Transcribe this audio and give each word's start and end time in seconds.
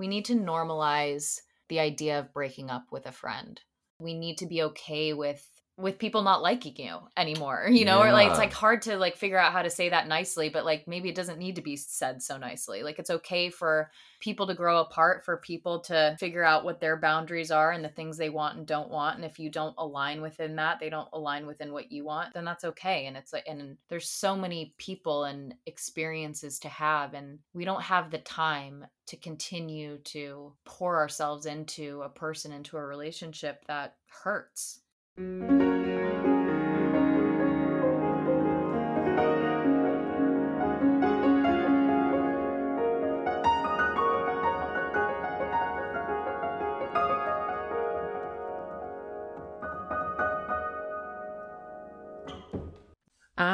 We 0.00 0.08
need 0.08 0.24
to 0.24 0.34
normalize 0.34 1.40
the 1.68 1.78
idea 1.78 2.18
of 2.18 2.32
breaking 2.32 2.70
up 2.70 2.86
with 2.90 3.04
a 3.04 3.12
friend. 3.12 3.60
We 3.98 4.14
need 4.14 4.38
to 4.38 4.46
be 4.46 4.62
okay 4.62 5.12
with 5.12 5.46
with 5.76 5.98
people 5.98 6.22
not 6.22 6.42
liking 6.42 6.74
you 6.76 6.98
anymore 7.16 7.66
you 7.70 7.84
know 7.84 8.02
yeah. 8.02 8.10
or 8.10 8.12
like 8.12 8.28
it's 8.28 8.38
like 8.38 8.52
hard 8.52 8.82
to 8.82 8.96
like 8.96 9.16
figure 9.16 9.38
out 9.38 9.52
how 9.52 9.62
to 9.62 9.70
say 9.70 9.88
that 9.88 10.08
nicely 10.08 10.48
but 10.48 10.64
like 10.64 10.86
maybe 10.86 11.08
it 11.08 11.14
doesn't 11.14 11.38
need 11.38 11.56
to 11.56 11.62
be 11.62 11.76
said 11.76 12.22
so 12.22 12.36
nicely 12.36 12.82
like 12.82 12.98
it's 12.98 13.10
okay 13.10 13.48
for 13.48 13.90
people 14.20 14.46
to 14.46 14.54
grow 14.54 14.80
apart 14.80 15.24
for 15.24 15.38
people 15.38 15.80
to 15.80 16.14
figure 16.20 16.44
out 16.44 16.64
what 16.64 16.80
their 16.80 16.96
boundaries 16.96 17.50
are 17.50 17.72
and 17.72 17.84
the 17.84 17.88
things 17.88 18.16
they 18.16 18.28
want 18.28 18.58
and 18.58 18.66
don't 18.66 18.90
want 18.90 19.16
and 19.16 19.24
if 19.24 19.38
you 19.38 19.50
don't 19.50 19.74
align 19.78 20.20
within 20.20 20.56
that 20.56 20.78
they 20.78 20.90
don't 20.90 21.08
align 21.12 21.46
within 21.46 21.72
what 21.72 21.90
you 21.90 22.04
want 22.04 22.32
then 22.34 22.44
that's 22.44 22.64
okay 22.64 23.06
and 23.06 23.16
it's 23.16 23.32
like 23.32 23.44
and 23.48 23.76
there's 23.88 24.08
so 24.08 24.36
many 24.36 24.74
people 24.76 25.24
and 25.24 25.54
experiences 25.66 26.58
to 26.58 26.68
have 26.68 27.14
and 27.14 27.38
we 27.54 27.64
don't 27.64 27.82
have 27.82 28.10
the 28.10 28.18
time 28.18 28.84
to 29.06 29.16
continue 29.16 29.98
to 29.98 30.52
pour 30.64 30.98
ourselves 30.98 31.46
into 31.46 32.02
a 32.02 32.08
person 32.08 32.52
into 32.52 32.76
a 32.76 32.84
relationship 32.84 33.64
that 33.66 33.96
hurts 34.08 34.80
I 35.20 35.22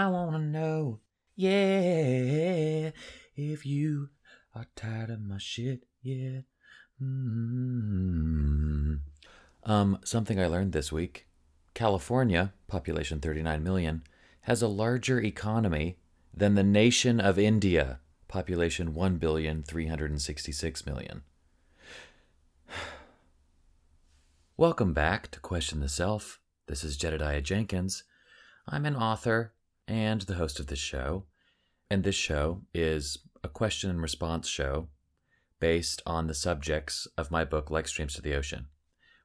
wanna 0.08 0.38
know, 0.38 1.00
yeah, 1.34 2.92
if 3.34 3.66
you 3.66 4.10
are 4.54 4.66
tired 4.76 5.10
of 5.10 5.20
my 5.20 5.38
shit, 5.38 5.82
yeah. 6.00 6.42
Mm-hmm. 7.02 8.94
Um, 9.64 9.98
something 10.04 10.40
I 10.40 10.46
learned 10.46 10.72
this 10.72 10.92
week. 10.92 11.26
California, 11.76 12.52
population 12.68 13.20
39 13.20 13.62
million, 13.62 14.02
has 14.40 14.62
a 14.62 14.66
larger 14.66 15.20
economy 15.20 15.98
than 16.32 16.54
the 16.54 16.64
nation 16.64 17.20
of 17.20 17.38
India, 17.38 18.00
population 18.28 18.94
1,366 18.94 20.86
million. 20.86 21.20
Welcome 24.56 24.94
back 24.94 25.30
to 25.32 25.38
Question 25.38 25.80
the 25.80 25.90
Self. 25.90 26.40
This 26.66 26.82
is 26.82 26.96
Jedediah 26.96 27.42
Jenkins. 27.42 28.04
I'm 28.66 28.86
an 28.86 28.96
author 28.96 29.52
and 29.86 30.22
the 30.22 30.36
host 30.36 30.58
of 30.58 30.68
this 30.68 30.78
show, 30.78 31.24
and 31.90 32.04
this 32.04 32.14
show 32.14 32.62
is 32.72 33.18
a 33.44 33.50
question 33.50 33.90
and 33.90 34.00
response 34.00 34.48
show 34.48 34.88
based 35.60 36.00
on 36.06 36.26
the 36.26 36.32
subjects 36.32 37.06
of 37.18 37.30
my 37.30 37.44
book, 37.44 37.70
Like 37.70 37.86
Streams 37.86 38.14
to 38.14 38.22
the 38.22 38.34
Ocean. 38.34 38.68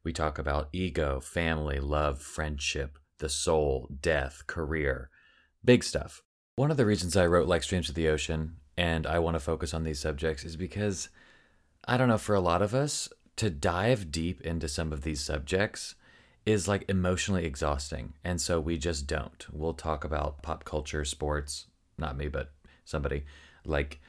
We 0.03 0.13
talk 0.13 0.39
about 0.39 0.69
ego, 0.71 1.19
family, 1.19 1.79
love, 1.79 2.19
friendship, 2.21 2.97
the 3.19 3.29
soul, 3.29 3.89
death, 4.01 4.47
career, 4.47 5.09
big 5.63 5.83
stuff. 5.83 6.23
One 6.55 6.71
of 6.71 6.77
the 6.77 6.85
reasons 6.85 7.15
I 7.15 7.27
wrote 7.27 7.47
Like 7.47 7.63
Streams 7.63 7.87
to 7.87 7.93
the 7.93 8.07
Ocean 8.07 8.57
and 8.77 9.05
I 9.05 9.19
want 9.19 9.35
to 9.35 9.39
focus 9.39 9.73
on 9.73 9.83
these 9.83 9.99
subjects 9.99 10.43
is 10.43 10.55
because 10.55 11.09
I 11.85 11.97
don't 11.97 12.07
know, 12.07 12.17
for 12.17 12.35
a 12.35 12.39
lot 12.39 12.61
of 12.61 12.73
us, 12.73 13.09
to 13.37 13.49
dive 13.49 14.11
deep 14.11 14.41
into 14.41 14.67
some 14.67 14.93
of 14.93 15.01
these 15.01 15.21
subjects 15.21 15.95
is 16.45 16.67
like 16.67 16.85
emotionally 16.89 17.45
exhausting. 17.45 18.13
And 18.23 18.41
so 18.41 18.59
we 18.59 18.77
just 18.77 19.07
don't. 19.07 19.45
We'll 19.51 19.73
talk 19.73 20.03
about 20.03 20.41
pop 20.41 20.63
culture, 20.63 21.05
sports, 21.05 21.67
not 21.97 22.17
me, 22.17 22.27
but 22.27 22.51
somebody, 22.85 23.23
like 23.65 23.99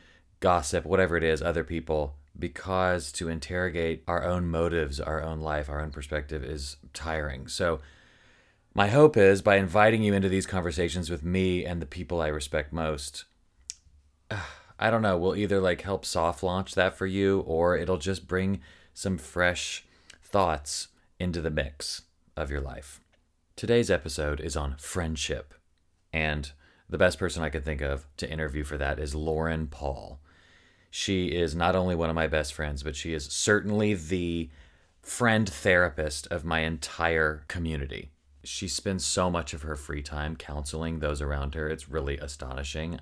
gossip, 0.40 0.84
whatever 0.84 1.16
it 1.16 1.24
is, 1.24 1.42
other 1.42 1.64
people, 1.64 2.16
because 2.38 3.12
to 3.12 3.28
interrogate 3.28 4.02
our 4.06 4.25
own 4.25 4.48
motives, 4.48 5.00
our 5.00 5.22
own 5.22 5.41
life, 5.41 5.69
our 5.69 5.80
own 5.80 5.91
perspective 5.91 6.42
is 6.44 6.77
tiring. 6.92 7.48
So, 7.48 7.80
my 8.75 8.88
hope 8.88 9.19
is 9.19 9.42
by 9.42 9.56
inviting 9.56 10.02
you 10.02 10.14
into 10.14 10.30
these 10.30 10.47
conversations 10.47 11.10
with 11.10 11.22
me 11.22 11.65
and 11.65 11.82
the 11.82 11.87
people 11.87 12.22
I 12.22 12.28
respect 12.28 12.72
most, 12.72 13.25
I 14.78 14.91
don't 14.91 15.03
know, 15.03 15.19
we'll 15.19 15.37
either 15.37 15.60
like 15.60 15.82
help 15.82 16.04
soft 16.04 16.43
launch 16.43 16.75
that 16.75 16.97
for 16.97 17.06
you 17.06 17.41
or 17.41 17.76
it'll 17.76 17.98
just 17.98 18.26
bring 18.26 18.60
some 18.94 19.19
fresh 19.19 19.84
thoughts 20.22 20.88
into 21.20 21.41
the 21.41 21.50
mix 21.50 22.03
of 22.37 22.50
your 22.50 22.60
life. 22.60 23.00
Today's 23.54 23.91
episode 23.91 24.41
is 24.41 24.56
on 24.56 24.76
friendship, 24.78 25.54
and 26.12 26.50
the 26.88 26.99
best 26.99 27.19
person 27.19 27.43
I 27.43 27.50
could 27.50 27.64
think 27.64 27.81
of 27.81 28.06
to 28.16 28.31
interview 28.31 28.64
for 28.64 28.78
that 28.78 28.99
is 28.99 29.14
Lauren 29.14 29.66
Paul. 29.66 30.19
She 30.94 31.28
is 31.28 31.54
not 31.54 31.75
only 31.75 31.94
one 31.94 32.10
of 32.10 32.14
my 32.14 32.26
best 32.26 32.53
friends, 32.53 32.82
but 32.82 32.94
she 32.94 33.14
is 33.14 33.25
certainly 33.25 33.94
the 33.94 34.50
friend 35.00 35.48
therapist 35.48 36.26
of 36.26 36.44
my 36.44 36.60
entire 36.60 37.44
community. 37.48 38.10
She 38.44 38.69
spends 38.69 39.02
so 39.02 39.31
much 39.31 39.54
of 39.54 39.62
her 39.62 39.75
free 39.75 40.02
time 40.02 40.36
counseling 40.36 40.98
those 40.98 41.22
around 41.22 41.54
her. 41.54 41.66
It's 41.66 41.88
really 41.88 42.19
astonishing 42.19 43.00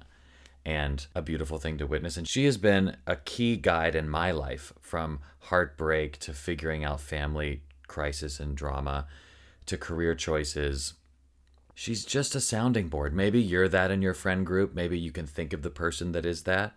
and 0.65 1.05
a 1.17 1.21
beautiful 1.21 1.59
thing 1.59 1.79
to 1.79 1.87
witness. 1.87 2.17
And 2.17 2.29
she 2.29 2.45
has 2.45 2.59
been 2.59 2.97
a 3.09 3.17
key 3.17 3.57
guide 3.57 3.97
in 3.97 4.09
my 4.09 4.31
life 4.31 4.73
from 4.81 5.19
heartbreak 5.41 6.19
to 6.21 6.33
figuring 6.33 6.85
out 6.85 7.01
family 7.01 7.63
crisis 7.89 8.39
and 8.39 8.57
drama 8.57 9.09
to 9.67 9.77
career 9.77 10.15
choices. 10.15 10.95
She's 11.75 12.05
just 12.05 12.37
a 12.37 12.41
sounding 12.41 12.89
board. 12.89 13.13
Maybe 13.13 13.43
you're 13.43 13.69
that 13.69 13.91
in 13.91 14.01
your 14.01 14.15
friend 14.15 14.47
group. 14.47 14.77
Maybe 14.77 14.97
you 14.97 15.11
can 15.11 15.27
think 15.27 15.53
of 15.53 15.63
the 15.63 15.71
person 15.71 16.13
that 16.13 16.25
is 16.25 16.45
that. 16.45 16.77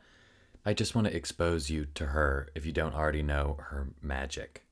I 0.66 0.74
just 0.74 0.96
want 0.96 1.08
to 1.08 1.16
expose 1.16 1.70
you 1.70 1.86
to 1.96 2.08
her 2.08 2.48
if 2.56 2.66
you 2.66 2.72
don't 2.72 2.96
already 2.96 3.22
know 3.22 3.58
her 3.70 3.90
magic. 4.02 4.64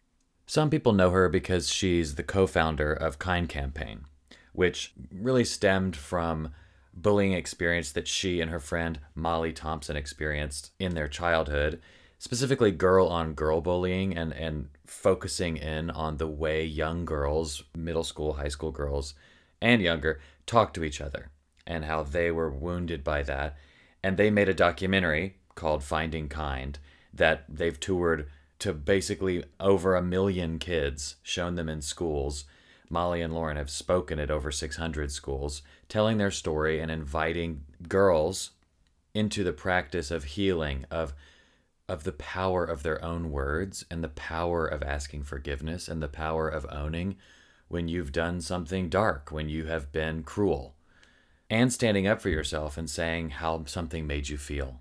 Some 0.46 0.70
people 0.70 0.94
know 0.94 1.10
her 1.10 1.28
because 1.28 1.70
she's 1.70 2.16
the 2.16 2.24
co 2.24 2.48
founder 2.48 2.94
of 2.94 3.20
Kind 3.20 3.50
Campaign, 3.50 4.06
which 4.54 4.94
really 5.14 5.44
stemmed 5.44 5.98
from 5.98 6.54
bullying 6.94 7.34
experience 7.34 7.92
that 7.92 8.08
she 8.08 8.40
and 8.40 8.52
her 8.52 8.60
friend 8.60 9.00
Molly 9.16 9.52
Thompson 9.52 9.98
experienced 9.98 10.72
in 10.80 10.96
their 10.96 11.08
childhood, 11.10 11.82
specifically 12.20 12.72
girl 12.72 13.08
on 13.08 13.34
girl 13.34 13.60
bullying 13.60 14.16
and, 14.16 14.32
and 14.34 14.70
focusing 14.86 15.58
in 15.58 15.90
on 15.90 16.18
the 16.18 16.28
way 16.28 16.64
young 16.66 17.04
girls, 17.04 17.64
middle 17.76 18.04
school, 18.04 18.34
high 18.34 18.48
school 18.48 18.72
girls, 18.72 19.14
and 19.62 19.82
younger, 19.82 20.22
talk 20.46 20.74
to 20.74 20.84
each 20.86 21.02
other 21.02 21.32
and 21.68 21.86
how 21.86 22.04
they 22.04 22.32
were 22.32 22.50
wounded 22.50 23.04
by 23.04 23.24
that. 23.24 23.58
And 24.04 24.18
they 24.18 24.30
made 24.30 24.50
a 24.50 24.54
documentary 24.54 25.38
called 25.56 25.84
Finding 25.84 26.30
Kind 26.30 26.80
that 27.14 27.46
they've 27.50 27.80
toured 27.80 28.28
to 28.60 28.74
basically 28.74 29.44
over 29.60 29.96
a 29.96 30.02
million 30.02 30.60
kids, 30.60 31.16
shown 31.24 31.56
them 31.56 31.68
in 31.68 31.82
schools. 31.82 32.46
Molly 32.90 33.22
and 33.22 33.34
Lauren 33.34 33.58
have 33.58 33.70
spoken 33.70 34.20
at 34.20 34.30
over 34.30 34.52
600 34.52 35.12
schools, 35.12 35.62
telling 35.90 36.18
their 36.18 36.32
story 36.32 36.80
and 36.80 36.92
inviting 36.92 37.64
girls 37.88 38.52
into 39.14 39.44
the 39.44 39.54
practice 39.54 40.12
of 40.12 40.24
healing, 40.24 40.86
of 40.92 41.14
of 41.90 42.04
the 42.06 42.14
power 42.14 42.64
of 42.64 42.84
their 42.84 43.04
own 43.04 43.32
words 43.32 43.84
and 43.92 44.02
the 44.02 44.10
power 44.10 44.66
of 44.66 44.82
asking 44.82 45.24
forgiveness 45.24 45.90
and 45.90 46.02
the 46.02 46.08
power 46.08 46.48
of 46.48 46.66
owning 46.72 47.18
when 47.68 47.88
you've 47.88 48.12
done 48.12 48.40
something 48.40 48.90
dark, 48.90 49.32
when 49.32 49.50
you 49.50 49.66
have 49.66 49.92
been 49.92 50.24
cruel, 50.24 50.76
and 51.50 51.74
standing 51.74 52.06
up 52.06 52.22
for 52.22 52.30
yourself 52.30 52.78
and 52.78 52.90
saying 52.90 53.30
how 53.30 53.64
something 53.66 54.06
made 54.06 54.30
you 54.30 54.38
feel. 54.38 54.81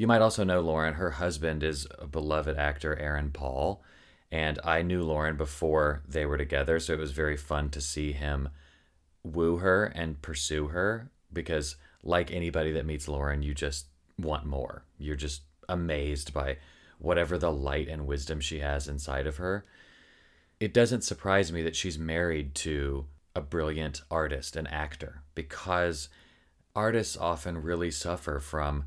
You 0.00 0.06
might 0.06 0.22
also 0.22 0.44
know 0.44 0.60
Lauren. 0.62 0.94
Her 0.94 1.10
husband 1.10 1.62
is 1.62 1.86
a 1.98 2.06
beloved 2.06 2.56
actor, 2.56 2.98
Aaron 2.98 3.32
Paul. 3.32 3.82
And 4.32 4.58
I 4.64 4.80
knew 4.80 5.02
Lauren 5.02 5.36
before 5.36 6.02
they 6.08 6.24
were 6.24 6.38
together. 6.38 6.80
So 6.80 6.94
it 6.94 6.98
was 6.98 7.12
very 7.12 7.36
fun 7.36 7.68
to 7.68 7.82
see 7.82 8.12
him 8.12 8.48
woo 9.22 9.58
her 9.58 9.84
and 9.84 10.22
pursue 10.22 10.68
her 10.68 11.10
because, 11.30 11.76
like 12.02 12.30
anybody 12.30 12.72
that 12.72 12.86
meets 12.86 13.08
Lauren, 13.08 13.42
you 13.42 13.52
just 13.52 13.88
want 14.18 14.46
more. 14.46 14.86
You're 14.96 15.16
just 15.16 15.42
amazed 15.68 16.32
by 16.32 16.56
whatever 16.98 17.36
the 17.36 17.52
light 17.52 17.88
and 17.88 18.06
wisdom 18.06 18.40
she 18.40 18.60
has 18.60 18.88
inside 18.88 19.26
of 19.26 19.36
her. 19.36 19.66
It 20.60 20.72
doesn't 20.72 21.04
surprise 21.04 21.52
me 21.52 21.62
that 21.64 21.76
she's 21.76 21.98
married 21.98 22.54
to 22.54 23.04
a 23.36 23.42
brilliant 23.42 24.00
artist, 24.10 24.56
an 24.56 24.66
actor, 24.66 25.24
because 25.34 26.08
artists 26.74 27.18
often 27.18 27.60
really 27.60 27.90
suffer 27.90 28.38
from 28.38 28.86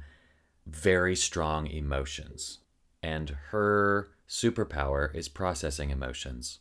very 0.66 1.16
strong 1.16 1.68
emotions. 1.68 2.60
And 3.02 3.36
her 3.50 4.12
superpower 4.28 5.14
is 5.14 5.28
processing 5.28 5.90
emotions 5.90 6.60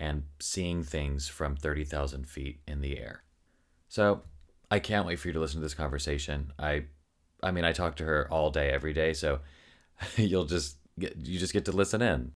and 0.00 0.24
seeing 0.40 0.82
things 0.82 1.28
from 1.28 1.56
30,000 1.56 2.28
feet 2.28 2.60
in 2.66 2.80
the 2.80 2.98
air. 2.98 3.22
So 3.88 4.22
I 4.70 4.78
can't 4.78 5.06
wait 5.06 5.18
for 5.18 5.28
you 5.28 5.34
to 5.34 5.40
listen 5.40 5.60
to 5.60 5.64
this 5.64 5.74
conversation. 5.74 6.52
I, 6.58 6.84
I 7.42 7.50
mean, 7.50 7.64
I 7.64 7.72
talk 7.72 7.96
to 7.96 8.04
her 8.04 8.26
all 8.30 8.50
day, 8.50 8.70
every 8.70 8.92
day. 8.92 9.12
So 9.12 9.40
you'll 10.16 10.46
just 10.46 10.78
get, 10.98 11.16
you 11.16 11.38
just 11.38 11.52
get 11.52 11.66
to 11.66 11.72
listen 11.72 12.02
in. 12.02 12.32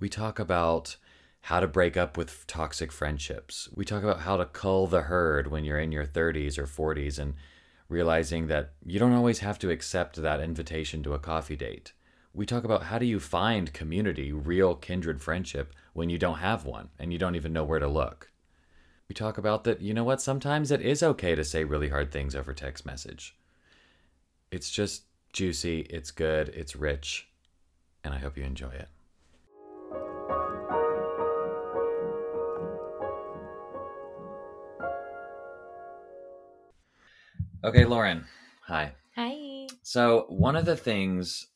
We 0.00 0.08
talk 0.08 0.38
about 0.38 0.96
how 1.42 1.60
to 1.60 1.68
break 1.68 1.96
up 1.96 2.16
with 2.16 2.46
toxic 2.46 2.90
friendships. 2.90 3.68
We 3.74 3.84
talk 3.84 4.02
about 4.02 4.20
how 4.20 4.38
to 4.38 4.46
cull 4.46 4.86
the 4.86 5.02
herd 5.02 5.50
when 5.50 5.62
you're 5.62 5.78
in 5.78 5.92
your 5.92 6.06
30s 6.06 6.56
or 6.56 6.66
40s 6.66 7.18
and 7.18 7.34
realizing 7.88 8.46
that 8.46 8.72
you 8.84 8.98
don't 8.98 9.12
always 9.12 9.40
have 9.40 9.58
to 9.58 9.70
accept 9.70 10.16
that 10.16 10.40
invitation 10.40 11.02
to 11.02 11.14
a 11.14 11.18
coffee 11.18 11.56
date. 11.56 11.92
we 12.34 12.44
talk 12.44 12.64
about 12.64 12.84
how 12.84 12.98
do 12.98 13.06
you 13.06 13.20
find 13.20 13.72
community, 13.72 14.32
real 14.32 14.74
kindred 14.74 15.22
friendship, 15.22 15.72
when 15.92 16.10
you 16.10 16.18
don't 16.18 16.38
have 16.38 16.64
one 16.64 16.88
and 16.98 17.12
you 17.12 17.18
don't 17.18 17.36
even 17.36 17.52
know 17.52 17.62
where 17.62 17.78
to 17.78 17.86
look. 17.86 18.32
We 19.08 19.14
talk 19.14 19.38
about 19.38 19.62
that, 19.64 19.80
you 19.80 19.94
know 19.94 20.02
what, 20.02 20.20
sometimes 20.20 20.72
it 20.72 20.80
is 20.80 21.02
okay 21.02 21.36
to 21.36 21.44
say 21.44 21.62
really 21.62 21.90
hard 21.90 22.10
things 22.10 22.34
over 22.34 22.52
text 22.52 22.84
message. 22.84 23.36
It's 24.50 24.70
just 24.70 25.04
juicy, 25.32 25.80
it's 25.82 26.10
good, 26.10 26.48
it's 26.48 26.74
rich, 26.74 27.28
and 28.02 28.12
I 28.12 28.18
hope 28.18 28.36
you 28.36 28.42
enjoy 28.42 28.70
it. 28.70 28.88
Okay, 37.64 37.86
Lauren. 37.86 38.26
Hi. 38.66 38.92
Hi. 39.16 39.66
So, 39.82 40.26
one 40.28 40.54
of 40.54 40.66
the 40.66 40.76
things 40.76 41.46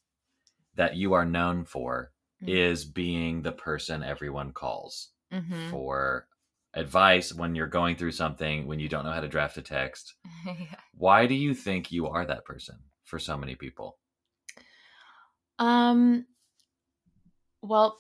that 0.74 0.96
you 0.96 1.12
are 1.12 1.26
known 1.26 1.66
for 1.66 2.12
Mhm. 2.42 2.48
is 2.48 2.86
being 2.86 3.42
the 3.42 3.52
person 3.52 4.02
everyone 4.02 4.52
calls 4.52 5.10
Mm-hmm. 5.30 5.68
for 5.70 6.26
advice 6.72 7.34
when 7.34 7.54
you're 7.54 7.66
going 7.66 7.96
through 7.96 8.12
something, 8.12 8.66
when 8.66 8.80
you 8.80 8.88
don't 8.88 9.04
know 9.04 9.12
how 9.12 9.20
to 9.20 9.28
draft 9.28 9.58
a 9.58 9.62
text. 9.62 10.14
yeah. 10.46 10.80
Why 10.94 11.26
do 11.26 11.34
you 11.34 11.52
think 11.52 11.92
you 11.92 12.06
are 12.08 12.24
that 12.24 12.46
person 12.46 12.78
for 13.04 13.18
so 13.18 13.36
many 13.36 13.54
people? 13.54 13.98
Um. 15.58 16.26
Well, 17.60 17.98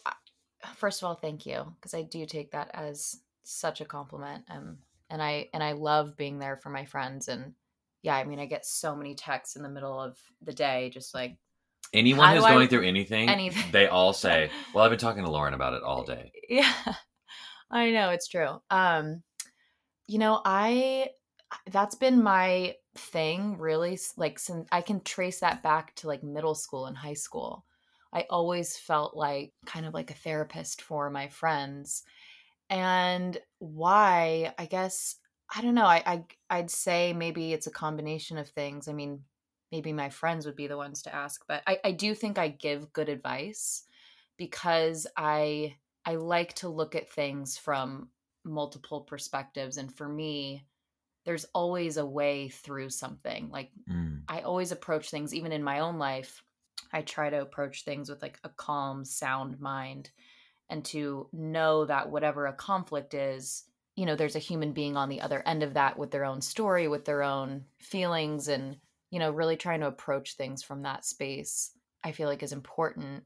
first 0.76 1.02
of 1.02 1.06
all, 1.08 1.14
thank 1.14 1.44
you 1.44 1.74
because 1.74 1.92
I 1.92 2.04
do 2.04 2.24
take 2.24 2.52
that 2.52 2.70
as 2.72 3.20
such 3.42 3.82
a 3.82 3.84
compliment. 3.84 4.44
Um, 4.48 4.78
and 5.10 5.22
I 5.22 5.50
and 5.52 5.62
I 5.62 5.72
love 5.72 6.16
being 6.16 6.38
there 6.38 6.56
for 6.56 6.70
my 6.70 6.86
friends. 6.86 7.28
And 7.28 7.54
yeah, 8.02 8.16
I 8.16 8.24
mean, 8.24 8.38
I 8.38 8.46
get 8.46 8.64
so 8.66 8.94
many 8.94 9.14
texts 9.14 9.56
in 9.56 9.62
the 9.62 9.68
middle 9.68 10.00
of 10.00 10.18
the 10.42 10.52
day, 10.52 10.90
just 10.92 11.14
like 11.14 11.36
Anyone 11.94 12.32
who's 12.34 12.42
do 12.42 12.46
I- 12.46 12.52
going 12.52 12.68
through 12.68 12.86
anything, 12.86 13.28
anything. 13.28 13.72
they 13.72 13.86
all 13.88 14.12
say, 14.26 14.50
Well, 14.74 14.84
I've 14.84 14.90
been 14.90 14.98
talking 14.98 15.24
to 15.24 15.30
Lauren 15.30 15.54
about 15.54 15.74
it 15.74 15.82
all 15.82 16.02
day. 16.04 16.32
yeah, 16.48 16.72
I 17.70 17.90
know 17.90 18.10
it's 18.10 18.28
true. 18.28 18.60
Um, 18.70 19.22
you 20.06 20.18
know, 20.18 20.40
I 20.44 21.08
that's 21.70 21.94
been 21.94 22.22
my 22.22 22.74
thing 22.94 23.56
really. 23.58 23.98
Like, 24.16 24.38
since 24.38 24.68
I 24.70 24.80
can 24.82 25.00
trace 25.00 25.40
that 25.40 25.62
back 25.62 25.94
to 25.96 26.06
like 26.08 26.22
middle 26.22 26.54
school 26.54 26.86
and 26.86 26.96
high 26.96 27.14
school. 27.14 27.64
I 28.12 28.24
always 28.30 28.74
felt 28.76 29.14
like 29.14 29.52
kind 29.66 29.84
of 29.84 29.92
like 29.92 30.10
a 30.10 30.14
therapist 30.14 30.80
for 30.80 31.10
my 31.10 31.28
friends. 31.28 32.04
And 32.70 33.36
why? 33.58 34.54
I 34.58 34.64
guess 34.64 35.16
I 35.54 35.62
don't 35.62 35.74
know. 35.74 35.86
I, 35.86 36.02
I 36.06 36.24
I'd 36.50 36.70
say 36.70 37.12
maybe 37.12 37.52
it's 37.52 37.66
a 37.66 37.70
combination 37.72 38.38
of 38.38 38.48
things. 38.48 38.88
I 38.88 38.92
mean, 38.92 39.24
maybe 39.72 39.92
my 39.92 40.10
friends 40.10 40.46
would 40.46 40.56
be 40.56 40.66
the 40.66 40.76
ones 40.76 41.02
to 41.02 41.14
ask, 41.14 41.44
but 41.48 41.62
I, 41.66 41.80
I 41.84 41.92
do 41.92 42.14
think 42.14 42.38
I 42.38 42.48
give 42.48 42.92
good 42.92 43.08
advice 43.08 43.84
because 44.36 45.06
I 45.16 45.78
I 46.04 46.16
like 46.16 46.54
to 46.54 46.68
look 46.68 46.94
at 46.94 47.10
things 47.10 47.56
from 47.58 48.10
multiple 48.44 49.02
perspectives. 49.02 49.76
And 49.76 49.94
for 49.94 50.08
me, 50.08 50.66
there's 51.24 51.46
always 51.54 51.96
a 51.98 52.06
way 52.06 52.48
through 52.48 52.90
something. 52.90 53.50
Like 53.50 53.72
Mm. 53.88 54.28
I 54.28 54.42
always 54.42 54.72
approach 54.72 55.10
things, 55.10 55.34
even 55.34 55.52
in 55.52 55.62
my 55.64 55.80
own 55.80 55.98
life, 55.98 56.44
I 56.92 57.02
try 57.02 57.30
to 57.30 57.40
approach 57.42 57.84
things 57.84 58.10
with 58.10 58.22
like 58.22 58.40
a 58.44 58.50
calm, 58.50 59.04
sound 59.04 59.60
mind 59.60 60.10
and 60.70 60.84
to 60.86 61.28
know 61.32 61.84
that 61.86 62.10
whatever 62.10 62.46
a 62.46 62.52
conflict 62.54 63.14
is, 63.14 63.67
you 63.98 64.06
know, 64.06 64.16
there's 64.16 64.36
a 64.36 64.40
human 64.40 64.72
being 64.72 64.96
on 64.96 65.08
the 65.10 65.20
other 65.20 65.42
end 65.46 65.62
of 65.62 65.74
that 65.74 65.98
with 65.98 66.12
their 66.12 66.24
own 66.24 66.40
story, 66.40 66.88
with 66.88 67.04
their 67.04 67.22
own 67.22 67.66
feelings, 67.80 68.48
and, 68.48 68.80
you 69.10 69.18
know, 69.18 69.30
really 69.32 69.56
trying 69.56 69.80
to 69.80 69.88
approach 69.88 70.34
things 70.36 70.62
from 70.62 70.82
that 70.82 71.04
space, 71.04 71.76
I 72.04 72.12
feel 72.12 72.28
like 72.28 72.42
is 72.42 72.52
important. 72.52 73.24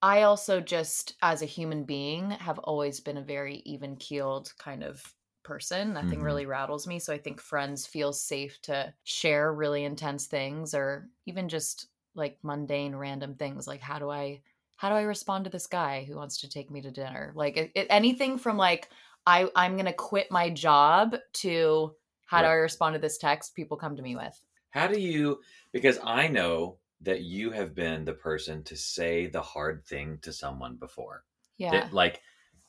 I 0.00 0.22
also 0.22 0.60
just, 0.60 1.16
as 1.22 1.42
a 1.42 1.46
human 1.46 1.84
being, 1.84 2.30
have 2.30 2.58
always 2.60 3.00
been 3.00 3.16
a 3.16 3.22
very 3.22 3.56
even 3.66 3.96
keeled 3.96 4.52
kind 4.58 4.84
of 4.84 5.14
person. 5.42 5.92
Nothing 5.92 6.20
Mhm. 6.20 6.22
really 6.22 6.46
rattles 6.46 6.86
me. 6.86 6.98
So 6.98 7.12
I 7.12 7.18
think 7.18 7.40
friends 7.40 7.86
feel 7.86 8.12
safe 8.12 8.60
to 8.62 8.94
share 9.04 9.52
really 9.52 9.84
intense 9.84 10.26
things 10.26 10.74
or 10.74 11.10
even 11.26 11.48
just 11.48 11.88
like 12.14 12.38
mundane, 12.42 12.94
random 12.94 13.34
things 13.34 13.66
like, 13.66 13.80
how 13.80 13.98
do 13.98 14.10
I 14.10 14.42
how 14.76 14.88
do 14.90 14.94
I 14.94 15.02
respond 15.02 15.44
to 15.44 15.50
this 15.50 15.66
guy 15.66 16.04
who 16.04 16.14
wants 16.14 16.38
to 16.40 16.48
take 16.48 16.70
me 16.70 16.80
to 16.82 16.92
dinner? 16.92 17.32
Like 17.34 17.56
it, 17.56 17.72
it, 17.74 17.86
anything 17.90 18.38
from 18.38 18.56
like 18.56 18.90
I 19.28 19.50
I'm 19.54 19.76
gonna 19.76 19.92
quit 19.92 20.30
my 20.30 20.48
job 20.48 21.14
to 21.34 21.94
how 22.24 22.42
do 22.42 22.48
I 22.48 22.52
respond 22.52 22.94
to 22.94 22.98
this 22.98 23.18
text? 23.18 23.54
People 23.54 23.76
come 23.76 23.96
to 23.96 24.02
me 24.02 24.16
with. 24.16 24.38
How 24.70 24.86
do 24.86 25.00
you, 25.00 25.40
because 25.72 25.98
I 26.04 26.28
know 26.28 26.76
that 27.00 27.22
you 27.22 27.50
have 27.50 27.74
been 27.74 28.04
the 28.04 28.12
person 28.12 28.62
to 28.64 28.76
say 28.76 29.26
the 29.26 29.40
hard 29.40 29.84
thing 29.86 30.18
to 30.22 30.32
someone 30.32 30.76
before. 30.76 31.24
Yeah, 31.56 31.70
That, 31.70 31.92
like 31.92 32.20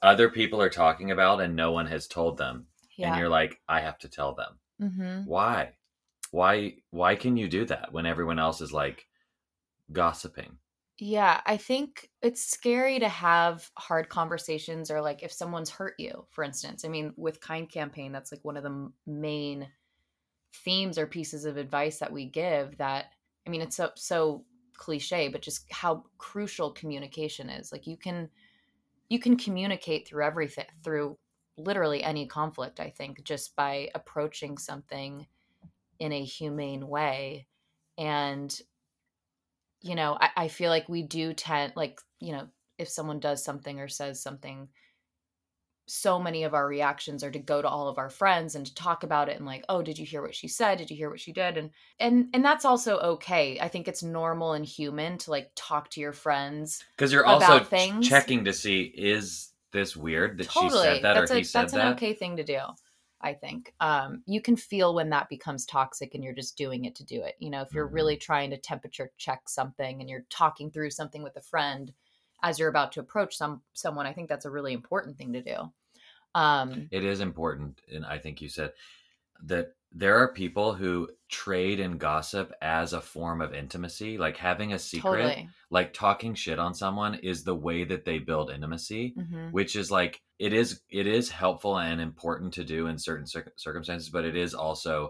other 0.01 0.29
people 0.29 0.61
are 0.61 0.69
talking 0.69 1.11
about 1.11 1.41
and 1.41 1.55
no 1.55 1.71
one 1.71 1.87
has 1.87 2.07
told 2.07 2.37
them. 2.37 2.67
yeah. 2.95 3.09
And 3.09 3.19
you're 3.19 3.29
like, 3.29 3.59
I 3.67 3.81
have 3.81 3.97
to 3.99 4.09
tell 4.09 4.33
them. 4.33 4.59
mm-hmm. 4.81 5.25
Why? 5.25 5.73
Why 6.31 6.75
why 6.91 7.15
can 7.15 7.37
you 7.37 7.47
do 7.49 7.65
that 7.65 7.91
when 7.91 8.05
everyone 8.05 8.39
else 8.39 8.61
is 8.61 8.71
like 8.71 9.07
gossiping? 9.91 10.57
Yeah, 11.01 11.39
I 11.45 11.55
think 11.55 12.09
it's 12.21 12.43
scary 12.43 12.99
to 12.99 13.07
have 13.07 13.71
hard 13.77 14.09
conversations 14.09 14.91
or 14.91 15.01
like 15.01 15.23
if 15.23 15.31
someone's 15.31 15.69
hurt 15.69 15.95
you, 15.97 16.25
for 16.29 16.43
instance. 16.43 16.83
I 16.83 16.89
mean, 16.89 17.13
with 17.15 17.39
Kind 17.39 17.71
Campaign, 17.71 18.11
that's 18.11 18.31
like 18.33 18.43
one 18.43 18.57
of 18.57 18.63
the 18.63 18.91
main 19.07 19.69
themes 20.53 20.97
or 20.97 21.07
pieces 21.07 21.45
of 21.45 21.57
advice 21.57 21.99
that 21.99 22.13
we 22.13 22.25
give 22.25 22.77
that 22.77 23.07
I 23.47 23.51
mean, 23.51 23.61
it's 23.61 23.77
so 23.77 23.91
so 23.95 24.45
cliche, 24.75 25.29
but 25.29 25.41
just 25.41 25.71
how 25.71 26.05
crucial 26.17 26.71
communication 26.71 27.49
is. 27.49 27.71
Like 27.71 27.87
you 27.87 27.97
can 27.97 28.29
you 29.09 29.19
can 29.19 29.37
communicate 29.37 30.07
through 30.07 30.23
everything 30.25 30.65
through 30.83 31.17
literally 31.57 32.03
any 32.03 32.27
conflict, 32.27 32.79
I 32.79 32.89
think, 32.89 33.23
just 33.23 33.55
by 33.55 33.89
approaching 33.95 34.57
something 34.57 35.27
in 35.99 36.13
a 36.13 36.23
humane 36.23 36.87
way 36.87 37.47
and 37.97 38.59
you 39.81 39.95
know 39.95 40.17
I, 40.19 40.29
I 40.35 40.47
feel 40.47 40.69
like 40.69 40.89
we 40.89 41.03
do 41.03 41.33
tend 41.33 41.73
like 41.75 41.99
you 42.19 42.33
know 42.33 42.47
if 42.77 42.89
someone 42.89 43.19
does 43.19 43.43
something 43.43 43.79
or 43.79 43.87
says 43.87 44.21
something 44.21 44.69
so 45.91 46.19
many 46.19 46.43
of 46.43 46.53
our 46.53 46.67
reactions 46.67 47.23
are 47.23 47.31
to 47.31 47.39
go 47.39 47.63
to 47.63 47.67
all 47.67 47.87
of 47.87 47.97
our 47.97 48.11
friends 48.11 48.53
and 48.53 48.63
to 48.67 48.75
talk 48.75 49.01
about 49.03 49.27
it 49.27 49.37
and 49.37 49.45
like 49.45 49.65
oh 49.69 49.81
did 49.81 49.97
you 49.97 50.05
hear 50.05 50.21
what 50.21 50.35
she 50.35 50.47
said? 50.47 50.77
Did 50.77 50.91
you 50.91 50.95
hear 50.95 51.09
what 51.09 51.19
she 51.19 51.33
did? 51.33 51.57
and 51.57 51.71
and 51.99 52.27
and 52.33 52.45
that's 52.45 52.63
also 52.63 52.97
okay. 52.99 53.59
I 53.59 53.67
think 53.69 53.87
it's 53.87 54.03
normal 54.03 54.53
and 54.53 54.63
human 54.63 55.17
to 55.19 55.31
like 55.31 55.49
talk 55.55 55.89
to 55.91 55.99
your 55.99 56.13
friends 56.13 56.83
Because 56.95 57.11
you're 57.11 57.25
also 57.25 57.63
things. 57.63 58.07
checking 58.07 58.45
to 58.45 58.53
see 58.53 58.83
is 58.83 59.49
this 59.71 59.97
weird 59.97 60.37
that 60.37 60.51
she 60.51 60.69
said 60.69 61.01
that 61.03 61.13
that's 61.15 61.31
or 61.31 61.35
a 61.35 61.37
he 61.37 61.43
said 61.43 61.61
that's 61.63 61.73
that? 61.73 61.87
an 61.87 61.93
okay 61.93 62.13
thing 62.13 62.37
to 62.37 62.43
do 62.43 62.59
i 63.21 63.33
think 63.33 63.73
um 63.79 64.23
you 64.25 64.41
can 64.41 64.55
feel 64.55 64.93
when 64.93 65.09
that 65.09 65.29
becomes 65.29 65.65
toxic 65.65 66.15
and 66.15 66.23
you're 66.23 66.33
just 66.33 66.57
doing 66.57 66.85
it 66.85 66.95
to 66.95 67.03
do 67.03 67.21
it. 67.21 67.35
You 67.39 67.49
know 67.49 67.61
if 67.61 67.73
you're 67.73 67.87
really 67.87 68.17
trying 68.17 68.49
to 68.51 68.57
temperature 68.57 69.11
check 69.17 69.49
something 69.49 69.99
and 69.99 70.09
you're 70.09 70.25
talking 70.29 70.71
through 70.71 70.91
something 70.91 71.23
with 71.23 71.35
a 71.35 71.41
friend 71.41 71.93
as 72.43 72.57
you're 72.57 72.69
about 72.69 72.91
to 72.93 72.99
approach 72.99 73.35
some 73.35 73.61
someone 73.73 74.05
i 74.05 74.13
think 74.13 74.29
that's 74.29 74.45
a 74.45 74.51
really 74.51 74.73
important 74.73 75.17
thing 75.17 75.33
to 75.33 75.41
do. 75.41 75.55
Um 76.35 76.87
It 76.91 77.03
is 77.03 77.21
important, 77.21 77.81
and 77.91 78.05
I 78.05 78.19
think 78.19 78.41
you 78.41 78.49
said 78.49 78.73
that 79.43 79.75
there 79.91 80.17
are 80.17 80.33
people 80.33 80.73
who 80.73 81.09
trade 81.29 81.79
and 81.79 81.99
gossip 81.99 82.51
as 82.61 82.93
a 82.93 83.01
form 83.01 83.41
of 83.41 83.53
intimacy, 83.53 84.17
like 84.17 84.37
having 84.37 84.73
a 84.73 84.79
secret, 84.79 85.37
totally 85.37 85.49
like 85.69 85.93
talking 85.93 86.33
shit 86.33 86.59
on 86.59 86.73
someone 86.73 87.15
is 87.15 87.43
the 87.43 87.55
way 87.55 87.83
that 87.83 88.05
they 88.05 88.19
build 88.19 88.51
intimacy. 88.51 89.15
hmm 89.15 89.49
which 89.51 89.75
is 89.75 89.89
like 89.89 90.21
it 90.37 90.53
is 90.53 90.83
it 90.89 91.07
is 91.07 91.29
helpful 91.31 91.79
and 91.79 91.99
important 91.99 92.53
to 92.53 92.63
do 92.63 92.85
in 92.87 92.97
certain 92.99 93.25
cir- 93.25 93.51
circumstances 93.55 94.09
but 94.09 94.23
it 94.23 94.35
is 94.35 94.53
also 94.53 95.09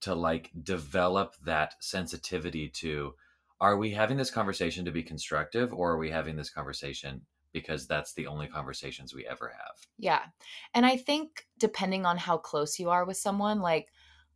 to 0.00 0.14
like 0.14 0.50
develop 0.62 1.34
that 1.44 1.74
sensitivity 1.80 2.68
to 2.68 3.14
are 3.60 3.76
we 3.76 3.90
having 3.92 4.16
this 4.16 4.30
conversation 4.30 4.84
to 4.84 4.90
be 4.90 5.02
constructive 5.02 5.72
or 5.72 5.92
are 5.92 5.98
we 5.98 6.10
having 6.10 6.36
this 6.36 6.50
conversation 6.50 7.26
because 7.52 7.86
that's 7.86 8.14
the 8.14 8.26
only 8.26 8.48
conversations 8.48 9.14
we 9.14 9.26
ever 9.26 9.48
have 9.48 9.76
Yeah. 9.98 10.26
And 10.72 10.84
I 10.84 10.96
think 10.96 11.46
depending 11.58 12.04
on 12.04 12.18
how 12.18 12.38
close 12.38 12.78
you 12.78 12.90
are 12.90 13.04
with 13.04 13.16
someone, 13.16 13.60
like 13.60 13.92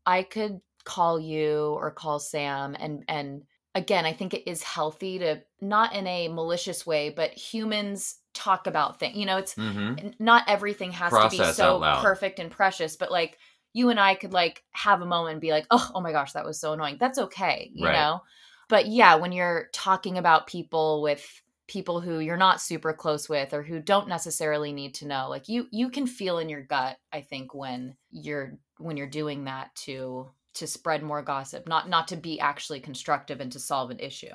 I 0.07 0.23
could 0.23 0.61
call 0.89 1.21
you 1.21 1.77
or 1.79 1.91
call 1.91 2.19
Sam 2.19 2.75
and 2.79 3.05
and 3.09 3.43
again, 3.75 4.07
I 4.07 4.13
think 4.15 4.33
it 4.33 4.51
is 4.51 4.63
healthy 4.63 5.19
to 5.19 5.43
not 5.61 5.95
in 5.95 6.07
a 6.07 6.29
malicious 6.29 6.87
way, 6.87 7.11
but 7.11 7.33
humans 7.33 8.17
talk 8.33 8.67
about 8.67 8.99
things. 8.99 9.17
You 9.17 9.27
know, 9.27 9.37
it's 9.37 9.55
mm-hmm. 9.55 10.09
not 10.19 10.45
everything 10.49 10.93
has 10.93 11.13
to 11.13 11.29
be 11.31 11.45
so 11.53 11.81
perfect 12.01 12.39
and 12.39 12.51
precious, 12.51 12.97
but 12.97 13.13
like 13.13 13.39
you 13.75 13.91
and 13.91 14.01
I 14.01 14.15
could 14.15 14.33
like 14.33 14.65
have 14.73 15.03
a 15.03 15.07
moment 15.07 15.33
and 15.33 15.41
be 15.41 15.51
like, 15.51 15.67
"Oh, 15.71 15.91
oh 15.95 16.01
my 16.01 16.13
gosh, 16.13 16.33
that 16.33 16.47
was 16.47 16.59
so 16.59 16.73
annoying." 16.73 16.97
That's 16.99 17.19
okay, 17.19 17.71
you 17.75 17.87
Right. 17.87 17.93
know? 17.93 18.23
But 18.69 18.87
yeah, 18.87 19.17
when 19.17 19.33
you're 19.33 19.69
talking 19.73 20.19
about 20.19 20.47
people 20.47 21.03
with 21.03 21.43
people 21.67 22.01
who 22.01 22.19
you're 22.19 22.39
not 22.39 22.63
super 22.63 22.95
close 22.95 23.29
with 23.29 23.53
or 23.53 23.63
who 23.63 23.79
don't 23.79 24.09
necessarily 24.09 24.73
need 24.73 24.95
to 24.95 25.07
know, 25.07 25.29
like 25.29 25.49
you 25.49 25.69
you 25.71 25.91
can 25.91 26.07
feel 26.07 26.39
in 26.39 26.49
your 26.49 26.63
gut, 26.63 26.99
I 27.13 27.21
think 27.21 27.55
when 27.55 27.97
you're 28.11 28.59
when 28.79 28.97
you're 28.97 29.07
doing 29.07 29.45
that 29.45 29.75
to 29.87 30.31
to 30.55 30.67
spread 30.67 31.03
more 31.03 31.23
gossip, 31.23 31.69
not 31.69 31.89
not 31.89 32.09
to 32.09 32.17
be 32.17 32.41
actually 32.41 32.81
constructive 32.81 33.41
and 33.41 33.53
to 33.53 33.61
solve 33.61 33.91
an 33.91 34.01
issue. 34.01 34.35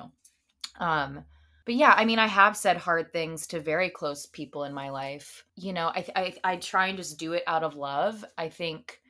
Um 0.78 1.24
but 1.64 1.74
yeah 1.74 1.94
i 1.96 2.04
mean 2.04 2.18
i 2.18 2.26
have 2.26 2.56
said 2.56 2.76
hard 2.76 3.12
things 3.12 3.46
to 3.46 3.60
very 3.60 3.90
close 3.90 4.26
people 4.26 4.64
in 4.64 4.74
my 4.74 4.90
life 4.90 5.44
you 5.56 5.72
know 5.72 5.86
i 5.88 6.06
i, 6.16 6.34
I 6.44 6.56
try 6.56 6.88
and 6.88 6.98
just 6.98 7.18
do 7.18 7.32
it 7.32 7.42
out 7.46 7.62
of 7.62 7.74
love 7.74 8.24
i 8.36 8.48
think 8.48 9.00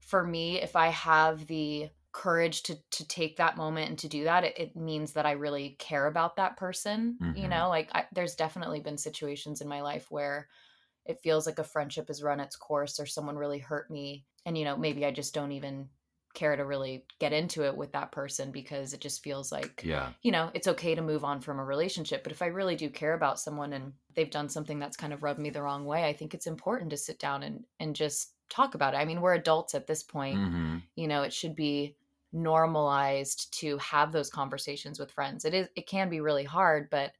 for 0.00 0.24
me 0.24 0.60
if 0.60 0.76
i 0.76 0.88
have 0.88 1.46
the 1.46 1.88
courage 2.12 2.64
to 2.64 2.76
to 2.90 3.06
take 3.06 3.36
that 3.36 3.56
moment 3.56 3.88
and 3.90 3.98
to 4.00 4.08
do 4.08 4.24
that 4.24 4.44
it, 4.44 4.58
it 4.58 4.76
means 4.76 5.12
that 5.12 5.26
i 5.26 5.32
really 5.32 5.76
care 5.78 6.06
about 6.06 6.36
that 6.36 6.56
person 6.56 7.16
mm-hmm. 7.22 7.38
you 7.38 7.48
know 7.48 7.68
like 7.68 7.88
I, 7.92 8.06
there's 8.12 8.34
definitely 8.34 8.80
been 8.80 8.98
situations 8.98 9.60
in 9.60 9.68
my 9.68 9.80
life 9.82 10.06
where 10.10 10.48
it 11.06 11.20
feels 11.22 11.46
like 11.46 11.60
a 11.60 11.64
friendship 11.64 12.08
has 12.08 12.22
run 12.22 12.40
its 12.40 12.56
course 12.56 12.98
or 12.98 13.06
someone 13.06 13.36
really 13.36 13.60
hurt 13.60 13.90
me 13.90 14.24
and 14.44 14.58
you 14.58 14.64
know 14.64 14.76
maybe 14.76 15.06
i 15.06 15.12
just 15.12 15.34
don't 15.34 15.52
even 15.52 15.88
care 16.32 16.54
to 16.54 16.64
really 16.64 17.04
get 17.18 17.32
into 17.32 17.64
it 17.64 17.76
with 17.76 17.92
that 17.92 18.12
person 18.12 18.52
because 18.52 18.92
it 18.92 19.00
just 19.00 19.22
feels 19.22 19.50
like 19.50 19.82
yeah. 19.84 20.10
you 20.22 20.30
know 20.30 20.50
it's 20.54 20.68
okay 20.68 20.94
to 20.94 21.02
move 21.02 21.24
on 21.24 21.40
from 21.40 21.58
a 21.58 21.64
relationship 21.64 22.22
but 22.22 22.32
if 22.32 22.40
i 22.40 22.46
really 22.46 22.76
do 22.76 22.88
care 22.88 23.14
about 23.14 23.40
someone 23.40 23.72
and 23.72 23.92
they've 24.14 24.30
done 24.30 24.48
something 24.48 24.78
that's 24.78 24.96
kind 24.96 25.12
of 25.12 25.22
rubbed 25.22 25.40
me 25.40 25.50
the 25.50 25.62
wrong 25.62 25.84
way 25.84 26.04
i 26.04 26.12
think 26.12 26.32
it's 26.32 26.46
important 26.46 26.90
to 26.90 26.96
sit 26.96 27.18
down 27.18 27.42
and 27.42 27.64
and 27.80 27.96
just 27.96 28.32
talk 28.48 28.74
about 28.74 28.94
it. 28.94 28.98
I 28.98 29.04
mean 29.04 29.20
we're 29.20 29.34
adults 29.34 29.74
at 29.74 29.86
this 29.86 30.02
point 30.02 30.38
mm-hmm. 30.38 30.76
you 30.96 31.08
know 31.08 31.22
it 31.22 31.32
should 31.32 31.56
be 31.56 31.96
normalized 32.32 33.52
to 33.58 33.76
have 33.78 34.12
those 34.12 34.30
conversations 34.30 35.00
with 35.00 35.10
friends. 35.10 35.44
It 35.44 35.54
is 35.54 35.68
it 35.74 35.86
can 35.88 36.08
be 36.08 36.20
really 36.20 36.44
hard 36.44 36.90
but 36.90 37.12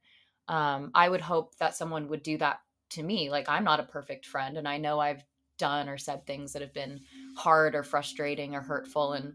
um 0.47 0.91
i 0.95 1.07
would 1.07 1.21
hope 1.21 1.55
that 1.57 1.75
someone 1.75 2.07
would 2.07 2.23
do 2.23 2.37
that 2.37 2.59
to 2.91 3.03
me. 3.03 3.29
Like 3.29 3.49
i'm 3.49 3.63
not 3.63 3.79
a 3.79 3.83
perfect 3.83 4.25
friend 4.25 4.57
and 4.57 4.67
i 4.67 4.77
know 4.77 4.99
i've 4.99 5.23
done 5.57 5.87
or 5.87 5.97
said 5.97 6.25
things 6.25 6.53
that 6.53 6.61
have 6.63 6.73
been 6.73 6.99
hard 7.35 7.75
or 7.75 7.83
frustrating 7.83 8.55
or 8.55 8.61
hurtful 8.61 9.13
and 9.13 9.33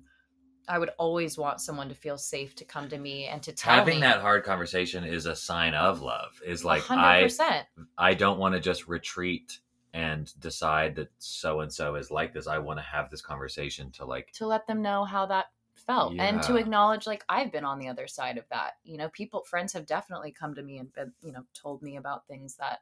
I 0.69 0.79
would 0.79 0.91
always 0.99 1.39
want 1.39 1.61
someone 1.61 1.89
to 1.89 1.95
feel 1.95 2.19
safe 2.19 2.55
to 2.57 2.65
come 2.65 2.89
to 2.89 2.99
me 2.99 3.27
and 3.27 3.43
to 3.45 3.53
tell 3.53 3.75
having 3.75 3.97
me. 3.97 4.01
that 4.01 4.21
hard 4.21 4.45
conversation 4.45 5.05
is 5.05 5.27
a 5.27 5.37
sign 5.37 5.75
of 5.75 6.03
love. 6.03 6.41
Is 6.45 6.65
like 6.65 6.83
100%. 6.83 7.41
I 7.41 7.65
I 7.97 8.15
don't 8.15 8.39
want 8.39 8.55
to 8.55 8.61
just 8.61 8.89
retreat 8.89 9.61
and 9.95 10.33
decide 10.41 10.97
that 10.97 11.09
so 11.19 11.61
and 11.61 11.73
so 11.73 11.95
is 11.95 12.11
like 12.11 12.35
this. 12.35 12.47
I 12.47 12.59
want 12.59 12.79
to 12.79 12.85
have 12.85 13.11
this 13.11 13.23
conversation 13.23 13.91
to 13.93 14.05
like 14.05 14.33
to 14.33 14.47
let 14.47 14.67
them 14.67 14.83
know 14.83 15.05
how 15.05 15.27
that 15.27 15.47
felt 15.75 16.15
yeah. 16.15 16.25
and 16.25 16.43
to 16.43 16.57
acknowledge 16.57 17.07
like 17.07 17.25
I've 17.29 17.53
been 17.53 17.65
on 17.65 17.79
the 17.79 17.89
other 17.89 18.09
side 18.09 18.39
of 18.39 18.45
that. 18.51 18.73
You 18.85 18.99
know, 18.99 19.09
people 19.11 19.45
friends 19.45 19.73
have 19.73 19.87
definitely 19.87 20.33
come 20.33 20.55
to 20.55 20.63
me 20.63 20.79
and 20.79 20.93
been, 20.93 21.13
you 21.23 21.33
know, 21.33 21.45
told 21.55 21.83
me 21.83 21.97
about 21.97 22.27
things 22.27 22.57
that 22.57 22.81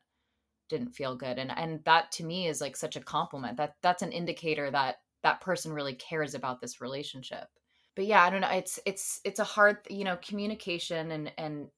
didn't 0.69 0.93
feel 0.93 1.17
good 1.17 1.39
and 1.39 1.57
and 1.57 1.81
that 1.85 2.11
to 2.13 2.25
me 2.25 2.47
is 2.47 2.61
like 2.61 2.77
such 2.77 2.97
a 2.97 3.01
compliment 3.01 3.57
that 3.57 3.77
that's 3.83 4.03
an 4.03 4.13
indicator 4.13 4.71
that 4.71 4.97
that 5.23 5.41
person 5.41 5.73
really 5.73 5.95
cares 5.95 6.35
about 6.35 6.61
this 6.61 6.81
relationship 6.81 7.49
but 7.95 8.07
yeah 8.07 8.23
i 8.23 8.31
don't 8.31 8.41
know 8.41 8.51
it's 8.51 8.79
it's 8.87 9.21
it's 9.25 9.41
a 9.41 9.45
hard 9.45 9.79
you 9.89 10.05
know 10.05 10.19
communication 10.27 11.11
and 11.11 11.33
and 11.39 11.69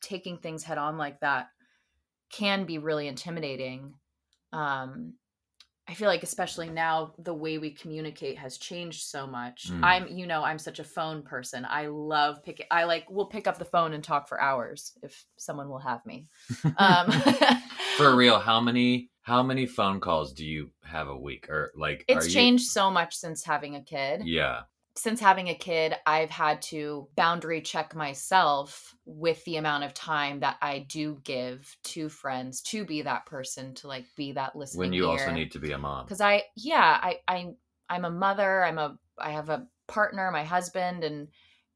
taking 0.00 0.38
things 0.38 0.62
head 0.62 0.78
on 0.78 0.96
like 0.96 1.20
that 1.20 1.48
can 2.30 2.64
be 2.64 2.78
really 2.78 3.06
intimidating 3.06 3.94
um 4.52 5.14
I 5.88 5.94
feel 5.94 6.08
like 6.08 6.24
especially 6.24 6.68
now 6.68 7.12
the 7.18 7.34
way 7.34 7.58
we 7.58 7.70
communicate 7.70 8.38
has 8.38 8.58
changed 8.58 9.04
so 9.04 9.24
much. 9.26 9.70
Mm. 9.70 9.80
I'm 9.84 10.08
you 10.08 10.26
know, 10.26 10.42
I'm 10.42 10.58
such 10.58 10.80
a 10.80 10.84
phone 10.84 11.22
person. 11.22 11.64
I 11.68 11.86
love 11.86 12.42
pick 12.42 12.66
I 12.70 12.84
like 12.84 13.08
will 13.08 13.26
pick 13.26 13.46
up 13.46 13.58
the 13.58 13.64
phone 13.64 13.92
and 13.92 14.02
talk 14.02 14.28
for 14.28 14.40
hours 14.40 14.92
if 15.02 15.24
someone 15.36 15.68
will 15.68 15.78
have 15.78 16.04
me. 16.04 16.26
Um 16.78 17.06
For 17.96 18.14
real, 18.14 18.38
how 18.38 18.60
many 18.60 19.10
how 19.22 19.42
many 19.42 19.66
phone 19.66 20.00
calls 20.00 20.32
do 20.32 20.44
you 20.44 20.70
have 20.84 21.08
a 21.08 21.16
week 21.16 21.48
or 21.48 21.72
like 21.76 22.04
It's 22.08 22.32
changed 22.32 22.64
you... 22.64 22.70
so 22.70 22.90
much 22.90 23.16
since 23.16 23.44
having 23.44 23.74
a 23.74 23.82
kid. 23.82 24.22
Yeah 24.24 24.62
since 24.96 25.20
having 25.20 25.48
a 25.48 25.54
kid, 25.54 25.94
I've 26.06 26.30
had 26.30 26.62
to 26.62 27.08
boundary 27.16 27.60
check 27.60 27.94
myself 27.94 28.94
with 29.04 29.44
the 29.44 29.56
amount 29.56 29.84
of 29.84 29.92
time 29.92 30.40
that 30.40 30.56
I 30.62 30.80
do 30.88 31.20
give 31.22 31.76
to 31.84 32.08
friends 32.08 32.62
to 32.62 32.84
be 32.84 33.02
that 33.02 33.26
person, 33.26 33.74
to 33.74 33.88
like 33.88 34.06
be 34.16 34.32
that 34.32 34.56
listening. 34.56 34.80
When 34.80 34.92
you 34.94 35.04
ear. 35.04 35.10
also 35.10 35.32
need 35.32 35.52
to 35.52 35.58
be 35.58 35.72
a 35.72 35.78
mom. 35.78 36.06
Because 36.06 36.22
I, 36.22 36.44
yeah, 36.56 36.98
I, 37.02 37.18
I, 37.28 37.50
I'm 37.90 38.06
a 38.06 38.10
mother. 38.10 38.64
I'm 38.64 38.78
a, 38.78 38.98
I 39.18 39.32
have 39.32 39.50
a 39.50 39.66
partner, 39.86 40.30
my 40.30 40.44
husband, 40.44 41.04
and 41.04 41.28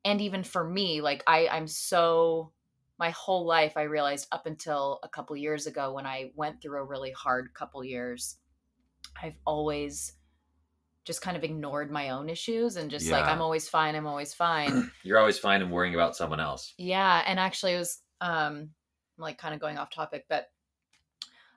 and 0.03 0.21
even 0.23 0.43
for 0.43 0.65
me, 0.65 1.03
like 1.03 1.23
I, 1.27 1.49
I'm 1.49 1.67
so. 1.67 2.53
My 3.01 3.11
whole 3.11 3.45
life, 3.45 3.73
I 3.77 3.83
realized 3.83 4.29
up 4.31 4.47
until 4.47 5.01
a 5.03 5.09
couple 5.09 5.37
years 5.37 5.67
ago 5.67 5.93
when 5.93 6.07
I 6.07 6.31
went 6.37 6.63
through 6.63 6.79
a 6.79 6.85
really 6.85 7.11
hard 7.11 7.53
couple 7.55 7.83
years, 7.83 8.37
I've 9.21 9.39
always 9.45 10.13
just 11.05 11.23
kind 11.23 11.37
of 11.37 11.43
ignored 11.43 11.91
my 11.91 12.11
own 12.11 12.29
issues 12.29 12.77
and 12.77 12.91
just 12.91 13.07
yeah. 13.07 13.19
like 13.19 13.25
I'm 13.25 13.43
always 13.43 13.69
fine, 13.69 13.97
I'm 13.97 14.07
always 14.07 14.35
fine. 14.35 14.91
You're 15.03 15.19
always 15.19 15.39
fine 15.39 15.63
and 15.63 15.73
worrying 15.73 15.95
about 15.95 16.15
someone 16.15 16.41
else. 16.41 16.75
Yeah, 16.79 17.23
and 17.27 17.41
actually 17.41 17.73
it 17.73 17.79
was 17.79 18.03
um 18.21 18.71
like 19.19 19.39
kind 19.39 19.55
of 19.55 19.61
going 19.61 19.79
off 19.79 19.91
topic, 19.91 20.27
but 20.29 20.47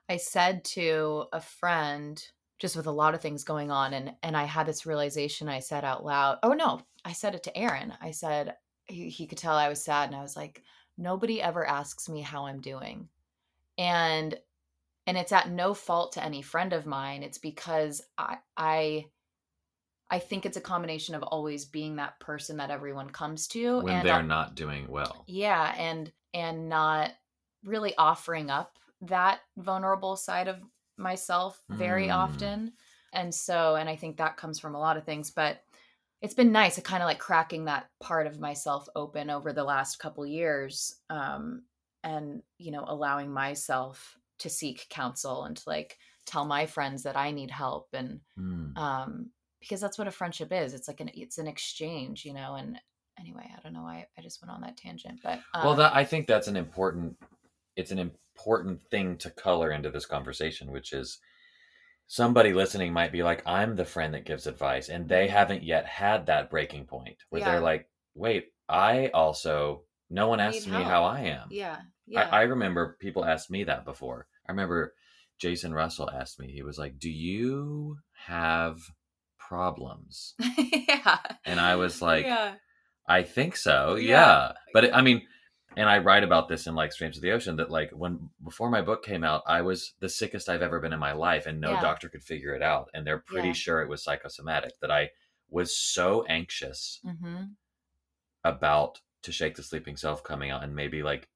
I 0.08 0.16
said 0.16 0.64
to 0.64 1.26
a 1.32 1.40
friend 1.40 2.22
just 2.58 2.76
with 2.76 2.86
a 2.86 2.92
lot 2.92 3.14
of 3.14 3.20
things 3.20 3.44
going 3.44 3.70
on 3.70 3.92
and 3.92 4.12
and 4.22 4.36
I 4.36 4.44
had 4.44 4.66
this 4.66 4.86
realization 4.86 5.48
I 5.48 5.60
said 5.60 5.84
out 5.84 6.04
loud. 6.04 6.38
Oh 6.42 6.52
no, 6.52 6.80
I 7.04 7.12
said 7.12 7.34
it 7.34 7.42
to 7.44 7.56
Aaron. 7.56 7.92
I 8.00 8.12
said 8.12 8.54
he, 8.86 9.08
he 9.08 9.26
could 9.26 9.38
tell 9.38 9.54
I 9.54 9.68
was 9.68 9.84
sad 9.84 10.08
and 10.08 10.16
I 10.16 10.22
was 10.22 10.36
like 10.36 10.62
nobody 10.96 11.40
ever 11.42 11.66
asks 11.66 12.08
me 12.08 12.20
how 12.20 12.46
I'm 12.46 12.60
doing. 12.60 13.08
And 13.78 14.38
and 15.06 15.18
it's 15.18 15.32
at 15.32 15.50
no 15.50 15.74
fault 15.74 16.12
to 16.12 16.24
any 16.24 16.42
friend 16.42 16.72
of 16.72 16.86
mine. 16.86 17.22
It's 17.22 17.38
because 17.38 18.02
I 18.16 18.38
I 18.56 19.06
I 20.10 20.18
think 20.18 20.46
it's 20.46 20.56
a 20.56 20.62
combination 20.62 21.14
of 21.14 21.22
always 21.22 21.64
being 21.64 21.96
that 21.96 22.20
person 22.20 22.58
that 22.58 22.70
everyone 22.70 23.10
comes 23.10 23.48
to 23.48 23.80
when 23.80 23.94
and 23.94 24.08
they're 24.08 24.22
not 24.22 24.54
doing 24.54 24.86
well. 24.88 25.24
Yeah, 25.26 25.74
and 25.76 26.12
and 26.32 26.68
not 26.68 27.12
really 27.64 27.94
offering 27.96 28.50
up 28.50 28.78
that 29.02 29.40
vulnerable 29.56 30.16
side 30.16 30.48
of 30.48 30.58
myself 30.96 31.60
very 31.68 32.08
mm. 32.08 32.14
often. 32.14 32.72
And 33.12 33.34
so 33.34 33.74
and 33.74 33.88
I 33.88 33.96
think 33.96 34.16
that 34.16 34.36
comes 34.36 34.58
from 34.58 34.74
a 34.74 34.80
lot 34.80 34.96
of 34.96 35.04
things, 35.04 35.30
but 35.30 35.62
it's 36.24 36.34
been 36.34 36.52
nice 36.52 36.76
to 36.76 36.80
kind 36.80 37.02
of 37.02 37.06
like 37.06 37.18
cracking 37.18 37.66
that 37.66 37.88
part 38.00 38.26
of 38.26 38.40
myself 38.40 38.88
open 38.96 39.30
over 39.30 39.52
the 39.52 39.64
last 39.64 39.98
couple 39.98 40.26
years 40.26 40.96
um 41.10 41.62
and 42.02 42.42
you 42.58 42.72
know 42.72 42.84
allowing 42.86 43.30
myself 43.30 44.16
to 44.38 44.48
seek 44.50 44.86
counsel 44.88 45.44
and 45.44 45.58
to 45.58 45.62
like 45.66 45.98
tell 46.26 46.44
my 46.44 46.66
friends 46.66 47.02
that 47.02 47.16
I 47.16 47.30
need 47.30 47.50
help 47.50 47.88
and 47.92 48.20
mm. 48.38 48.76
um 48.76 49.30
because 49.64 49.80
that's 49.80 49.96
what 49.96 50.06
a 50.06 50.12
friendship 50.12 50.52
is. 50.52 50.74
It's 50.74 50.88
like 50.88 51.00
an 51.00 51.10
it's 51.14 51.38
an 51.38 51.46
exchange, 51.46 52.24
you 52.24 52.34
know. 52.34 52.54
And 52.54 52.78
anyway, 53.18 53.50
I 53.50 53.60
don't 53.62 53.72
know. 53.72 53.82
why 53.82 54.06
I 54.16 54.20
just 54.20 54.42
went 54.42 54.54
on 54.54 54.60
that 54.60 54.76
tangent, 54.76 55.20
but 55.22 55.40
um, 55.54 55.64
well, 55.64 55.74
that 55.76 55.96
I 55.96 56.04
think 56.04 56.26
that's 56.26 56.48
an 56.48 56.56
important. 56.56 57.16
It's 57.74 57.90
an 57.90 57.98
important 57.98 58.82
thing 58.90 59.16
to 59.18 59.30
color 59.30 59.72
into 59.72 59.90
this 59.90 60.06
conversation, 60.06 60.70
which 60.70 60.92
is 60.92 61.18
somebody 62.06 62.52
listening 62.52 62.92
might 62.92 63.12
be 63.12 63.22
like, 63.22 63.42
"I'm 63.46 63.76
the 63.76 63.84
friend 63.84 64.14
that 64.14 64.26
gives 64.26 64.46
advice," 64.46 64.88
and 64.88 65.08
they 65.08 65.28
haven't 65.28 65.62
yet 65.62 65.86
had 65.86 66.26
that 66.26 66.50
breaking 66.50 66.86
point 66.86 67.16
where 67.30 67.40
yeah. 67.40 67.52
they're 67.52 67.60
like, 67.60 67.88
"Wait, 68.14 68.46
I 68.68 69.08
also." 69.08 69.82
No 70.10 70.28
one 70.28 70.38
asks 70.38 70.66
me 70.66 70.80
how 70.82 71.04
I 71.04 71.20
am. 71.20 71.48
Yeah. 71.50 71.78
Yeah. 72.06 72.28
I, 72.28 72.40
I 72.40 72.42
remember 72.42 72.96
people 73.00 73.24
asked 73.24 73.50
me 73.50 73.64
that 73.64 73.86
before. 73.86 74.28
I 74.46 74.52
remember 74.52 74.94
Jason 75.38 75.72
Russell 75.72 76.10
asked 76.10 76.38
me, 76.38 76.52
he 76.52 76.62
was 76.62 76.78
like, 76.78 76.98
Do 76.98 77.10
you 77.10 77.96
have 78.26 78.78
problems. 79.48 80.34
yeah. 80.58 81.18
And 81.44 81.60
I 81.60 81.76
was 81.76 82.00
like, 82.00 82.24
yeah. 82.26 82.54
I 83.06 83.22
think 83.22 83.56
so. 83.56 83.96
Yeah. 83.96 84.08
yeah. 84.08 84.52
But 84.72 84.84
it, 84.84 84.94
I 84.94 85.02
mean, 85.02 85.22
and 85.76 85.88
I 85.88 85.98
write 85.98 86.24
about 86.24 86.48
this 86.48 86.66
in 86.66 86.74
like 86.74 86.92
Streams 86.92 87.16
of 87.16 87.22
the 87.22 87.32
Ocean 87.32 87.56
that 87.56 87.70
like 87.70 87.90
when 87.90 88.30
before 88.42 88.70
my 88.70 88.80
book 88.80 89.04
came 89.04 89.24
out, 89.24 89.42
I 89.46 89.62
was 89.62 89.94
the 90.00 90.08
sickest 90.08 90.48
I've 90.48 90.62
ever 90.62 90.80
been 90.80 90.92
in 90.92 90.98
my 90.98 91.12
life 91.12 91.46
and 91.46 91.60
no 91.60 91.72
yeah. 91.72 91.80
doctor 91.80 92.08
could 92.08 92.22
figure 92.22 92.54
it 92.54 92.62
out. 92.62 92.90
And 92.94 93.06
they're 93.06 93.18
pretty 93.18 93.48
yeah. 93.48 93.54
sure 93.54 93.82
it 93.82 93.88
was 93.88 94.02
psychosomatic 94.02 94.72
that 94.80 94.90
I 94.90 95.10
was 95.50 95.76
so 95.76 96.24
anxious 96.28 97.00
mm-hmm. 97.04 97.44
about 98.44 99.00
to 99.22 99.32
shake 99.32 99.56
the 99.56 99.62
sleeping 99.62 99.96
self 99.96 100.22
coming 100.22 100.50
out 100.50 100.62
and 100.62 100.74
maybe 100.74 101.02
like 101.02 101.28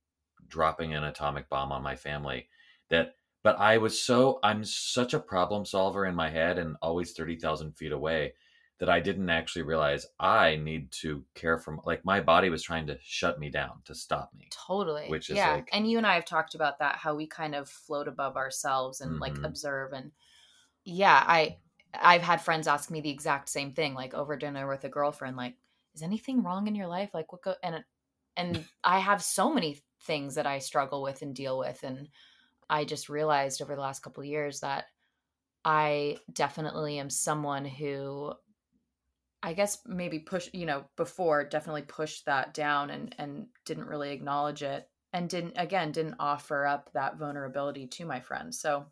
dropping 0.49 0.95
an 0.95 1.05
atomic 1.05 1.49
bomb 1.49 1.73
on 1.73 1.83
my 1.83 1.97
family 1.97 2.49
that 2.89 3.17
but 3.43 3.59
I 3.59 3.79
was 3.79 4.01
so 4.01 4.41
I'm 4.43 4.65
such 4.65 5.15
a 5.15 5.21
problem 5.21 5.65
solver 5.65 6.05
in 6.05 6.15
my 6.15 6.31
head 6.31 6.59
and 6.59 6.77
always 6.83 7.13
30,000 7.13 7.73
feet 7.77 7.93
away 7.93 8.35
that 8.79 8.89
I 8.89 9.01
didn't 9.01 9.29
actually 9.29 9.63
realize 9.63 10.07
I 10.21 10.57
need 10.57 10.93
to 10.93 11.25
care 11.35 11.59
for 11.59 11.79
like 11.85 12.05
my 12.05 12.21
body 12.21 12.49
was 12.49 12.63
trying 12.63 12.87
to 12.87 12.99
shut 13.03 13.39
me 13.41 13.51
down 13.51 13.83
to 13.85 13.95
stop 13.95 14.31
me. 14.37 14.49
Totally. 14.51 15.09
Which 15.09 15.31
is 15.31 15.37
yeah. 15.37 15.55
Like, 15.55 15.69
and 15.73 15.91
you 15.91 15.99
and 15.99 16.07
I 16.07 16.15
have 16.15 16.25
talked 16.25 16.55
about 16.55 16.79
that 16.79 16.97
how 16.97 17.15
we 17.15 17.27
kind 17.27 17.55
of 17.55 17.69
float 17.69 18.07
above 18.07 18.37
ourselves 18.37 19.01
and 19.01 19.13
mm-hmm. 19.13 19.23
like 19.23 19.39
observe 19.45 19.93
and 19.93 20.13
yeah, 20.85 21.23
I 21.27 21.57
I've 21.93 22.23
had 22.23 22.41
friends 22.41 22.69
ask 22.69 22.91
me 22.91 23.01
the 23.01 23.11
exact 23.11 23.49
same 23.49 23.73
thing 23.73 23.95
like 23.95 24.15
over 24.15 24.37
dinner 24.37 24.69
with 24.69 24.85
a 24.85 24.89
girlfriend 24.89 25.37
like 25.37 25.55
is 25.95 26.03
anything 26.03 26.43
wrong 26.43 26.69
in 26.69 26.75
your 26.75 26.87
life 26.87 27.11
like 27.15 27.33
what 27.33 27.43
go 27.43 27.55
and 27.63 27.83
and 28.37 28.65
I 28.85 29.01
have 29.01 29.23
so 29.23 29.53
many 29.53 29.83
things 30.03 30.37
that 30.37 30.47
I 30.47 30.59
struggle 30.59 31.03
with 31.03 31.23
and 31.23 31.35
deal 31.35 31.59
with 31.59 31.83
and 31.83 32.09
I 32.71 32.85
just 32.85 33.09
realized 33.09 33.61
over 33.61 33.75
the 33.75 33.81
last 33.81 34.03
couple 34.03 34.23
of 34.23 34.29
years 34.29 34.61
that 34.61 34.85
I 35.65 36.19
definitely 36.33 36.99
am 36.99 37.11
someone 37.11 37.65
who 37.65 38.35
I 39.43 39.53
guess 39.53 39.79
maybe 39.87 40.19
push, 40.19 40.49
you 40.53 40.67
know, 40.67 40.85
before 40.97 41.45
definitely 41.45 41.83
pushed 41.83 42.27
that 42.27 42.55
down 42.55 42.91
and 42.91 43.15
and 43.19 43.47
didn't 43.65 43.87
really 43.87 44.13
acknowledge 44.13 44.63
it 44.63 44.89
and 45.13 45.29
didn't 45.29 45.55
again 45.57 45.93
didn't 45.93 46.17
offer 46.19 46.67
up 46.67 46.91
that 46.93 47.19
vulnerability 47.19 47.87
to 47.87 48.05
my 48.05 48.21
friends. 48.21 48.61
So 48.61 48.87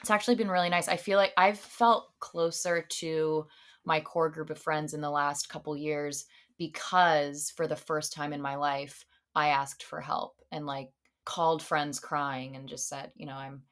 it's 0.00 0.10
actually 0.10 0.36
been 0.36 0.50
really 0.50 0.68
nice. 0.68 0.88
I 0.88 0.96
feel 0.96 1.18
like 1.18 1.32
i've 1.36 1.58
felt 1.58 2.18
closer 2.18 2.82
to 2.82 3.46
my 3.84 4.00
core 4.00 4.28
group 4.30 4.50
of 4.50 4.58
friends 4.58 4.94
in 4.94 5.00
the 5.00 5.10
last 5.10 5.48
couple 5.48 5.76
years 5.76 6.26
because 6.58 7.52
for 7.56 7.66
the 7.66 7.76
first 7.76 8.12
time 8.12 8.32
in 8.32 8.42
my 8.42 8.56
life 8.56 9.04
i 9.34 9.48
asked 9.48 9.82
for 9.82 10.00
help 10.00 10.34
and 10.52 10.66
like 10.66 10.90
called 11.24 11.62
friends 11.62 11.98
crying 11.98 12.56
and 12.56 12.68
just 12.68 12.88
said 12.88 13.10
you 13.16 13.26
know 13.26 13.34
i'm 13.34 13.62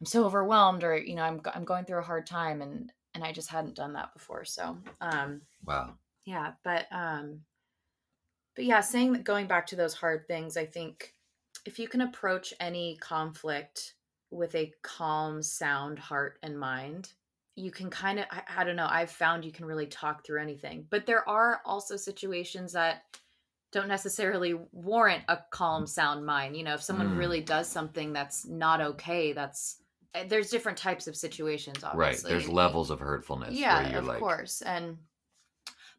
i'm 0.00 0.06
so 0.06 0.24
overwhelmed 0.24 0.84
or 0.84 0.96
you 0.96 1.14
know 1.14 1.22
i'm 1.22 1.40
i'm 1.54 1.64
going 1.64 1.84
through 1.84 1.98
a 1.98 2.02
hard 2.02 2.26
time. 2.26 2.62
And 2.62 2.92
and 3.16 3.24
i 3.24 3.32
just 3.32 3.50
hadn't 3.50 3.74
done 3.74 3.94
that 3.94 4.12
before 4.12 4.44
so 4.44 4.76
um 5.00 5.40
wow 5.64 5.94
yeah 6.26 6.52
but 6.62 6.86
um 6.92 7.40
but 8.54 8.64
yeah 8.64 8.80
saying 8.80 9.12
that 9.12 9.24
going 9.24 9.46
back 9.46 9.66
to 9.66 9.76
those 9.76 9.94
hard 9.94 10.28
things 10.28 10.56
i 10.56 10.66
think 10.66 11.14
if 11.64 11.78
you 11.78 11.88
can 11.88 12.02
approach 12.02 12.54
any 12.60 12.96
conflict 13.00 13.94
with 14.30 14.54
a 14.54 14.72
calm 14.82 15.42
sound 15.42 15.98
heart 15.98 16.38
and 16.42 16.58
mind 16.58 17.12
you 17.56 17.70
can 17.70 17.88
kind 17.88 18.18
of 18.18 18.26
I, 18.30 18.42
I, 18.58 18.64
don't 18.64 18.76
know 18.76 18.88
i've 18.88 19.10
found 19.10 19.44
you 19.44 19.52
can 19.52 19.64
really 19.64 19.86
talk 19.86 20.24
through 20.24 20.42
anything 20.42 20.86
but 20.90 21.06
there 21.06 21.26
are 21.26 21.62
also 21.64 21.96
situations 21.96 22.74
that 22.74 23.02
don't 23.72 23.88
necessarily 23.88 24.54
warrant 24.72 25.24
a 25.28 25.38
calm 25.50 25.86
sound 25.86 26.26
mind 26.26 26.54
you 26.54 26.64
know 26.64 26.74
if 26.74 26.82
someone 26.82 27.14
mm. 27.14 27.18
really 27.18 27.40
does 27.40 27.66
something 27.68 28.12
that's 28.12 28.46
not 28.46 28.80
okay 28.80 29.32
that's 29.32 29.78
Eh, 30.16 30.24
there's 30.28 30.50
different 30.50 30.78
types 30.78 31.06
of 31.06 31.16
situations 31.16 31.84
obviously. 31.84 32.30
right 32.30 32.38
there's 32.38 32.48
levels 32.48 32.90
of 32.90 33.00
hurtfulness 33.00 33.52
yeah 33.52 33.98
of 33.98 34.06
like... 34.06 34.18
course 34.18 34.62
and 34.62 34.96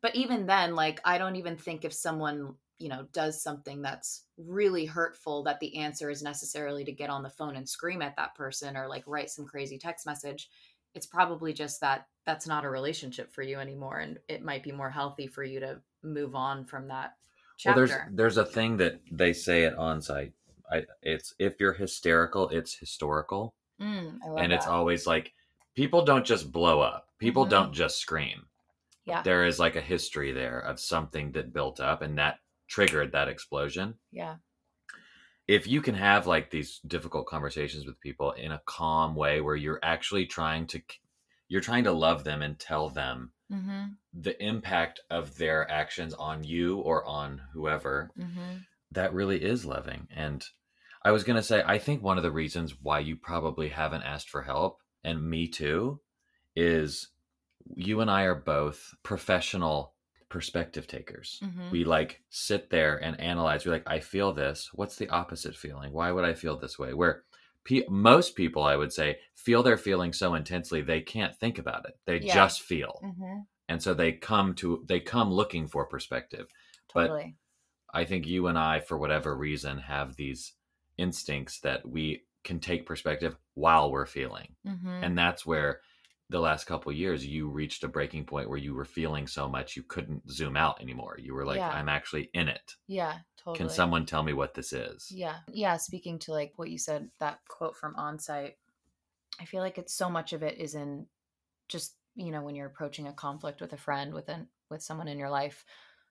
but 0.01 0.15
even 0.15 0.45
then 0.45 0.75
like 0.75 0.99
i 1.05 1.17
don't 1.17 1.35
even 1.35 1.55
think 1.55 1.85
if 1.85 1.93
someone 1.93 2.55
you 2.79 2.89
know 2.89 3.05
does 3.13 3.41
something 3.41 3.81
that's 3.81 4.23
really 4.37 4.85
hurtful 4.85 5.43
that 5.43 5.59
the 5.59 5.77
answer 5.77 6.09
is 6.09 6.21
necessarily 6.21 6.83
to 6.83 6.91
get 6.91 7.09
on 7.09 7.23
the 7.23 7.29
phone 7.29 7.55
and 7.55 7.67
scream 7.67 8.01
at 8.01 8.15
that 8.15 8.35
person 8.35 8.75
or 8.75 8.87
like 8.87 9.03
write 9.07 9.29
some 9.29 9.45
crazy 9.45 9.77
text 9.77 10.05
message 10.05 10.49
it's 10.95 11.05
probably 11.05 11.53
just 11.53 11.81
that 11.81 12.07
that's 12.25 12.47
not 12.47 12.65
a 12.65 12.69
relationship 12.69 13.31
for 13.31 13.43
you 13.43 13.59
anymore 13.59 13.99
and 13.99 14.19
it 14.27 14.43
might 14.43 14.63
be 14.63 14.71
more 14.71 14.89
healthy 14.89 15.27
for 15.27 15.43
you 15.43 15.59
to 15.59 15.79
move 16.03 16.35
on 16.35 16.65
from 16.65 16.87
that 16.87 17.15
chapter. 17.57 17.81
well 17.81 17.87
there's 17.87 18.01
there's 18.11 18.37
a 18.37 18.45
thing 18.45 18.77
that 18.77 18.99
they 19.11 19.33
say 19.33 19.65
at 19.65 19.77
onsite 19.77 20.31
I, 20.71 20.85
it's 21.01 21.33
if 21.39 21.59
you're 21.59 21.73
hysterical 21.73 22.49
it's 22.49 22.73
historical 22.73 23.53
mm, 23.81 24.17
and 24.23 24.51
that. 24.51 24.51
it's 24.51 24.67
always 24.67 25.07
like 25.07 25.33
people 25.75 26.03
don't 26.03 26.25
just 26.25 26.51
blow 26.51 26.81
up 26.81 27.07
people 27.19 27.43
mm-hmm. 27.43 27.51
don't 27.51 27.73
just 27.73 27.99
scream 27.99 28.45
yeah 29.05 29.21
there 29.23 29.45
is 29.45 29.59
like 29.59 29.75
a 29.75 29.81
history 29.81 30.31
there 30.31 30.59
of 30.59 30.79
something 30.79 31.31
that 31.31 31.53
built 31.53 31.79
up 31.79 32.01
and 32.01 32.17
that 32.17 32.39
triggered 32.67 33.11
that 33.13 33.27
explosion. 33.27 33.95
Yeah. 34.11 34.35
If 35.47 35.65
you 35.67 35.81
can 35.81 35.95
have 35.95 36.27
like 36.27 36.49
these 36.49 36.79
difficult 36.85 37.27
conversations 37.27 37.85
with 37.85 37.99
people 38.01 38.31
in 38.33 38.51
a 38.51 38.61
calm 38.65 39.15
way 39.15 39.39
where 39.39 39.55
you're 39.55 39.79
actually 39.81 40.25
trying 40.25 40.67
to 40.67 40.81
you're 41.47 41.61
trying 41.61 41.85
to 41.85 41.93
love 41.93 42.25
them 42.25 42.41
and 42.41 42.59
tell 42.59 42.89
them 42.89 43.31
mm-hmm. 43.51 43.85
the 44.13 44.41
impact 44.43 44.99
of 45.09 45.37
their 45.37 45.69
actions 45.71 46.13
on 46.13 46.43
you 46.43 46.79
or 46.79 47.05
on 47.05 47.41
whoever 47.53 48.11
mm-hmm. 48.19 48.57
that 48.91 49.13
really 49.13 49.41
is 49.41 49.65
loving 49.65 50.09
and 50.13 50.43
i 51.07 51.11
was 51.11 51.23
going 51.23 51.35
to 51.35 51.43
say 51.43 51.63
i 51.65 51.77
think 51.77 52.01
one 52.01 52.17
of 52.17 52.23
the 52.23 52.31
reasons 52.31 52.75
why 52.81 52.99
you 52.99 53.15
probably 53.15 53.69
haven't 53.69 54.03
asked 54.03 54.29
for 54.29 54.41
help 54.41 54.81
and 55.03 55.29
me 55.29 55.47
too 55.47 55.99
is 56.55 57.09
you 57.75 58.01
and 58.01 58.11
i 58.11 58.23
are 58.23 58.35
both 58.35 58.93
professional 59.03 59.93
perspective 60.29 60.87
takers. 60.87 61.39
Mm-hmm. 61.43 61.71
We 61.71 61.83
like 61.83 62.21
sit 62.29 62.69
there 62.69 62.97
and 62.97 63.19
analyze. 63.19 63.65
We're 63.65 63.71
like, 63.71 63.87
I 63.87 63.99
feel 63.99 64.33
this. 64.33 64.69
What's 64.73 64.97
the 64.97 65.09
opposite 65.09 65.55
feeling? 65.55 65.93
Why 65.93 66.11
would 66.11 66.25
I 66.25 66.33
feel 66.33 66.57
this 66.57 66.77
way? 66.77 66.93
Where 66.93 67.23
pe- 67.63 67.87
most 67.89 68.35
people, 68.35 68.63
I 68.63 68.75
would 68.75 68.91
say, 68.91 69.19
feel 69.35 69.63
their 69.63 69.77
feeling 69.77 70.13
so 70.13 70.33
intensely 70.35 70.81
they 70.81 71.01
can't 71.01 71.35
think 71.35 71.57
about 71.57 71.85
it. 71.85 71.97
They 72.05 72.19
yeah. 72.19 72.33
just 72.33 72.61
feel, 72.61 72.99
mm-hmm. 73.03 73.39
and 73.69 73.81
so 73.81 73.93
they 73.93 74.13
come 74.13 74.53
to 74.55 74.83
they 74.87 74.99
come 74.99 75.31
looking 75.31 75.67
for 75.67 75.85
perspective. 75.85 76.47
Totally. 76.89 77.35
But 77.91 77.99
I 77.99 78.05
think 78.05 78.27
you 78.27 78.47
and 78.47 78.57
I, 78.57 78.81
for 78.81 78.97
whatever 78.97 79.35
reason, 79.35 79.79
have 79.79 80.15
these 80.15 80.53
instincts 80.97 81.59
that 81.61 81.87
we 81.87 82.23
can 82.43 82.59
take 82.59 82.85
perspective 82.85 83.35
while 83.55 83.91
we're 83.91 84.05
feeling, 84.05 84.55
mm-hmm. 84.65 85.03
and 85.03 85.17
that's 85.17 85.45
where 85.45 85.81
the 86.29 86.39
last 86.39 86.65
couple 86.65 86.91
years 86.91 87.25
you 87.25 87.47
reached 87.49 87.83
a 87.83 87.87
breaking 87.87 88.25
point 88.25 88.49
where 88.49 88.57
you 88.57 88.73
were 88.73 88.85
feeling 88.85 89.27
so 89.27 89.47
much 89.47 89.75
you 89.75 89.83
couldn't 89.83 90.29
zoom 90.29 90.57
out 90.57 90.81
anymore. 90.81 91.17
You 91.19 91.33
were 91.33 91.45
like 91.45 91.57
yeah. 91.57 91.69
i'm 91.69 91.89
actually 91.89 92.29
in 92.33 92.47
it. 92.47 92.75
Yeah 92.87 93.19
totally. 93.37 93.57
can 93.57 93.69
someone 93.69 94.05
tell 94.05 94.23
me 94.23 94.33
what 94.33 94.53
this 94.53 94.73
is? 94.73 95.09
Yeah. 95.09 95.37
Yeah 95.51 95.77
speaking 95.77 96.19
to 96.19 96.31
like 96.31 96.53
what 96.57 96.69
you 96.69 96.77
said 96.77 97.09
that 97.19 97.39
quote 97.47 97.77
from 97.77 97.95
onsite 97.95 98.53
i 99.39 99.45
feel 99.45 99.61
like 99.61 99.77
it's 99.77 99.93
so 99.93 100.09
much 100.09 100.33
of 100.33 100.43
it 100.43 100.57
is 100.57 100.75
in 100.75 101.05
just 101.69 101.95
you 102.15 102.31
know 102.31 102.41
when 102.41 102.55
you're 102.55 102.67
approaching 102.67 103.07
a 103.07 103.13
conflict 103.13 103.61
with 103.61 103.71
a 103.73 103.77
friend 103.77 104.13
with 104.13 104.27
an 104.29 104.47
with 104.69 104.81
someone 104.81 105.07
in 105.07 105.19
your 105.19 105.29
life 105.29 105.63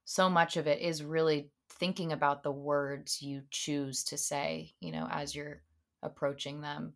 so 0.04 0.30
much 0.30 0.56
of 0.56 0.66
it 0.66 0.80
is 0.80 1.02
really 1.02 1.50
thinking 1.78 2.12
about 2.12 2.42
the 2.42 2.52
words 2.52 3.22
you 3.22 3.42
choose 3.50 4.04
to 4.04 4.18
say 4.18 4.72
you 4.80 4.92
know 4.92 5.06
as 5.10 5.34
you're 5.34 5.62
approaching 6.02 6.60
them 6.60 6.94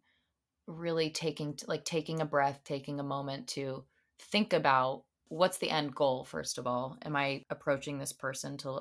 really 0.67 1.11
taking 1.11 1.59
like 1.67 1.85
taking 1.85 2.21
a 2.21 2.25
breath 2.25 2.61
taking 2.65 3.01
a 3.01 3.05
moment 3.05 3.49
to 3.49 3.85
think 4.21 4.53
about 4.53 5.05
what's 5.31 5.59
the 5.59 5.71
end 5.71 5.95
goal 5.95 6.25
first 6.25 6.59
of 6.59 6.67
all? 6.67 6.99
Am 7.05 7.17
i 7.17 7.45
approaching 7.49 7.99
this 7.99 8.13
person 8.13 8.59
to 8.59 8.81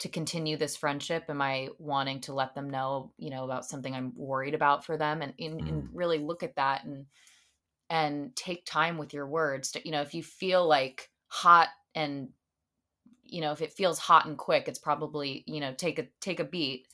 to 0.00 0.08
continue 0.08 0.56
this 0.56 0.76
friendship? 0.76 1.24
Am 1.28 1.40
i 1.40 1.68
wanting 1.78 2.20
to 2.22 2.34
let 2.34 2.54
them 2.54 2.68
know 2.68 3.12
you 3.16 3.30
know 3.30 3.44
about 3.44 3.64
something 3.64 3.94
i'm 3.94 4.12
worried 4.14 4.54
about 4.54 4.84
for 4.84 4.96
them? 4.96 5.22
And, 5.22 5.32
and, 5.38 5.60
mm. 5.62 5.68
and 5.68 5.88
really 5.94 6.18
look 6.18 6.42
at 6.42 6.56
that 6.56 6.84
and 6.84 7.06
and 7.88 8.36
take 8.36 8.66
time 8.66 8.98
with 8.98 9.14
your 9.14 9.26
words 9.26 9.72
to, 9.72 9.80
you 9.84 9.92
know 9.92 10.02
if 10.02 10.14
you 10.14 10.22
feel 10.22 10.66
like 10.66 11.10
hot 11.28 11.68
and 11.94 12.28
you 13.28 13.40
know 13.40 13.52
if 13.52 13.62
it 13.62 13.72
feels 13.72 13.98
hot 13.98 14.26
and 14.26 14.36
quick 14.36 14.68
it's 14.68 14.78
probably 14.78 15.44
you 15.46 15.60
know 15.60 15.72
take 15.74 15.98
a 15.98 16.06
take 16.20 16.40
a 16.40 16.44
beat 16.44 16.88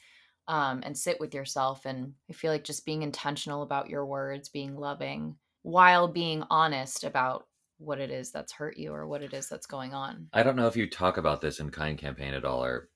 um, 0.48 0.80
and 0.84 0.96
sit 0.96 1.20
with 1.20 1.34
yourself. 1.34 1.86
And 1.86 2.14
I 2.28 2.32
feel 2.32 2.52
like 2.52 2.64
just 2.64 2.84
being 2.84 3.02
intentional 3.02 3.62
about 3.62 3.88
your 3.88 4.04
words, 4.04 4.48
being 4.48 4.76
loving, 4.76 5.36
while 5.62 6.08
being 6.08 6.44
honest 6.50 7.04
about 7.04 7.46
what 7.78 7.98
it 7.98 8.10
is 8.10 8.30
that's 8.30 8.52
hurt 8.52 8.76
you 8.76 8.92
or 8.92 9.06
what 9.06 9.22
it 9.22 9.34
is 9.34 9.48
that's 9.48 9.66
going 9.66 9.94
on. 9.94 10.28
I 10.32 10.42
don't 10.42 10.56
know 10.56 10.68
if 10.68 10.76
you 10.76 10.88
talk 10.88 11.16
about 11.16 11.40
this 11.40 11.60
in 11.60 11.70
Kind 11.70 11.98
Campaign 11.98 12.34
at 12.34 12.44
all, 12.44 12.64
or 12.64 12.88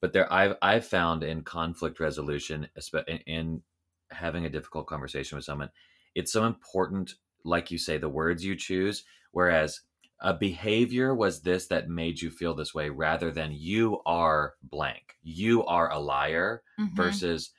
but 0.00 0.12
there 0.12 0.30
I've 0.32 0.56
I've 0.60 0.86
found 0.86 1.22
in 1.22 1.42
conflict 1.42 2.00
resolution, 2.00 2.68
in 3.26 3.62
having 4.10 4.44
a 4.44 4.50
difficult 4.50 4.86
conversation 4.86 5.36
with 5.36 5.44
someone, 5.44 5.70
it's 6.14 6.32
so 6.32 6.44
important, 6.44 7.14
like 7.44 7.70
you 7.70 7.78
say, 7.78 7.98
the 7.98 8.08
words 8.08 8.44
you 8.44 8.56
choose. 8.56 9.04
Whereas 9.32 9.80
a 10.20 10.32
behavior 10.32 11.14
was 11.14 11.42
this 11.42 11.66
that 11.66 11.88
made 11.88 12.20
you 12.20 12.30
feel 12.30 12.54
this 12.54 12.74
way 12.74 12.88
rather 12.88 13.30
than 13.30 13.52
you 13.52 14.00
are 14.06 14.54
blank 14.62 15.14
you 15.22 15.64
are 15.64 15.90
a 15.90 15.98
liar 15.98 16.62
mm-hmm. 16.80 16.94
versus 16.94 17.50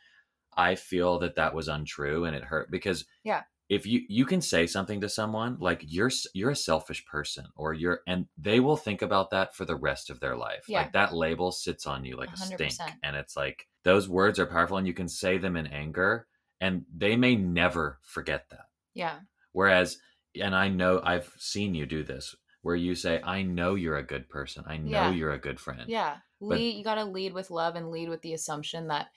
i 0.55 0.75
feel 0.75 1.19
that 1.19 1.35
that 1.35 1.53
was 1.53 1.67
untrue 1.67 2.25
and 2.25 2.35
it 2.35 2.43
hurt 2.43 2.71
because 2.71 3.05
yeah 3.23 3.43
if 3.69 3.85
you 3.85 4.01
you 4.07 4.25
can 4.25 4.41
say 4.41 4.65
something 4.65 5.01
to 5.01 5.09
someone 5.09 5.57
like 5.59 5.83
you're 5.85 6.11
you're 6.33 6.51
a 6.51 6.55
selfish 6.55 7.05
person 7.05 7.45
or 7.55 7.73
you're 7.73 7.99
and 8.07 8.25
they 8.37 8.59
will 8.59 8.77
think 8.77 9.01
about 9.01 9.29
that 9.31 9.55
for 9.55 9.65
the 9.65 9.75
rest 9.75 10.09
of 10.09 10.19
their 10.19 10.35
life 10.35 10.63
yeah. 10.67 10.79
like 10.79 10.93
that 10.93 11.13
label 11.13 11.51
sits 11.51 11.85
on 11.85 12.05
you 12.05 12.15
like 12.15 12.29
100%. 12.29 12.53
a 12.53 12.69
stink 12.69 12.91
and 13.03 13.15
it's 13.15 13.35
like 13.35 13.67
those 13.83 14.07
words 14.07 14.39
are 14.39 14.45
powerful 14.45 14.77
and 14.77 14.87
you 14.87 14.93
can 14.93 15.09
say 15.09 15.37
them 15.37 15.57
in 15.57 15.67
anger 15.67 16.27
and 16.61 16.85
they 16.95 17.15
may 17.15 17.35
never 17.35 17.99
forget 18.01 18.45
that 18.49 18.67
yeah 18.93 19.15
whereas 19.51 19.97
and 20.39 20.55
i 20.55 20.69
know 20.69 21.01
i've 21.03 21.31
seen 21.37 21.75
you 21.75 21.85
do 21.85 22.03
this 22.03 22.35
where 22.61 22.75
you 22.75 22.95
say, 22.95 23.21
I 23.23 23.43
know 23.43 23.75
you're 23.75 23.97
a 23.97 24.03
good 24.03 24.29
person. 24.29 24.63
I 24.67 24.77
know 24.77 24.91
yeah. 24.91 25.09
you're 25.11 25.33
a 25.33 25.39
good 25.39 25.59
friend. 25.59 25.83
Yeah. 25.87 26.17
Lead, 26.39 26.75
you 26.75 26.83
got 26.83 26.95
to 26.95 27.05
lead 27.05 27.33
with 27.33 27.49
love 27.49 27.75
and 27.75 27.89
lead 27.89 28.09
with 28.09 28.21
the 28.21 28.33
assumption 28.33 28.87
that 28.87 29.07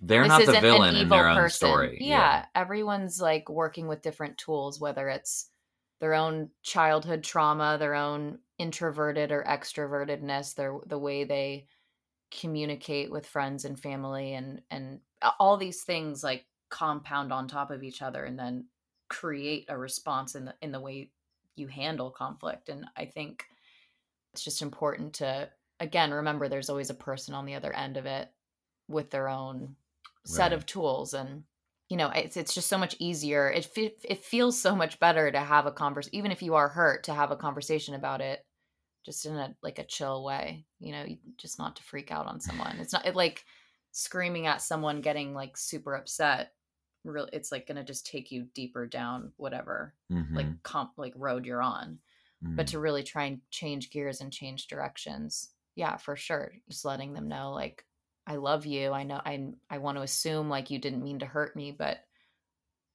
they're 0.00 0.26
not 0.26 0.46
the 0.46 0.60
villain 0.60 0.96
in 0.96 1.08
their 1.08 1.24
person. 1.24 1.42
own 1.42 1.50
story. 1.50 1.98
Yeah, 2.00 2.08
yeah. 2.08 2.44
Everyone's 2.54 3.20
like 3.20 3.48
working 3.48 3.88
with 3.88 4.02
different 4.02 4.38
tools, 4.38 4.80
whether 4.80 5.08
it's 5.08 5.50
their 6.00 6.14
own 6.14 6.50
childhood 6.62 7.22
trauma, 7.22 7.76
their 7.78 7.94
own 7.94 8.38
introverted 8.58 9.30
or 9.30 9.44
extrovertedness, 9.44 10.54
their 10.54 10.76
the 10.86 10.98
way 10.98 11.24
they 11.24 11.66
communicate 12.32 13.10
with 13.10 13.26
friends 13.26 13.64
and 13.64 13.78
family 13.78 14.34
and 14.34 14.62
and 14.70 15.00
all 15.38 15.56
these 15.56 15.82
things 15.82 16.24
like 16.24 16.46
compound 16.70 17.32
on 17.32 17.46
top 17.46 17.70
of 17.70 17.82
each 17.82 18.00
other 18.00 18.24
and 18.24 18.38
then 18.38 18.64
create 19.08 19.66
a 19.68 19.76
response 19.76 20.34
in 20.34 20.46
the 20.46 20.54
in 20.62 20.72
the 20.72 20.80
way 20.80 21.10
you 21.56 21.66
handle 21.66 22.10
conflict 22.10 22.68
and 22.68 22.86
i 22.96 23.04
think 23.04 23.44
it's 24.32 24.44
just 24.44 24.62
important 24.62 25.14
to 25.14 25.48
again 25.80 26.12
remember 26.12 26.48
there's 26.48 26.70
always 26.70 26.90
a 26.90 26.94
person 26.94 27.34
on 27.34 27.44
the 27.44 27.54
other 27.54 27.72
end 27.72 27.96
of 27.96 28.06
it 28.06 28.30
with 28.88 29.10
their 29.10 29.28
own 29.28 29.76
set 30.24 30.52
of 30.52 30.66
tools 30.66 31.14
and 31.14 31.42
you 31.88 31.96
know 31.96 32.10
it's 32.14 32.36
it's 32.36 32.54
just 32.54 32.68
so 32.68 32.78
much 32.78 32.96
easier. 32.98 33.50
It 33.50 33.64
fe- 33.64 33.96
it 34.04 34.24
feels 34.24 34.60
so 34.60 34.74
much 34.74 35.00
better 35.00 35.30
to 35.30 35.40
have 35.40 35.66
a 35.66 35.72
conversation 35.72 36.16
even 36.16 36.32
if 36.32 36.42
you 36.42 36.54
are 36.54 36.68
hurt 36.68 37.04
to 37.04 37.14
have 37.14 37.30
a 37.30 37.36
conversation 37.36 37.94
about 37.94 38.20
it 38.20 38.44
just 39.04 39.26
in 39.26 39.36
a 39.36 39.54
like 39.62 39.78
a 39.78 39.84
chill 39.84 40.22
way 40.24 40.64
you 40.78 40.92
know 40.92 41.04
just 41.36 41.58
not 41.58 41.76
to 41.76 41.82
freak 41.82 42.10
out 42.10 42.26
on 42.26 42.40
someone. 42.40 42.78
It's 42.78 42.92
not 42.92 43.06
it, 43.06 43.16
like 43.16 43.44
screaming 43.90 44.46
at 44.46 44.62
someone 44.62 45.00
getting 45.00 45.34
like 45.34 45.56
super 45.56 45.94
upset 45.94 46.52
really 47.04 47.30
it's 47.32 47.52
like 47.52 47.66
going 47.66 47.76
to 47.76 47.84
just 47.84 48.06
take 48.06 48.30
you 48.30 48.44
deeper 48.54 48.86
down 48.86 49.32
whatever 49.36 49.94
Mhm. 50.08 50.36
like 50.36 50.62
comp 50.62 50.92
like 50.96 51.12
road 51.16 51.44
you're 51.46 51.62
on 51.62 51.98
but 52.56 52.66
Mm. 52.66 52.68
to 52.68 52.78
really 52.78 53.02
try 53.02 53.24
and 53.24 53.40
change 53.50 53.90
gears 53.90 54.20
and 54.20 54.32
change 54.32 54.66
directions 54.66 55.54
yeah 55.74 55.96
for 55.96 56.16
sure 56.16 56.54
just 56.68 56.84
letting 56.84 57.12
them 57.14 57.28
know 57.28 57.52
like 57.52 57.86
i 58.26 58.36
love 58.36 58.66
you 58.66 58.92
i 58.92 59.02
know 59.02 59.20
i 59.24 59.52
i 59.70 59.78
want 59.78 59.96
to 59.98 60.02
assume 60.02 60.48
like 60.48 60.70
you 60.70 60.78
didn't 60.78 61.02
mean 61.02 61.18
to 61.18 61.26
hurt 61.26 61.56
me 61.56 61.72
but 61.72 62.00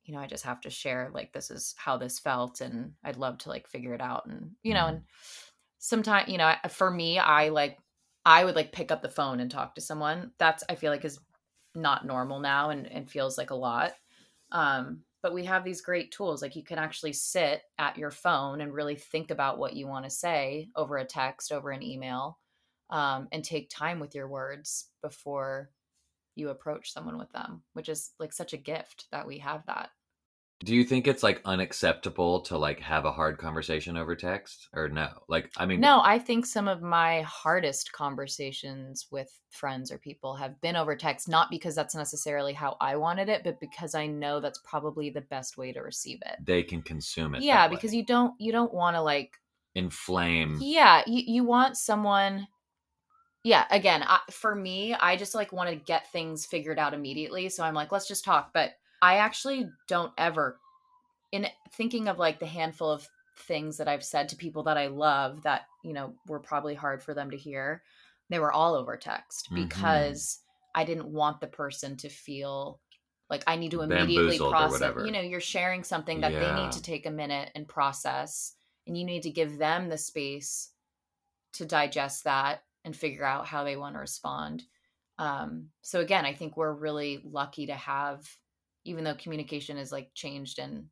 you 0.04 0.14
know 0.14 0.20
i 0.20 0.28
just 0.28 0.44
have 0.44 0.62
to 0.62 0.70
share 0.70 1.10
like 1.14 1.34
this 1.34 1.52
is 1.52 1.76
how 1.78 1.98
this 1.98 2.20
felt 2.20 2.62
and 2.62 2.96
i'd 3.04 3.18
love 3.18 3.38
to 3.38 3.50
like 3.50 3.68
figure 3.68 3.94
it 3.94 4.02
out 4.02 4.26
and 4.26 4.56
you 4.64 4.74
know 4.74 4.88
Mhm. 4.88 4.88
and 4.88 5.04
sometimes 5.80 6.30
you 6.30 6.38
know 6.38 6.54
for 6.70 6.92
me 6.92 7.20
i 7.20 7.50
like 7.50 7.80
i 8.26 8.44
would 8.46 8.56
like 8.56 8.72
pick 8.72 8.92
up 8.92 9.02
the 9.02 9.10
phone 9.10 9.40
and 9.40 9.52
talk 9.52 9.76
to 9.76 9.82
someone 9.82 10.32
that's 10.40 10.64
i 10.70 10.76
feel 10.76 10.92
like 10.92 11.06
is 11.06 11.20
not 11.78 12.06
normal 12.06 12.40
now 12.40 12.72
and, 12.72 12.92
and 12.92 13.10
feels 13.10 13.38
like 13.38 13.52
a 13.52 13.56
lot. 13.56 13.94
Um 14.52 15.04
but 15.24 15.34
we 15.34 15.46
have 15.46 15.64
these 15.64 15.82
great 15.82 16.12
tools 16.12 16.42
like 16.42 16.56
you 16.56 16.64
can 16.64 16.78
actually 16.78 17.14
sit 17.14 17.64
at 17.80 17.98
your 17.98 18.12
phone 18.12 18.62
and 18.62 18.74
really 18.74 18.96
think 18.96 19.32
about 19.32 19.58
what 19.58 19.76
you 19.76 19.88
want 19.88 20.06
to 20.06 20.10
say 20.12 20.70
over 20.76 20.98
a 20.98 21.06
text 21.06 21.52
over 21.52 21.72
an 21.72 21.84
email 21.84 22.40
um, 22.90 23.28
and 23.32 23.44
take 23.44 23.70
time 23.70 24.00
with 24.00 24.16
your 24.16 24.28
words 24.28 24.90
before 25.02 25.70
you 26.36 26.50
approach 26.50 26.94
someone 26.94 27.18
with 27.18 27.32
them 27.32 27.62
which 27.74 27.90
is 27.90 28.12
like 28.20 28.32
such 28.32 28.54
a 28.54 28.58
gift 28.58 29.08
that 29.12 29.28
we 29.28 29.40
have 29.40 29.66
that 29.66 29.90
Do 30.64 30.74
you 30.74 30.84
think 30.84 31.08
it's 31.08 31.24
like 31.24 31.42
unacceptable 31.46 32.42
to 32.42 32.58
like 32.58 32.80
have 32.80 33.06
a 33.06 33.12
hard 33.12 33.38
conversation 33.38 33.96
over 33.96 34.16
text 34.16 34.70
or 34.74 34.90
no? 34.90 35.10
Like, 35.28 35.52
I 35.56 35.66
mean, 35.66 35.80
no 35.80 36.02
i 36.04 36.18
think 36.18 36.46
some 36.46 36.68
of 36.68 36.82
my 36.82 37.22
hardest 37.22 37.92
conversations 37.92 39.08
with 39.12 39.40
friends 39.50 39.92
or 39.92 39.98
people 39.98 40.36
have 40.36 40.60
been 40.62 40.76
over 40.76 40.96
text 40.96 41.28
not 41.28 41.50
because 41.50 41.76
that's 41.76 41.96
necessarily 41.96 42.54
how 42.54 42.76
i 42.82 42.96
wanted 42.96 43.30
it 43.30 43.44
but 43.44 43.60
because 43.60 43.96
i 43.96 44.08
know 44.08 44.40
that's 44.40 44.60
probably 44.64 45.10
the 45.10 45.22
best 45.22 45.58
way 45.58 45.72
to 45.72 45.82
receive 45.82 46.20
it 46.26 46.38
they 46.46 46.64
can 46.64 46.82
consume 46.82 47.36
it. 47.36 47.44
yeah 47.44 47.68
because 47.68 47.94
you 47.94 48.04
don't 48.04 48.34
you 48.40 48.52
don't 48.52 48.74
want 48.74 48.96
to 48.96 49.02
like 49.02 49.34
inflame. 49.76 50.58
yeah 50.62 51.04
you, 51.06 51.24
you 51.26 51.44
want 51.44 51.78
someone 51.78 52.48
yeah 53.44 53.66
again 53.72 54.04
I, 54.06 54.20
for 54.32 54.56
me 54.56 54.94
i 54.96 55.16
just 55.16 55.36
like 55.36 55.52
want 55.52 55.70
to 55.70 55.76
get 55.76 56.12
things 56.12 56.46
figured 56.46 56.80
out 56.80 56.94
immediately 56.94 57.50
so 57.50 57.64
i'm 57.64 57.76
like 57.76 57.92
let's 57.92 58.08
just 58.08 58.26
talk 58.26 58.52
but 58.54 58.72
i 59.02 59.18
actually 59.18 59.70
don't 59.88 60.14
ever 60.18 60.60
in 61.32 61.48
thinking 61.74 62.08
of 62.08 62.18
like 62.20 62.40
the 62.40 62.46
handful 62.46 62.90
of 62.92 63.08
things 63.40 63.78
that 63.78 63.88
i've 63.88 64.04
said 64.04 64.30
to 64.30 64.36
people 64.36 64.64
that 64.64 64.78
i 64.78 64.88
love 64.88 65.44
that 65.44 65.64
you 65.84 65.94
know 65.94 66.16
were 66.28 66.40
probably 66.40 66.76
hard 66.76 67.02
for 67.04 67.14
them 67.14 67.30
to 67.32 67.38
hear 67.38 67.84
they 68.30 68.40
were 68.40 68.52
all 68.52 68.74
over 68.74 68.98
text 68.98 69.50
Mhm. 69.52 69.56
because 69.56 70.40
i 70.76 70.84
didn't 70.84 71.08
want 71.12 71.40
the 71.40 71.48
person 71.48 71.96
to 71.98 72.10
feel 72.10 72.80
like 73.30 73.44
i 73.48 73.56
need 73.56 73.72
to 73.72 73.82
immediately 73.82 74.38
Bamboozled 74.40 74.54
process 74.54 75.06
you 75.06 75.12
know 75.12 75.22
you're 75.22 75.40
sharing 75.42 75.84
something 75.84 76.22
that 76.22 76.34
they 76.40 76.52
need 76.64 76.72
to 76.72 76.82
take 76.82 77.06
a 77.06 77.12
minute 77.12 77.52
and 77.56 77.68
process 77.68 78.54
and 78.88 78.98
you 78.98 79.04
need 79.06 79.24
to 79.24 79.30
give 79.30 79.58
them 79.58 79.90
the 79.90 79.98
space 79.98 80.72
to 81.54 81.66
digest 81.66 82.24
that 82.24 82.64
and 82.86 82.96
figure 82.96 83.26
out 83.26 83.46
how 83.46 83.64
they 83.64 83.76
want 83.76 83.96
to 83.96 84.00
respond. 84.00 84.64
Um, 85.18 85.72
so 85.82 86.00
again, 86.00 86.26
I 86.26 86.34
think 86.34 86.56
we're 86.56 86.74
really 86.74 87.22
lucky 87.24 87.66
to 87.66 87.74
have, 87.76 88.26
even 88.88 89.04
though 89.04 89.16
communication 89.16 89.78
is 89.78 89.92
like 89.92 90.12
changed 90.14 90.60
in 90.60 90.90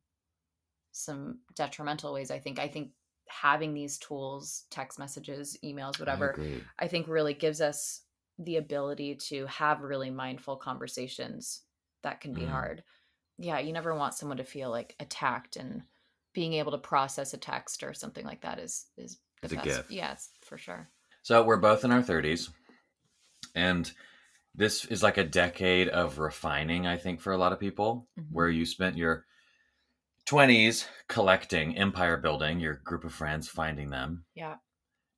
some 0.92 1.40
detrimental 1.54 2.12
ways. 2.12 2.30
I 2.30 2.38
think 2.38 2.58
I 2.58 2.68
think 2.68 2.92
having 3.28 3.74
these 3.74 3.98
tools, 3.98 4.64
text 4.70 4.98
messages, 4.98 5.58
emails, 5.64 5.98
whatever, 5.98 6.30
agree. 6.32 6.62
I 6.78 6.88
think 6.88 7.08
really 7.08 7.34
gives 7.34 7.60
us 7.60 8.02
the 8.38 8.56
ability 8.56 9.16
to 9.16 9.46
have 9.46 9.80
really 9.82 10.10
mindful 10.10 10.56
conversations 10.56 11.62
that 12.02 12.20
can 12.20 12.34
be 12.34 12.42
Mhm. 12.42 12.50
hard. 12.50 12.84
Yeah, 13.38 13.58
you 13.58 13.72
never 13.72 13.94
want 13.94 14.14
someone 14.14 14.38
to 14.38 14.44
feel 14.44 14.70
like 14.70 14.94
attacked 15.00 15.56
and 15.56 15.82
being 16.32 16.54
able 16.54 16.72
to 16.72 16.78
process 16.78 17.34
a 17.34 17.38
text 17.38 17.82
or 17.82 17.94
something 17.94 18.24
like 18.24 18.42
that 18.42 18.58
is 18.58 18.86
is 18.96 19.18
the 19.42 19.48
It's 19.48 19.52
a 19.52 19.56
best. 19.56 19.66
gift. 19.66 19.90
Yes, 19.90 20.30
for 20.42 20.58
sure. 20.58 20.88
So 21.22 21.42
we're 21.42 21.56
both 21.56 21.84
in 21.84 21.92
our 21.92 22.02
30s. 22.02 22.50
And 23.54 23.90
this 24.56 24.84
is 24.86 25.02
like 25.02 25.18
a 25.18 25.24
decade 25.24 25.88
of 25.88 26.18
refining, 26.18 26.86
I 26.86 26.96
think, 26.96 27.20
for 27.20 27.32
a 27.32 27.38
lot 27.38 27.52
of 27.52 27.60
people, 27.60 28.08
Mhm. 28.18 28.32
where 28.32 28.48
you 28.48 28.64
spent 28.66 28.96
your 28.96 29.26
20s 30.24 30.88
collecting, 31.08 31.76
empire 31.76 32.16
building, 32.16 32.58
your 32.58 32.74
group 32.74 33.04
of 33.04 33.12
friends, 33.12 33.48
finding 33.48 33.90
them. 33.90 34.24
Yeah. 34.34 34.56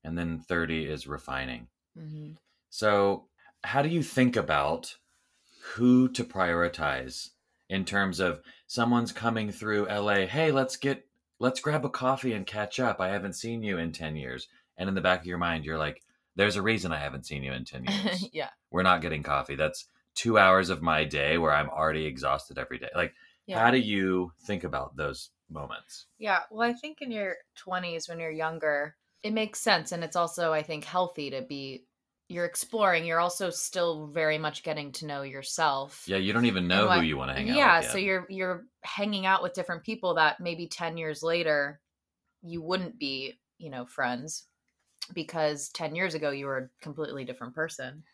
And 0.05 0.18
then 0.18 0.40
30 0.40 0.87
is 0.87 1.07
refining. 1.07 1.68
hmm 1.96 2.33
So, 2.70 3.29
how 3.64 3.83
do 3.83 3.88
you 3.88 4.03
think 4.03 4.37
about 4.37 4.96
who 5.74 6.09
to 6.11 6.24
prioritize 6.24 7.31
in 7.68 7.85
terms 7.85 8.20
of 8.20 8.42
someone's 8.66 9.12
coming 9.12 9.51
through 9.51 9.87
LA, 9.88 10.27
hey, 10.27 10.51
let's 10.51 10.77
get 10.77 11.07
let's 11.40 11.61
grab 11.61 11.85
a 11.85 11.90
coffee 11.90 12.33
and 12.33 12.46
catch 12.46 12.81
up. 12.81 13.01
I 13.01 13.09
haven't 13.09 13.35
seen 13.35 13.62
you 13.62 13.79
in 13.79 13.92
10 13.92 14.16
years. 14.16 14.48
And 14.77 14.88
in 14.88 14.94
the 14.94 15.01
back 15.01 15.20
of 15.20 15.27
your 15.27 15.38
mind, 15.38 15.64
you're 15.64 15.79
like, 15.79 16.03
there's 16.38 16.57
a 16.57 16.62
reason 16.62 16.92
I 16.92 16.98
haven't 16.98 17.27
seen 17.27 17.42
you 17.42 17.53
in 17.53 17.64
10 17.66 17.85
years. 17.88 18.29
yeah. 18.33 18.48
We're 18.70 18.83
not 18.85 19.03
getting 19.03 19.22
coffee. 19.22 19.57
That's 19.57 19.87
2 20.14 20.38
hours 20.38 20.70
of 20.70 20.81
my 20.81 21.05
day 21.05 21.37
where 21.37 21.53
I'm 21.53 21.68
already 21.68 22.07
exhausted 22.07 22.57
every 22.59 22.79
day. 22.79 22.88
Like, 22.94 23.12
Yeah. 23.46 23.59
how 23.61 23.70
do 23.70 23.79
you 23.79 24.33
think 24.46 24.64
about 24.64 24.96
those 24.96 25.31
moments? 25.51 26.07
Yeah. 26.18 26.40
Well, 26.51 26.68
I 26.68 26.72
think 26.72 26.98
in 27.03 27.11
your 27.11 27.37
20s, 27.66 28.09
when 28.09 28.20
you're 28.20 28.31
younger, 28.31 28.96
it 29.22 29.33
makes 29.33 29.61
sense. 29.61 29.92
And 29.92 30.03
it's 30.05 30.16
also, 30.16 30.53
I 30.53 30.62
think, 30.62 30.85
healthy 30.85 31.31
to 31.31 31.42
be, 31.42 31.85
you're 32.29 32.44
exploring. 32.44 33.05
You're 33.05 33.20
also 33.20 33.51
still 33.51 34.07
very 34.07 34.38
much 34.38 34.62
getting 34.62 34.92
to 34.92 35.07
know 35.07 35.22
yourself. 35.22 36.05
Yeah, 36.07 36.18
you 36.18 36.33
don't 36.33 36.44
even 36.46 36.68
know 36.68 36.87
what- 36.87 36.98
who 37.01 37.05
you 37.05 37.16
want 37.16 37.31
to 37.31 37.35
hang 37.35 37.51
out 37.51 37.57
yeah. 37.57 37.77
with. 37.79 37.85
yet. 37.87 37.92
So 37.92 37.98
you're, 37.98 38.27
you're 38.29 38.64
hanging 38.83 39.27
out 39.27 39.42
with 39.42 39.55
different 39.55 39.83
people 39.83 40.14
that 40.14 40.38
maybe 40.38 40.68
10 40.68 40.98
years 40.98 41.22
later, 41.22 41.81
you 42.42 42.62
wouldn't 42.62 42.98
be, 42.98 43.40
you 43.59 43.70
know, 43.70 43.87
friends 43.87 44.44
because 45.14 45.68
10 45.71 45.94
years 45.94 46.14
ago, 46.14 46.31
you 46.31 46.47
were 46.47 46.59
a 46.59 46.68
completely 46.83 47.25
different 47.25 47.55
person. 47.55 48.03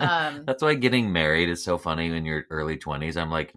Um, 0.00 0.44
That's 0.44 0.60
why 0.60 0.74
getting 0.74 1.12
married 1.12 1.48
is 1.48 1.62
so 1.62 1.78
funny 1.78 2.06
in 2.06 2.24
your 2.24 2.44
early 2.50 2.76
20s. 2.76 3.16
I'm 3.16 3.30
like, 3.30 3.54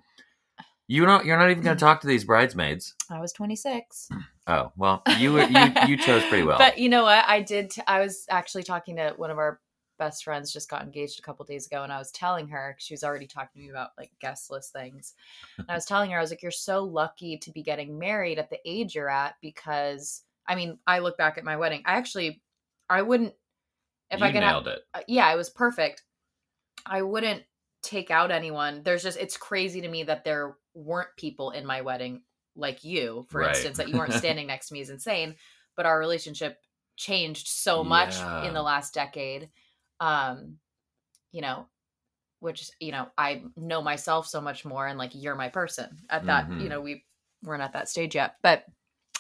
you 0.88 1.04
don't 1.06 1.26
you're 1.26 1.38
not 1.40 1.50
even 1.50 1.64
going 1.64 1.76
to 1.76 1.84
talk 1.84 2.02
to 2.02 2.08
these 2.08 2.24
bridesmaids. 2.24 2.94
I 3.10 3.20
was 3.20 3.34
26. 3.34 4.10
Oh, 4.48 4.72
well, 4.78 5.02
you 5.18 5.34
were, 5.34 5.42
you 5.42 5.72
you 5.88 5.98
chose 5.98 6.24
pretty 6.26 6.44
well. 6.44 6.60
But 6.60 6.78
you 6.78 6.88
know 6.88 7.02
what? 7.02 7.26
I 7.28 7.42
did. 7.42 7.72
T- 7.72 7.82
I 7.88 8.00
was 8.00 8.28
actually 8.30 8.62
talking 8.62 8.98
to 8.98 9.16
one 9.18 9.32
of 9.32 9.40
our 9.40 9.60
best 9.98 10.24
friends. 10.24 10.54
Just 10.54 10.70
got 10.70 10.84
engaged 10.84 11.18
a 11.18 11.24
couple 11.24 11.44
days 11.46 11.66
ago, 11.66 11.82
and 11.82 11.92
I 11.92 11.98
was 11.98 12.12
telling 12.12 12.48
her 12.50 12.76
she 12.78 12.94
was 12.94 13.04
already 13.04 13.26
talking 13.26 13.50
to 13.56 13.66
me 13.66 13.72
about 13.72 13.90
like 13.98 14.12
guest 14.22 14.52
list 14.52 14.72
things. 14.72 15.16
And 15.58 15.66
I 15.68 15.74
was 15.74 15.86
telling 15.86 16.12
her, 16.12 16.20
I 16.20 16.22
was 16.22 16.30
like, 16.30 16.44
"You're 16.44 16.52
so 16.52 16.84
lucky 16.84 17.40
to 17.40 17.52
be 17.52 17.64
getting 17.64 17.98
married 17.98 18.38
at 18.38 18.52
the 18.52 18.60
age 18.66 18.94
you're 18.94 19.10
at 19.10 19.34
because 19.42 20.22
I 20.48 20.54
mean, 20.56 20.78
I 20.86 21.00
look 21.00 21.18
back 21.18 21.38
at 21.38 21.44
my 21.44 21.58
wedding. 21.58 21.82
I 21.86 21.94
actually, 21.94 22.42
I 22.90 23.02
wouldn't 23.02 23.34
if 24.12 24.20
you 24.20 24.26
I 24.26 24.32
could 24.32 24.44
have 24.44 24.56
nailed 24.56 24.68
it. 24.68 24.84
uh, 24.94 25.02
yeah, 25.08 25.32
it 25.34 25.36
was 25.38 25.50
perfect. 25.50 26.04
I 26.86 27.02
wouldn't 27.02 27.44
take 27.84 28.12
out 28.12 28.32
anyone. 28.32 28.84
There's 28.84 29.04
just 29.04 29.18
it's 29.20 29.38
crazy 29.38 29.82
to 29.82 29.88
me 29.88 30.04
that 30.04 30.24
there 30.24 30.58
weren't 30.74 31.10
people 31.18 31.52
in 31.52 31.66
my 31.66 31.82
wedding 31.82 32.24
like 32.56 32.84
you, 32.84 33.26
for 33.30 33.42
Right. 33.42 33.50
instance, 33.50 33.78
that 33.78 33.90
you 33.90 33.98
weren't 33.98 34.14
standing 34.16 34.48
next 34.48 34.70
to 34.70 34.74
me 34.74 34.82
is 34.82 34.90
insane. 34.90 35.36
But 35.76 35.86
our 35.86 36.00
relationship 36.00 36.60
changed 36.96 37.48
so 37.48 37.84
much 37.84 38.16
Yeah. 38.24 38.48
in 38.48 38.54
the 38.54 38.64
last 38.64 38.94
decade. 38.94 39.50
Um, 40.00 40.60
you 41.32 41.42
know, 41.42 41.68
which 42.40 42.70
you 42.80 42.92
know, 42.92 43.10
I 43.18 43.44
know 43.56 43.82
myself 43.82 44.28
so 44.28 44.42
much 44.42 44.66
more 44.66 44.88
and 44.88 44.98
like 45.00 45.12
you're 45.14 45.36
my 45.36 45.50
person. 45.50 45.98
At 46.10 46.28
that, 46.28 46.50
you 46.58 46.66
Mhm. 46.66 46.70
know, 46.70 46.82
we 46.82 47.06
weren't 47.44 47.64
at 47.64 47.74
that 47.74 47.90
stage 47.90 48.16
yet. 48.16 48.36
But 48.44 48.66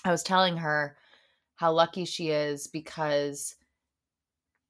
I 0.06 0.12
was 0.12 0.24
telling 0.24 0.58
her 0.58 0.98
how 1.56 1.72
lucky 1.72 2.06
she 2.06 2.30
is 2.30 2.68
because 2.68 3.56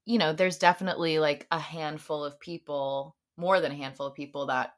you 0.05 0.19
know, 0.19 0.33
there's 0.33 0.57
definitely 0.59 1.19
like 1.19 1.47
a 1.51 1.59
handful 1.59 2.23
of 2.23 2.39
people, 2.39 3.15
more 3.37 3.59
than 3.59 3.71
a 3.71 3.75
handful 3.75 4.05
of 4.05 4.13
people 4.13 4.45
that 4.47 4.75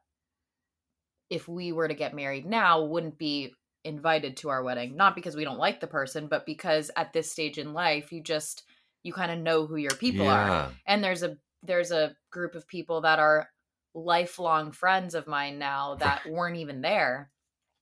if 1.30 1.46
we 1.46 1.72
were 1.72 1.88
to 1.88 1.94
get 1.94 2.14
married 2.14 2.46
now 2.46 2.82
wouldn't 2.82 3.18
be 3.18 3.54
invited 3.84 4.36
to 4.38 4.48
our 4.48 4.62
wedding, 4.62 4.96
not 4.96 5.14
because 5.14 5.36
we 5.36 5.44
don't 5.44 5.58
like 5.58 5.80
the 5.80 5.86
person, 5.86 6.26
but 6.26 6.46
because 6.46 6.90
at 6.96 7.12
this 7.12 7.30
stage 7.30 7.58
in 7.58 7.72
life 7.74 8.12
you 8.12 8.22
just 8.22 8.64
you 9.02 9.12
kind 9.12 9.30
of 9.30 9.38
know 9.38 9.66
who 9.66 9.76
your 9.76 9.92
people 9.92 10.26
are. 10.26 10.70
And 10.86 11.04
there's 11.04 11.22
a 11.22 11.36
there's 11.62 11.92
a 11.92 12.16
group 12.30 12.54
of 12.54 12.66
people 12.66 13.02
that 13.02 13.18
are 13.18 13.50
lifelong 13.94 14.72
friends 14.72 15.14
of 15.14 15.26
mine 15.26 15.58
now 15.58 15.96
that 15.96 16.26
weren't 16.30 16.56
even 16.56 16.80
there. 16.80 17.30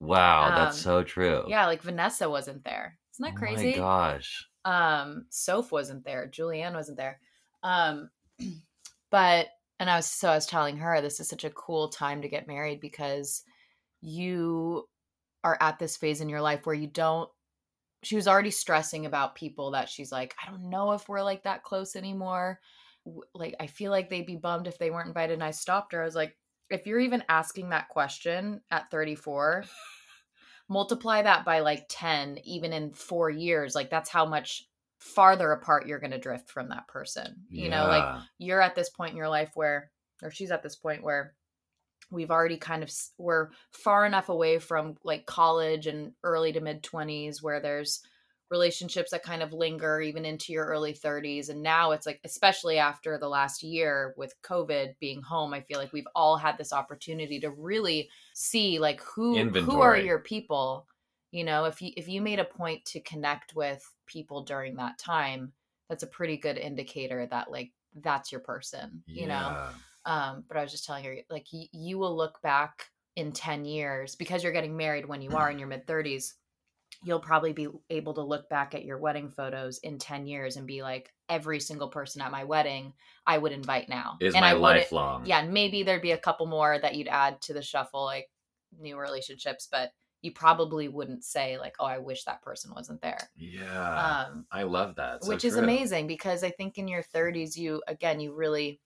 Wow, 0.00 0.54
that's 0.54 0.76
Um, 0.76 0.82
so 0.82 1.02
true. 1.04 1.44
Yeah, 1.48 1.66
like 1.66 1.82
Vanessa 1.82 2.28
wasn't 2.28 2.64
there. 2.64 2.98
Isn't 3.16 3.24
that 3.24 3.34
Oh 3.34 3.38
crazy? 3.38 3.72
my 3.72 3.78
gosh. 3.78 4.46
um 4.64 5.26
soph 5.30 5.72
wasn't 5.72 6.04
there 6.04 6.28
julianne 6.28 6.74
wasn't 6.74 6.96
there 6.96 7.20
um 7.62 8.10
but 9.10 9.48
and 9.80 9.88
i 9.90 9.96
was 9.96 10.06
so 10.06 10.28
i 10.30 10.34
was 10.34 10.46
telling 10.46 10.76
her 10.76 11.00
this 11.00 11.20
is 11.20 11.28
such 11.28 11.44
a 11.44 11.50
cool 11.50 11.88
time 11.88 12.22
to 12.22 12.28
get 12.28 12.48
married 12.48 12.80
because 12.80 13.42
you 14.00 14.88
are 15.44 15.56
at 15.60 15.78
this 15.78 15.96
phase 15.96 16.20
in 16.20 16.28
your 16.28 16.40
life 16.40 16.66
where 16.66 16.74
you 16.74 16.86
don't 16.88 17.30
she 18.02 18.16
was 18.16 18.28
already 18.28 18.50
stressing 18.50 19.06
about 19.06 19.34
people 19.34 19.70
that 19.72 19.88
she's 19.88 20.12
like 20.12 20.34
i 20.44 20.50
don't 20.50 20.68
know 20.68 20.92
if 20.92 21.08
we're 21.08 21.22
like 21.22 21.42
that 21.44 21.62
close 21.62 21.96
anymore 21.96 22.60
like 23.34 23.54
I 23.60 23.68
feel 23.68 23.92
like 23.92 24.10
they'd 24.10 24.26
be 24.26 24.34
bummed 24.34 24.66
if 24.66 24.78
they 24.78 24.90
weren't 24.90 25.06
invited. 25.06 25.34
And 25.34 25.44
I 25.44 25.52
stopped 25.52 25.92
her. 25.92 26.02
I 26.02 26.04
was 26.04 26.16
like, 26.16 26.36
if 26.70 26.86
you're 26.86 26.98
even 26.98 27.22
asking 27.28 27.68
that 27.70 27.88
question 27.88 28.60
at 28.72 28.90
34, 28.90 29.64
multiply 30.68 31.22
that 31.22 31.44
by 31.44 31.60
like 31.60 31.86
10, 31.88 32.38
even 32.44 32.72
in 32.72 32.92
four 32.92 33.30
years. 33.30 33.74
Like 33.74 33.90
that's 33.90 34.10
how 34.10 34.26
much 34.26 34.66
farther 34.98 35.52
apart 35.52 35.86
you're 35.86 36.00
going 36.00 36.10
to 36.10 36.18
drift 36.18 36.50
from 36.50 36.70
that 36.70 36.88
person. 36.88 37.36
You 37.50 37.68
know, 37.68 37.86
like 37.86 38.22
you're 38.38 38.60
at 38.60 38.74
this 38.74 38.90
point 38.90 39.12
in 39.12 39.16
your 39.16 39.28
life 39.28 39.50
where, 39.54 39.90
or 40.22 40.30
she's 40.30 40.50
at 40.50 40.62
this 40.62 40.76
point 40.76 41.02
where 41.02 41.34
we've 42.10 42.30
already 42.30 42.56
kind 42.56 42.82
of 42.82 42.90
we're 43.18 43.50
far 43.72 44.06
enough 44.06 44.28
away 44.28 44.58
from 44.58 44.96
like 45.04 45.26
college 45.26 45.86
and 45.86 46.12
early 46.22 46.52
to 46.52 46.60
mid 46.60 46.82
20s 46.82 47.42
where 47.42 47.60
there's 47.60 48.00
relationships 48.50 49.10
that 49.10 49.22
kind 49.22 49.42
of 49.42 49.52
linger 49.52 50.00
even 50.00 50.24
into 50.24 50.52
your 50.52 50.66
early 50.66 50.92
30s 50.92 51.48
and 51.48 51.62
now 51.62 51.90
it's 51.90 52.06
like 52.06 52.20
especially 52.24 52.78
after 52.78 53.18
the 53.18 53.28
last 53.28 53.62
year 53.62 54.14
with 54.16 54.34
covid 54.42 54.94
being 55.00 55.20
home 55.20 55.52
i 55.52 55.60
feel 55.60 55.78
like 55.78 55.92
we've 55.92 56.08
all 56.14 56.36
had 56.36 56.56
this 56.56 56.72
opportunity 56.72 57.40
to 57.40 57.50
really 57.50 58.08
see 58.34 58.78
like 58.78 59.00
who 59.02 59.36
Inventory. 59.36 59.74
who 59.74 59.80
are 59.80 59.96
your 59.96 60.20
people 60.20 60.86
you 61.32 61.44
know 61.44 61.64
if 61.64 61.82
you 61.82 61.90
if 61.96 62.08
you 62.08 62.22
made 62.22 62.38
a 62.38 62.44
point 62.44 62.84
to 62.84 63.00
connect 63.00 63.54
with 63.54 63.82
people 64.06 64.42
during 64.44 64.76
that 64.76 64.98
time 64.98 65.52
that's 65.88 66.04
a 66.04 66.08
pretty 66.08 66.36
good 66.36 66.56
indicator 66.56 67.26
that 67.26 67.50
like 67.50 67.72
that's 68.02 68.30
your 68.30 68.40
person 68.40 69.02
you 69.06 69.22
yeah. 69.22 69.26
know 69.26 69.68
um, 70.06 70.44
but 70.46 70.56
I 70.56 70.62
was 70.62 70.70
just 70.70 70.86
telling 70.86 71.04
her, 71.04 71.16
like, 71.28 71.48
you 71.50 71.98
will 71.98 72.16
look 72.16 72.40
back 72.40 72.84
in 73.16 73.32
10 73.32 73.64
years 73.64 74.14
because 74.14 74.42
you're 74.42 74.52
getting 74.52 74.76
married 74.76 75.06
when 75.06 75.20
you 75.20 75.30
are 75.30 75.50
in 75.50 75.58
your 75.58 75.68
mid 75.68 75.86
30s. 75.86 76.34
You'll 77.06 77.20
probably 77.20 77.52
be 77.52 77.68
able 77.88 78.14
to 78.14 78.22
look 78.22 78.48
back 78.48 78.74
at 78.74 78.84
your 78.84 78.98
wedding 78.98 79.30
photos 79.30 79.78
in 79.78 79.96
10 79.96 80.26
years 80.26 80.56
and 80.56 80.66
be 80.66 80.82
like, 80.82 81.14
every 81.28 81.60
single 81.60 81.86
person 81.88 82.20
at 82.20 82.32
my 82.32 82.42
wedding 82.42 82.94
I 83.28 83.38
would 83.38 83.52
invite 83.52 83.88
now. 83.88 84.16
Is 84.20 84.34
and 84.34 84.42
my 84.42 84.50
I 84.50 84.54
lifelong. 84.54 85.24
Yeah. 85.24 85.38
And 85.38 85.52
maybe 85.52 85.84
there'd 85.84 86.02
be 86.02 86.10
a 86.10 86.18
couple 86.18 86.46
more 86.46 86.76
that 86.76 86.96
you'd 86.96 87.06
add 87.06 87.40
to 87.42 87.54
the 87.54 87.62
shuffle, 87.62 88.04
like 88.04 88.28
new 88.76 88.98
relationships, 88.98 89.68
but 89.70 89.92
you 90.20 90.32
probably 90.32 90.88
wouldn't 90.88 91.22
say 91.22 91.58
like, 91.58 91.76
"Oh, 91.78 91.86
I 91.86 91.98
wish 91.98 92.24
that 92.24 92.42
person 92.42 92.72
wasn't 92.74 93.02
there." 93.02 93.30
Yeah, 93.36 94.26
um, 94.26 94.46
I 94.50 94.64
love 94.64 94.96
that. 94.96 95.22
So 95.22 95.30
which 95.30 95.42
true. 95.42 95.50
is 95.50 95.56
amazing 95.56 96.08
because 96.08 96.42
I 96.42 96.50
think 96.50 96.76
in 96.76 96.88
your 96.88 97.04
30s, 97.04 97.56
you 97.56 97.84
again, 97.86 98.18
you 98.18 98.34
really 98.34 98.80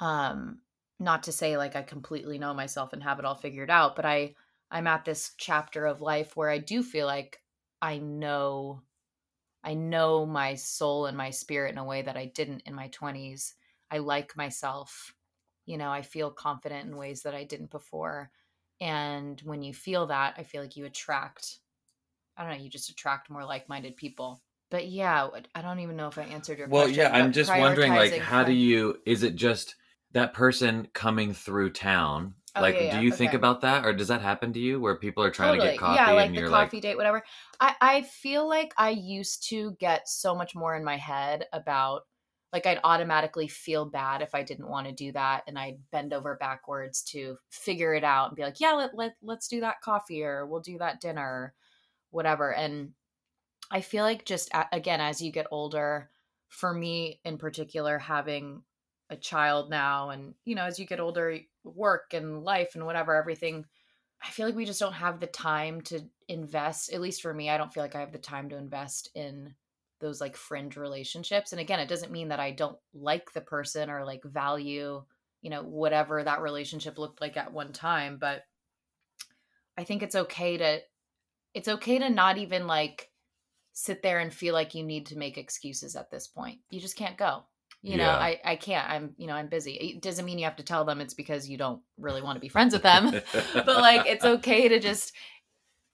um 0.00 0.58
not 0.98 1.22
to 1.24 1.32
say 1.32 1.56
like 1.56 1.76
i 1.76 1.82
completely 1.82 2.38
know 2.38 2.54
myself 2.54 2.92
and 2.92 3.02
have 3.02 3.18
it 3.18 3.24
all 3.24 3.34
figured 3.34 3.70
out 3.70 3.96
but 3.96 4.04
i 4.04 4.34
i'm 4.74 4.86
at 4.88 5.04
this 5.06 5.32
chapter 5.38 5.86
of 5.86 6.02
life 6.02 6.36
where 6.36 6.50
i 6.50 6.58
do 6.58 6.82
feel 6.82 7.06
like 7.06 7.40
i 7.80 7.96
know 7.96 8.82
i 9.62 9.72
know 9.72 10.26
my 10.26 10.54
soul 10.54 11.06
and 11.06 11.16
my 11.16 11.30
spirit 11.30 11.72
in 11.72 11.78
a 11.78 11.84
way 11.84 12.02
that 12.02 12.16
i 12.16 12.26
didn't 12.26 12.62
in 12.66 12.74
my 12.74 12.88
20s 12.88 13.54
i 13.90 13.98
like 13.98 14.36
myself. 14.36 15.14
You 15.64 15.78
know 15.78 15.90
i 15.90 16.02
feel 16.02 16.30
confident 16.30 16.86
in 16.86 16.96
ways 16.96 17.22
that 17.22 17.34
i 17.34 17.44
didn't 17.44 17.70
before. 17.70 18.30
And 18.80 19.40
when 19.44 19.62
you 19.62 19.72
feel 19.72 20.08
that 20.08 20.34
i 20.36 20.42
feel 20.42 20.60
like 20.60 20.76
you 20.76 20.84
attract 20.84 21.60
i 22.36 22.42
don't 22.42 22.52
know 22.58 22.62
you 22.62 22.68
just 22.68 22.90
attract 22.90 23.30
more 23.30 23.44
like-minded 23.44 23.96
people. 23.96 24.42
But 24.70 24.88
yeah 24.88 25.28
i 25.54 25.62
don't 25.62 25.78
even 25.78 25.96
know 25.96 26.08
if 26.08 26.18
i 26.18 26.24
answered 26.24 26.58
your 26.58 26.68
well 26.68 26.86
question, 26.86 27.04
Well, 27.04 27.12
yeah 27.12 27.16
i'm 27.16 27.32
just 27.32 27.56
wondering 27.56 27.94
like 27.94 28.18
how 28.18 28.42
do 28.42 28.52
you 28.52 28.98
is 29.06 29.22
it 29.22 29.36
just 29.36 29.76
that 30.12 30.34
person 30.34 30.88
coming 30.92 31.32
through 31.32 31.70
town 31.70 32.34
Oh, 32.56 32.60
like, 32.60 32.76
yeah, 32.76 32.98
do 32.98 33.04
you 33.04 33.10
think 33.10 33.34
about 33.34 33.62
that, 33.62 33.84
or 33.84 33.92
does 33.92 34.08
that 34.08 34.20
happen 34.20 34.52
to 34.52 34.60
you, 34.60 34.80
where 34.80 34.96
people 34.96 35.24
are 35.24 35.30
trying 35.30 35.54
totally. 35.54 35.68
to 35.68 35.72
get 35.72 35.80
coffee? 35.80 35.96
Yeah, 35.96 36.12
like 36.12 36.32
the 36.32 36.46
coffee 36.48 36.76
like... 36.76 36.82
date, 36.82 36.96
whatever. 36.96 37.24
I 37.60 37.74
I 37.80 38.02
feel 38.02 38.48
like 38.48 38.72
I 38.78 38.90
used 38.90 39.48
to 39.48 39.72
get 39.80 40.08
so 40.08 40.34
much 40.34 40.54
more 40.54 40.76
in 40.76 40.84
my 40.84 40.96
head 40.96 41.46
about, 41.52 42.02
like, 42.52 42.64
I'd 42.64 42.78
automatically 42.84 43.48
feel 43.48 43.86
bad 43.86 44.22
if 44.22 44.36
I 44.36 44.44
didn't 44.44 44.68
want 44.68 44.86
to 44.86 44.92
do 44.92 45.10
that, 45.12 45.42
and 45.48 45.58
I'd 45.58 45.78
bend 45.90 46.12
over 46.12 46.36
backwards 46.36 47.02
to 47.10 47.38
figure 47.50 47.92
it 47.92 48.04
out 48.04 48.28
and 48.28 48.36
be 48.36 48.42
like, 48.42 48.60
yeah, 48.60 48.72
let 48.72 48.94
let 48.94 49.16
let's 49.20 49.48
do 49.48 49.60
that 49.60 49.80
coffee, 49.80 50.22
or 50.22 50.46
we'll 50.46 50.60
do 50.60 50.78
that 50.78 51.00
dinner, 51.00 51.54
whatever. 52.10 52.54
And 52.54 52.92
I 53.70 53.80
feel 53.80 54.04
like 54.04 54.24
just 54.24 54.50
again, 54.72 55.00
as 55.00 55.20
you 55.20 55.32
get 55.32 55.46
older, 55.50 56.08
for 56.50 56.72
me 56.72 57.20
in 57.24 57.36
particular, 57.36 57.98
having 57.98 58.62
a 59.10 59.16
child 59.16 59.68
now 59.68 60.08
and 60.08 60.34
you 60.46 60.54
know 60.54 60.64
as 60.64 60.78
you 60.78 60.86
get 60.86 60.98
older 60.98 61.38
work 61.64 62.14
and 62.14 62.42
life 62.42 62.74
and 62.74 62.86
whatever 62.86 63.14
everything 63.14 63.64
i 64.22 64.28
feel 64.30 64.46
like 64.46 64.54
we 64.54 64.64
just 64.64 64.80
don't 64.80 64.92
have 64.92 65.20
the 65.20 65.26
time 65.26 65.80
to 65.80 66.00
invest 66.28 66.92
at 66.92 67.00
least 67.00 67.22
for 67.22 67.32
me 67.32 67.50
i 67.50 67.56
don't 67.56 67.72
feel 67.72 67.82
like 67.82 67.94
i 67.94 68.00
have 68.00 68.12
the 68.12 68.18
time 68.18 68.48
to 68.48 68.56
invest 68.56 69.10
in 69.14 69.54
those 70.00 70.20
like 70.20 70.36
fringe 70.36 70.76
relationships 70.76 71.52
and 71.52 71.60
again 71.60 71.80
it 71.80 71.88
doesn't 71.88 72.12
mean 72.12 72.28
that 72.28 72.40
i 72.40 72.50
don't 72.50 72.78
like 72.92 73.32
the 73.32 73.40
person 73.40 73.90
or 73.90 74.04
like 74.04 74.22
value 74.24 75.02
you 75.40 75.50
know 75.50 75.62
whatever 75.62 76.22
that 76.22 76.42
relationship 76.42 76.98
looked 76.98 77.20
like 77.20 77.36
at 77.36 77.52
one 77.52 77.72
time 77.72 78.18
but 78.20 78.42
i 79.78 79.84
think 79.84 80.02
it's 80.02 80.16
okay 80.16 80.56
to 80.56 80.80
it's 81.54 81.68
okay 81.68 81.98
to 81.98 82.10
not 82.10 82.36
even 82.36 82.66
like 82.66 83.10
sit 83.74 84.02
there 84.02 84.20
and 84.20 84.32
feel 84.32 84.54
like 84.54 84.74
you 84.74 84.84
need 84.84 85.06
to 85.06 85.18
make 85.18 85.36
excuses 85.36 85.96
at 85.96 86.10
this 86.10 86.26
point. 86.26 86.60
You 86.70 86.80
just 86.80 86.96
can't 86.96 87.18
go 87.18 87.44
you 87.84 87.98
know 87.98 88.08
i 88.08 88.40
i 88.44 88.56
can't 88.56 88.88
i'm 88.88 89.14
you 89.18 89.26
know 89.26 89.34
i'm 89.34 89.48
busy. 89.48 89.72
It 89.72 90.00
doesn't 90.00 90.24
mean 90.24 90.38
you 90.38 90.46
have 90.46 90.56
to 90.56 90.62
tell 90.62 90.84
them 90.84 91.00
it's 91.00 91.12
because 91.12 91.48
you 91.48 91.58
don't 91.58 91.82
really 91.98 92.22
want 92.22 92.36
to 92.36 92.40
be 92.40 92.48
friends 92.48 92.72
with 92.72 92.82
them. 92.82 93.12
But 93.54 93.66
like 93.66 94.06
it's 94.06 94.24
okay 94.24 94.68
to 94.68 94.80
just 94.80 95.12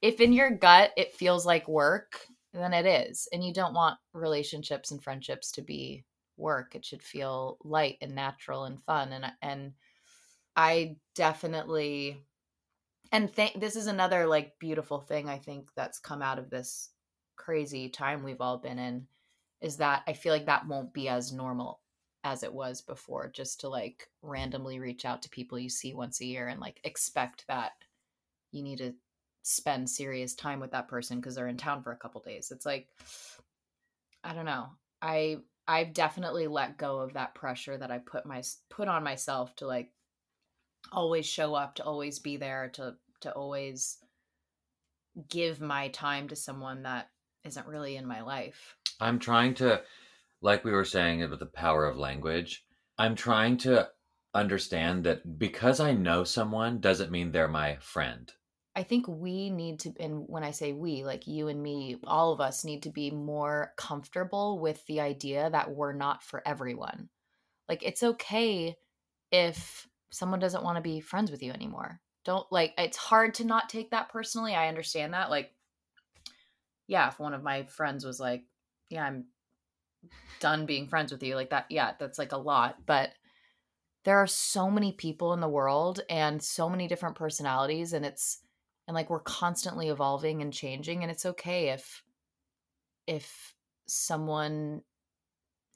if 0.00 0.20
in 0.20 0.32
your 0.32 0.50
gut 0.50 0.92
it 0.96 1.14
feels 1.14 1.44
like 1.44 1.66
work 1.66 2.20
then 2.52 2.72
it 2.72 2.86
is 2.86 3.28
and 3.32 3.44
you 3.44 3.52
don't 3.52 3.74
want 3.74 3.98
relationships 4.12 4.92
and 4.92 5.02
friendships 5.02 5.52
to 5.52 5.62
be 5.62 6.04
work. 6.36 6.74
It 6.74 6.84
should 6.84 7.02
feel 7.02 7.58
light 7.64 7.98
and 8.00 8.14
natural 8.14 8.64
and 8.64 8.80
fun 8.80 9.12
and 9.12 9.26
and 9.42 9.72
i 10.56 10.96
definitely 11.14 12.22
and 13.12 13.34
th- 13.34 13.54
this 13.54 13.76
is 13.76 13.86
another 13.86 14.26
like 14.26 14.58
beautiful 14.58 15.00
thing 15.00 15.28
i 15.28 15.38
think 15.38 15.68
that's 15.76 16.00
come 16.00 16.22
out 16.22 16.40
of 16.40 16.50
this 16.50 16.90
crazy 17.36 17.88
time 17.88 18.24
we've 18.24 18.40
all 18.40 18.58
been 18.58 18.78
in 18.78 19.06
is 19.60 19.76
that 19.76 20.02
I 20.06 20.12
feel 20.14 20.32
like 20.32 20.46
that 20.46 20.66
won't 20.66 20.92
be 20.92 21.08
as 21.08 21.32
normal 21.32 21.79
as 22.22 22.42
it 22.42 22.52
was 22.52 22.80
before 22.82 23.30
just 23.32 23.60
to 23.60 23.68
like 23.68 24.08
randomly 24.22 24.78
reach 24.78 25.04
out 25.04 25.22
to 25.22 25.30
people 25.30 25.58
you 25.58 25.70
see 25.70 25.94
once 25.94 26.20
a 26.20 26.26
year 26.26 26.48
and 26.48 26.60
like 26.60 26.80
expect 26.84 27.46
that 27.48 27.72
you 28.52 28.62
need 28.62 28.78
to 28.78 28.92
spend 29.42 29.88
serious 29.88 30.34
time 30.34 30.60
with 30.60 30.72
that 30.72 30.88
person 30.88 31.18
because 31.18 31.34
they're 31.34 31.48
in 31.48 31.56
town 31.56 31.82
for 31.82 31.92
a 31.92 31.96
couple 31.96 32.20
days. 32.20 32.50
It's 32.50 32.66
like 32.66 32.88
I 34.22 34.34
don't 34.34 34.44
know. 34.44 34.68
I 35.00 35.38
I've 35.66 35.92
definitely 35.94 36.46
let 36.46 36.78
go 36.78 36.98
of 36.98 37.14
that 37.14 37.34
pressure 37.34 37.76
that 37.78 37.90
I 37.90 37.98
put 37.98 38.26
my 38.26 38.42
put 38.68 38.88
on 38.88 39.04
myself 39.04 39.54
to 39.56 39.66
like 39.66 39.92
always 40.92 41.26
show 41.26 41.54
up, 41.54 41.76
to 41.76 41.84
always 41.84 42.18
be 42.18 42.36
there, 42.36 42.70
to 42.74 42.96
to 43.20 43.32
always 43.32 43.98
give 45.28 45.60
my 45.60 45.88
time 45.88 46.28
to 46.28 46.36
someone 46.36 46.82
that 46.82 47.08
isn't 47.44 47.66
really 47.66 47.96
in 47.96 48.06
my 48.06 48.22
life. 48.22 48.76
I'm 49.00 49.18
trying 49.18 49.54
to, 49.54 49.82
like 50.42 50.64
we 50.64 50.72
were 50.72 50.84
saying 50.84 51.22
about 51.22 51.38
the 51.38 51.46
power 51.46 51.84
of 51.86 51.96
language, 51.96 52.64
I'm 52.98 53.14
trying 53.14 53.58
to 53.58 53.88
understand 54.34 55.04
that 55.04 55.38
because 55.38 55.80
I 55.80 55.92
know 55.92 56.24
someone 56.24 56.80
doesn't 56.80 57.10
mean 57.10 57.32
they're 57.32 57.48
my 57.48 57.76
friend. 57.80 58.32
I 58.76 58.84
think 58.84 59.08
we 59.08 59.50
need 59.50 59.80
to, 59.80 59.92
and 59.98 60.24
when 60.28 60.44
I 60.44 60.52
say 60.52 60.72
we, 60.72 61.04
like 61.04 61.26
you 61.26 61.48
and 61.48 61.60
me, 61.60 61.96
all 62.04 62.32
of 62.32 62.40
us 62.40 62.64
need 62.64 62.84
to 62.84 62.90
be 62.90 63.10
more 63.10 63.72
comfortable 63.76 64.60
with 64.60 64.84
the 64.86 65.00
idea 65.00 65.50
that 65.50 65.70
we're 65.70 65.92
not 65.92 66.22
for 66.22 66.46
everyone. 66.46 67.08
Like, 67.68 67.82
it's 67.82 68.02
okay 68.02 68.76
if 69.32 69.88
someone 70.10 70.40
doesn't 70.40 70.62
want 70.62 70.76
to 70.76 70.82
be 70.82 71.00
friends 71.00 71.30
with 71.30 71.42
you 71.42 71.52
anymore. 71.52 72.00
Don't 72.24 72.46
like, 72.52 72.74
it's 72.78 72.96
hard 72.96 73.34
to 73.34 73.44
not 73.44 73.68
take 73.68 73.90
that 73.90 74.08
personally. 74.08 74.54
I 74.54 74.68
understand 74.68 75.14
that. 75.14 75.30
Like, 75.30 75.52
yeah, 76.86 77.08
if 77.08 77.18
one 77.18 77.34
of 77.34 77.42
my 77.42 77.64
friends 77.64 78.04
was 78.04 78.20
like, 78.20 78.44
yeah, 78.88 79.04
I'm 79.04 79.24
done 80.40 80.66
being 80.66 80.88
friends 80.88 81.12
with 81.12 81.22
you, 81.22 81.34
like 81.34 81.50
that, 81.50 81.66
yeah, 81.70 81.92
that's 81.98 82.18
like 82.18 82.32
a 82.32 82.38
lot. 82.38 82.86
But 82.86 83.10
there 84.04 84.18
are 84.18 84.26
so 84.26 84.70
many 84.70 84.92
people 84.92 85.32
in 85.34 85.40
the 85.40 85.48
world 85.48 86.00
and 86.08 86.42
so 86.42 86.68
many 86.68 86.88
different 86.88 87.16
personalities, 87.16 87.92
and 87.92 88.04
it's, 88.04 88.40
and 88.88 88.94
like 88.94 89.10
we're 89.10 89.20
constantly 89.20 89.88
evolving 89.88 90.42
and 90.42 90.52
changing, 90.52 91.02
and 91.02 91.10
it's 91.10 91.26
okay 91.26 91.68
if, 91.68 92.02
if 93.06 93.54
someone 93.86 94.82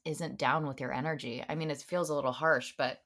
isn't 0.04 0.38
down 0.38 0.66
with 0.66 0.80
your 0.80 0.92
energy. 0.92 1.44
I 1.48 1.54
mean, 1.54 1.70
it 1.70 1.78
feels 1.78 2.10
a 2.10 2.14
little 2.14 2.32
harsh, 2.32 2.74
but 2.76 3.00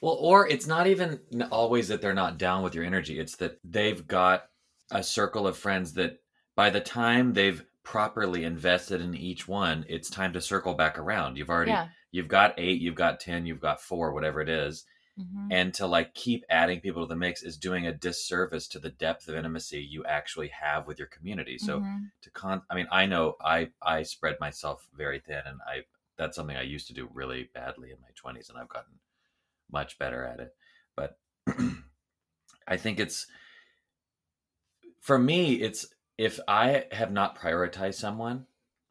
well, 0.00 0.16
or 0.20 0.48
it's 0.48 0.66
not 0.66 0.86
even 0.86 1.20
always 1.50 1.88
that 1.88 2.02
they're 2.02 2.14
not 2.14 2.38
down 2.38 2.62
with 2.62 2.74
your 2.74 2.84
energy. 2.84 3.18
It's 3.18 3.36
that 3.36 3.58
they've 3.64 4.06
got 4.06 4.44
a 4.90 5.02
circle 5.02 5.46
of 5.46 5.56
friends 5.56 5.94
that 5.94 6.18
by 6.56 6.70
the 6.70 6.80
time 6.80 7.32
they've 7.32 7.64
properly 7.84 8.44
invested 8.44 9.00
in 9.00 9.14
each 9.14 9.48
one, 9.48 9.84
it's 9.88 10.08
time 10.08 10.32
to 10.32 10.40
circle 10.40 10.74
back 10.74 10.98
around. 10.98 11.36
You've 11.36 11.50
already 11.50 11.72
yeah. 11.72 11.88
you've 12.10 12.28
got 12.28 12.54
8, 12.58 12.80
you've 12.80 12.94
got 12.94 13.20
10, 13.20 13.46
you've 13.46 13.60
got 13.60 13.80
4, 13.80 14.12
whatever 14.12 14.40
it 14.40 14.48
is. 14.48 14.84
Mm-hmm. 15.20 15.48
And 15.50 15.74
to 15.74 15.86
like 15.86 16.14
keep 16.14 16.44
adding 16.48 16.80
people 16.80 17.02
to 17.02 17.08
the 17.08 17.16
mix 17.16 17.42
is 17.42 17.58
doing 17.58 17.86
a 17.86 17.92
disservice 17.92 18.66
to 18.68 18.78
the 18.78 18.88
depth 18.88 19.28
of 19.28 19.34
intimacy 19.34 19.80
you 19.80 20.04
actually 20.04 20.48
have 20.48 20.86
with 20.86 20.98
your 20.98 21.08
community. 21.08 21.58
So 21.58 21.80
mm-hmm. 21.80 22.04
to 22.22 22.30
con 22.30 22.62
I 22.70 22.74
mean, 22.74 22.88
I 22.90 23.04
know 23.06 23.36
I 23.44 23.70
I 23.82 24.04
spread 24.04 24.36
myself 24.40 24.86
very 24.96 25.20
thin 25.20 25.42
and 25.44 25.58
I 25.66 25.82
that's 26.16 26.36
something 26.36 26.56
I 26.56 26.62
used 26.62 26.86
to 26.86 26.94
do 26.94 27.10
really 27.12 27.50
badly 27.52 27.90
in 27.90 27.96
my 28.00 28.08
20s 28.32 28.48
and 28.48 28.58
I've 28.58 28.68
gotten 28.68 28.94
much 29.70 29.98
better 29.98 30.24
at 30.24 30.40
it. 30.40 30.54
But 30.96 31.18
I 32.66 32.78
think 32.78 32.98
it's 32.98 33.26
for 35.00 35.18
me 35.18 35.54
it's 35.56 35.86
if 36.18 36.38
I 36.46 36.84
have 36.92 37.12
not 37.12 37.38
prioritized 37.38 37.94
someone, 37.94 38.46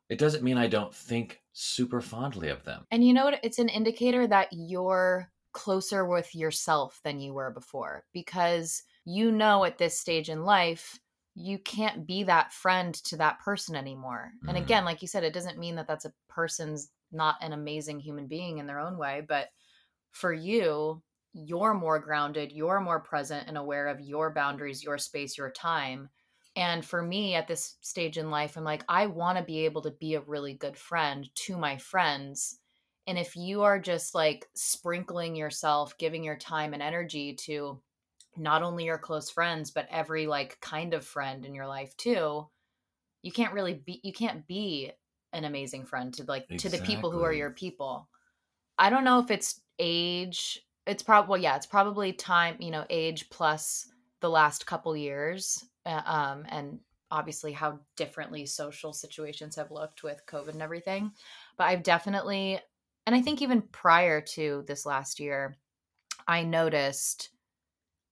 it 0.09 0.19
doesn't 0.19 0.43
mean 0.43 0.57
I 0.57 0.67
don't 0.67 0.93
think 0.93 1.39
super 1.53 2.01
fondly 2.01 2.49
of 2.49 2.63
them. 2.63 2.85
And 2.91 3.05
you 3.05 3.13
know 3.13 3.25
what? 3.25 3.39
It's 3.43 3.59
an 3.59 3.69
indicator 3.69 4.27
that 4.27 4.49
you're 4.51 5.31
closer 5.53 6.05
with 6.05 6.33
yourself 6.33 6.99
than 7.03 7.19
you 7.19 7.33
were 7.33 7.51
before 7.51 8.05
because 8.13 8.83
you 9.05 9.31
know 9.31 9.65
at 9.65 9.77
this 9.77 9.99
stage 9.99 10.29
in 10.29 10.43
life 10.43 10.99
you 11.35 11.57
can't 11.59 12.05
be 12.05 12.23
that 12.23 12.53
friend 12.53 12.93
to 12.93 13.17
that 13.17 13.39
person 13.39 13.75
anymore. 13.75 14.31
Mm. 14.45 14.49
And 14.49 14.57
again, 14.57 14.85
like 14.85 15.01
you 15.01 15.07
said, 15.07 15.23
it 15.23 15.33
doesn't 15.33 15.57
mean 15.59 15.75
that 15.75 15.87
that's 15.87 16.05
a 16.05 16.13
person's 16.27 16.89
not 17.11 17.35
an 17.41 17.53
amazing 17.53 17.99
human 17.99 18.27
being 18.27 18.57
in 18.57 18.67
their 18.67 18.79
own 18.79 18.97
way, 18.97 19.23
but 19.27 19.47
for 20.11 20.33
you, 20.33 21.01
you're 21.33 21.73
more 21.73 21.99
grounded, 21.99 22.51
you're 22.51 22.81
more 22.81 22.99
present 22.99 23.47
and 23.47 23.57
aware 23.57 23.87
of 23.87 24.01
your 24.01 24.33
boundaries, 24.33 24.83
your 24.83 24.97
space, 24.97 25.37
your 25.37 25.51
time. 25.51 26.09
And 26.55 26.83
for 26.83 27.01
me 27.01 27.35
at 27.35 27.47
this 27.47 27.75
stage 27.81 28.17
in 28.17 28.29
life, 28.29 28.57
I'm 28.57 28.63
like, 28.63 28.83
I 28.89 29.07
want 29.07 29.37
to 29.37 29.43
be 29.43 29.65
able 29.65 29.81
to 29.83 29.91
be 29.91 30.15
a 30.15 30.21
really 30.21 30.53
good 30.53 30.75
friend 30.75 31.29
to 31.35 31.57
my 31.57 31.77
friends. 31.77 32.59
And 33.07 33.17
if 33.17 33.35
you 33.35 33.61
are 33.63 33.79
just 33.79 34.13
like 34.13 34.47
sprinkling 34.53 35.35
yourself, 35.35 35.97
giving 35.97 36.23
your 36.23 36.35
time 36.35 36.73
and 36.73 36.83
energy 36.83 37.35
to 37.45 37.79
not 38.35 38.63
only 38.63 38.85
your 38.85 38.97
close 38.97 39.29
friends, 39.29 39.71
but 39.71 39.87
every 39.89 40.27
like 40.27 40.59
kind 40.59 40.93
of 40.93 41.05
friend 41.05 41.45
in 41.45 41.55
your 41.55 41.67
life 41.67 41.95
too, 41.95 42.47
you 43.21 43.31
can't 43.31 43.53
really 43.53 43.73
be, 43.73 44.01
you 44.03 44.11
can't 44.11 44.45
be 44.45 44.91
an 45.33 45.45
amazing 45.45 45.85
friend 45.85 46.13
to 46.15 46.23
like, 46.23 46.47
exactly. 46.49 46.57
to 46.57 46.77
the 46.77 46.85
people 46.85 47.11
who 47.11 47.21
are 47.21 47.33
your 47.33 47.51
people. 47.51 48.09
I 48.77 48.89
don't 48.89 49.05
know 49.05 49.19
if 49.19 49.31
it's 49.31 49.61
age. 49.79 50.61
It's 50.85 51.03
probably, 51.03 51.29
well, 51.29 51.41
yeah, 51.41 51.55
it's 51.55 51.65
probably 51.65 52.11
time, 52.11 52.57
you 52.59 52.71
know, 52.71 52.85
age 52.89 53.29
plus 53.29 53.87
the 54.19 54.29
last 54.29 54.65
couple 54.65 54.95
years 54.97 55.63
uh, 55.85 56.01
um, 56.05 56.45
and 56.49 56.79
obviously 57.09 57.51
how 57.51 57.79
differently 57.97 58.45
social 58.45 58.93
situations 58.93 59.55
have 59.55 59.71
looked 59.71 60.03
with 60.03 60.21
COVID 60.27 60.49
and 60.49 60.61
everything. 60.61 61.11
But 61.57 61.65
I've 61.65 61.83
definitely, 61.83 62.59
and 63.05 63.15
I 63.15 63.21
think 63.21 63.41
even 63.41 63.61
prior 63.61 64.21
to 64.21 64.63
this 64.67 64.85
last 64.85 65.19
year, 65.19 65.57
I 66.27 66.43
noticed 66.43 67.29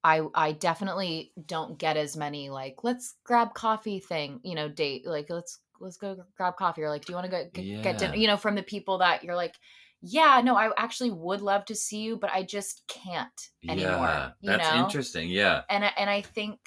I 0.03 0.21
I 0.33 0.53
definitely 0.53 1.33
don't 1.45 1.77
get 1.77 1.97
as 1.97 2.15
many 2.15 2.49
like 2.49 2.83
let's 2.83 3.15
grab 3.23 3.53
coffee 3.53 3.99
thing, 3.99 4.39
you 4.43 4.55
know, 4.55 4.69
date 4.69 5.05
like 5.05 5.29
let's 5.29 5.59
let's 5.79 5.97
go 5.97 6.17
grab 6.37 6.55
coffee 6.55 6.81
or 6.81 6.89
like 6.89 7.05
do 7.05 7.11
you 7.11 7.15
want 7.15 7.25
to 7.25 7.31
go 7.31 7.43
get, 7.53 7.65
yeah. 7.65 7.81
get 7.81 7.97
dinner, 7.97 8.15
you 8.15 8.27
know, 8.27 8.37
from 8.37 8.55
the 8.55 8.63
people 8.63 8.99
that 8.99 9.23
you're 9.23 9.35
like 9.35 9.55
yeah, 10.01 10.41
no, 10.43 10.55
I 10.55 10.71
actually 10.77 11.11
would 11.11 11.41
love 11.41 11.65
to 11.65 11.75
see 11.75 11.99
you, 11.99 12.15
but 12.15 12.29
I 12.33 12.43
just 12.43 12.83
can't 12.87 13.49
anymore. 13.67 13.97
Yeah, 13.97 14.31
that's 14.41 14.71
know? 14.71 14.85
interesting. 14.85 15.29
Yeah, 15.29 15.63
and 15.69 15.83
and 15.83 16.09
I 16.09 16.21
think 16.21 16.59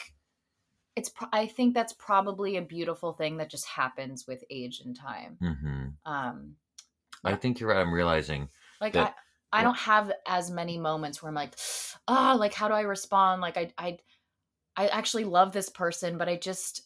it's 0.96 1.10
I 1.32 1.46
think 1.46 1.74
that's 1.74 1.92
probably 1.94 2.56
a 2.56 2.62
beautiful 2.62 3.12
thing 3.12 3.38
that 3.38 3.50
just 3.50 3.66
happens 3.66 4.26
with 4.26 4.44
age 4.50 4.82
and 4.84 4.96
time. 4.96 5.38
Mm-hmm. 5.42 6.12
Um, 6.12 6.56
I 7.24 7.34
think 7.36 7.60
you're 7.60 7.70
right. 7.70 7.78
I'm 7.78 7.94
realizing 7.94 8.48
like 8.80 8.92
that, 8.94 9.14
I 9.52 9.60
I 9.60 9.62
don't 9.64 9.78
have 9.78 10.12
as 10.26 10.50
many 10.50 10.78
moments 10.78 11.22
where 11.22 11.28
I'm 11.28 11.34
like, 11.34 11.54
oh, 12.08 12.36
like 12.38 12.54
how 12.54 12.68
do 12.68 12.74
I 12.74 12.82
respond? 12.82 13.40
Like 13.40 13.56
I 13.56 13.72
I 13.78 13.98
I 14.76 14.88
actually 14.88 15.24
love 15.24 15.52
this 15.52 15.68
person, 15.68 16.18
but 16.18 16.28
I 16.28 16.36
just 16.36 16.82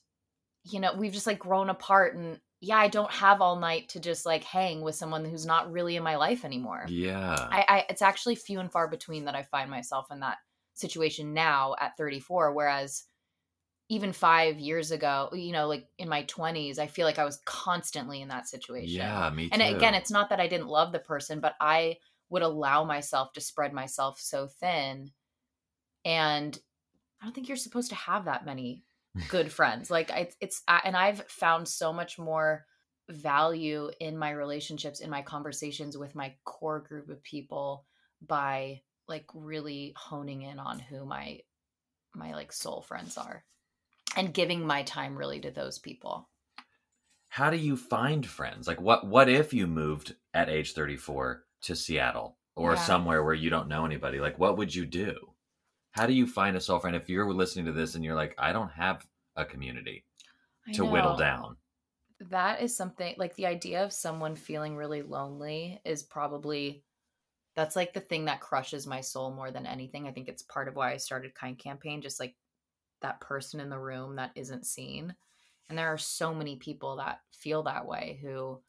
you 0.65 0.81
know 0.81 0.95
we've 0.95 1.13
just 1.13 1.27
like 1.27 1.39
grown 1.39 1.71
apart 1.71 2.17
and 2.17 2.41
yeah, 2.61 2.79
I 2.79 2.89
don't 2.89 3.11
have 3.11 3.43
all 3.43 3.57
night 3.57 3.91
to 3.91 4.01
just 4.01 4.25
like 4.25 4.43
hang 4.43 4.81
with 4.81 4.95
someone 4.95 5.25
who's 5.25 5.45
not 5.45 5.71
really 5.71 5.97
in 5.97 6.03
my 6.03 6.17
life 6.17 6.45
anymore. 6.45 6.87
Yeah. 6.89 7.49
I, 7.51 7.65
I 7.69 7.85
it's 7.91 8.03
actually 8.03 8.35
few 8.37 8.61
and 8.61 8.73
far 8.73 8.89
between 8.89 9.27
that 9.27 9.35
I 9.35 9.43
find 9.43 9.71
myself 9.71 10.07
in 10.11 10.21
that 10.21 10.39
situation 10.75 11.35
now 11.35 11.75
at 11.81 11.97
34. 11.97 12.55
Whereas 12.55 13.05
even 13.89 14.13
five 14.13 14.59
years 14.59 14.91
ago, 14.91 15.29
you 15.33 15.53
know, 15.53 15.69
like 15.69 15.87
in 15.99 16.09
my 16.09 16.25
20s, 16.25 16.79
I 16.79 16.89
feel 16.89 17.07
like 17.07 17.21
I 17.21 17.25
was 17.25 17.41
constantly 17.45 18.21
in 18.21 18.29
that 18.29 18.49
situation. 18.49 18.97
Yeah, 18.97 19.31
me 19.31 19.49
too. 19.49 19.51
And 19.53 19.77
again, 19.77 19.95
it's 19.95 20.11
not 20.11 20.31
that 20.31 20.41
I 20.41 20.49
didn't 20.49 20.67
love 20.67 20.93
the 20.93 20.99
person, 20.99 21.39
but 21.39 21.55
I 21.61 21.99
would 22.29 22.43
allow 22.43 22.83
myself 22.83 23.33
to 23.35 23.41
spread 23.41 23.73
myself 23.73 24.19
so 24.19 24.49
thin. 24.49 25.13
And 26.05 26.59
I 27.21 27.25
don't 27.25 27.35
think 27.35 27.49
you're 27.49 27.57
supposed 27.57 27.91
to 27.91 27.97
have 27.97 28.25
that 28.25 28.45
many 28.45 28.83
good 29.29 29.53
friends. 29.53 29.89
Like 29.89 30.11
it's, 30.13 30.37
it's, 30.41 30.63
and 30.85 30.97
I've 30.97 31.23
found 31.29 31.69
so 31.69 31.93
much 31.93 32.19
more 32.19 32.67
value 33.09 33.91
in 34.01 34.19
my 34.19 34.31
relationships, 34.31 34.99
in 34.99 35.11
my 35.11 35.23
conversations 35.23 35.97
with 35.97 36.17
my 36.17 36.35
core 36.45 36.81
group 36.81 37.09
of 37.09 37.23
people 37.23 37.87
by 38.21 38.81
like 39.07 39.27
really 39.33 39.95
honing 39.97 40.43
in 40.43 40.59
on 40.59 40.81
who 40.81 41.05
my, 41.05 41.39
my 42.17 42.35
like 42.35 42.53
soul 42.53 42.83
friends 42.83 43.17
are 43.17 43.45
and 44.17 44.33
giving 44.33 44.67
my 44.67 44.83
time 44.83 45.17
really 45.17 45.41
to 45.41 45.51
those 45.51 45.79
people. 45.79 46.29
How 47.29 47.51
do 47.51 47.57
you 47.57 47.77
find 47.77 48.27
friends? 48.27 48.67
Like 48.67 48.81
what 48.81 49.07
what 49.07 49.29
if 49.29 49.53
you 49.53 49.67
moved 49.67 50.17
at 50.33 50.49
age 50.49 50.73
34 50.73 51.45
to 51.63 51.77
Seattle 51.77 52.39
or 52.55 52.73
yeah. 52.73 52.81
somewhere 52.81 53.23
where 53.23 53.35
you 53.35 53.51
don't 53.51 53.69
know 53.69 53.85
anybody? 53.85 54.19
Like 54.19 54.39
what 54.39 54.57
would 54.57 54.75
you 54.75 54.87
do? 54.87 55.15
How 55.91 56.07
do 56.07 56.13
you 56.13 56.27
find 56.27 56.57
a 56.57 56.61
soul 56.61 56.79
friend 56.79 56.97
if 56.97 57.09
you're 57.09 57.31
listening 57.33 57.67
to 57.67 57.73
this 57.73 57.95
and 57.95 58.05
you're 58.05 58.15
like 58.15 58.35
I 58.39 58.53
don't 58.53 58.71
have 58.71 59.07
a 59.37 59.45
community 59.45 60.05
to 60.73 60.85
whittle 60.85 61.17
down? 61.17 61.57
That 62.31 62.63
is 62.63 62.75
something 62.75 63.15
like 63.19 63.37
the 63.37 63.47
idea 63.47 63.85
of 63.85 63.93
someone 63.93 64.37
feeling 64.37 64.75
really 64.75 65.03
lonely 65.03 65.81
is 65.85 66.03
probably 66.03 66.83
that's 67.55 67.77
like 67.77 67.93
the 67.93 68.01
thing 68.01 68.27
that 68.27 68.41
crushes 68.41 68.87
my 68.87 69.01
soul 69.01 69.31
more 69.31 69.51
than 69.51 69.67
anything. 69.67 70.07
I 70.07 70.13
think 70.13 70.29
it's 70.29 70.43
part 70.43 70.69
of 70.69 70.77
why 70.77 70.93
I 70.93 70.99
started 70.99 71.35
Kind 71.35 71.59
Campaign, 71.59 72.03
just 72.03 72.21
like 72.21 72.35
that 73.03 73.21
person 73.21 73.61
in 73.61 73.69
the 73.69 73.79
room 73.79 74.17
that 74.17 74.33
isn't 74.35 74.67
seen. 74.67 75.15
And 75.69 75.77
there 75.77 75.93
are 75.93 75.99
so 75.99 76.35
many 76.35 76.57
people 76.57 76.97
that 76.97 77.21
feel 77.33 77.63
that 77.65 77.87
way 77.87 78.19
who, 78.23 78.61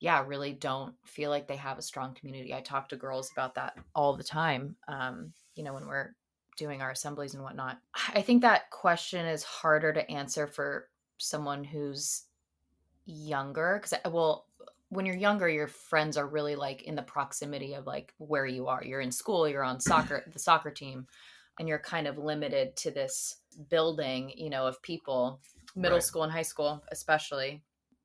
yeah, 0.00 0.24
really 0.26 0.52
don't 0.52 0.94
feel 1.04 1.30
like 1.30 1.46
they 1.46 1.56
have 1.56 1.78
a 1.78 1.82
strong 1.82 2.14
community. 2.14 2.52
I 2.52 2.60
talk 2.60 2.88
to 2.88 2.96
girls 2.96 3.30
about 3.32 3.54
that 3.54 3.76
all 3.94 4.16
the 4.16 4.24
time, 4.24 4.76
um, 4.88 5.32
you 5.54 5.62
know, 5.62 5.74
when 5.74 5.86
we're 5.86 6.14
doing 6.56 6.82
our 6.82 6.90
assemblies 6.90 7.34
and 7.34 7.42
whatnot. 7.42 7.78
I 8.14 8.22
think 8.22 8.42
that 8.42 8.70
question 8.70 9.26
is 9.26 9.42
harder 9.42 9.92
to 9.92 10.10
answer 10.10 10.46
for 10.46 10.88
someone 11.18 11.64
who's 11.64 12.24
younger 13.04 13.80
because, 13.80 13.98
well, 14.12 14.46
when 14.88 15.06
you're 15.06 15.16
younger, 15.16 15.48
your 15.48 15.66
friends 15.66 16.16
are 16.16 16.26
really 16.26 16.54
like 16.56 16.82
in 16.82 16.94
the 16.94 17.02
proximity 17.02 17.74
of 17.74 17.86
like 17.86 18.12
where 18.18 18.46
you 18.46 18.68
are. 18.68 18.82
You're 18.84 19.00
in 19.00 19.10
school, 19.10 19.48
you're 19.48 19.64
on 19.64 19.80
soccer, 19.80 20.24
the 20.32 20.38
soccer 20.38 20.70
team, 20.70 21.06
and 21.58 21.68
you're 21.68 21.78
kind 21.78 22.06
of 22.06 22.18
limited 22.18 22.76
to 22.76 22.90
this 22.90 23.36
building, 23.68 24.32
you 24.36 24.50
know, 24.50 24.66
of 24.66 24.82
people, 24.82 25.40
middle 25.74 25.98
right. 25.98 26.02
school 26.02 26.22
and 26.22 26.32
high 26.32 26.42
school, 26.42 26.82
especially. 26.92 27.62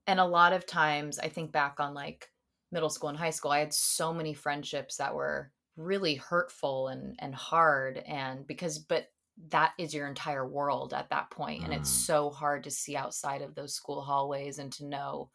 And 0.07 0.19
a 0.19 0.25
lot 0.25 0.53
of 0.53 0.65
times 0.65 1.19
I 1.19 1.29
think 1.29 1.51
back 1.51 1.79
on 1.79 1.93
like 1.93 2.29
middle 2.71 2.89
school 2.89 3.09
and 3.09 3.17
high 3.17 3.29
school, 3.31 3.51
I 3.51 3.59
had 3.59 3.73
so 3.73 4.13
many 4.13 4.33
friendships 4.33 4.97
that 4.97 5.13
were 5.13 5.51
really 5.77 6.15
hurtful 6.15 6.89
and 6.89 7.15
and 7.19 7.33
hard 7.33 7.97
and 7.99 8.45
because 8.45 8.79
but 8.79 9.07
that 9.49 9.71
is 9.79 9.93
your 9.93 10.07
entire 10.07 10.45
world 10.45 10.93
at 10.93 11.09
that 11.09 11.31
point 11.31 11.63
and 11.63 11.73
it's 11.73 11.89
mm. 11.89 12.05
so 12.05 12.29
hard 12.29 12.63
to 12.63 12.69
see 12.69 12.95
outside 12.95 13.41
of 13.41 13.55
those 13.55 13.73
school 13.73 14.01
hallways 14.01 14.59
and 14.59 14.71
to 14.71 14.85
know 14.85 15.29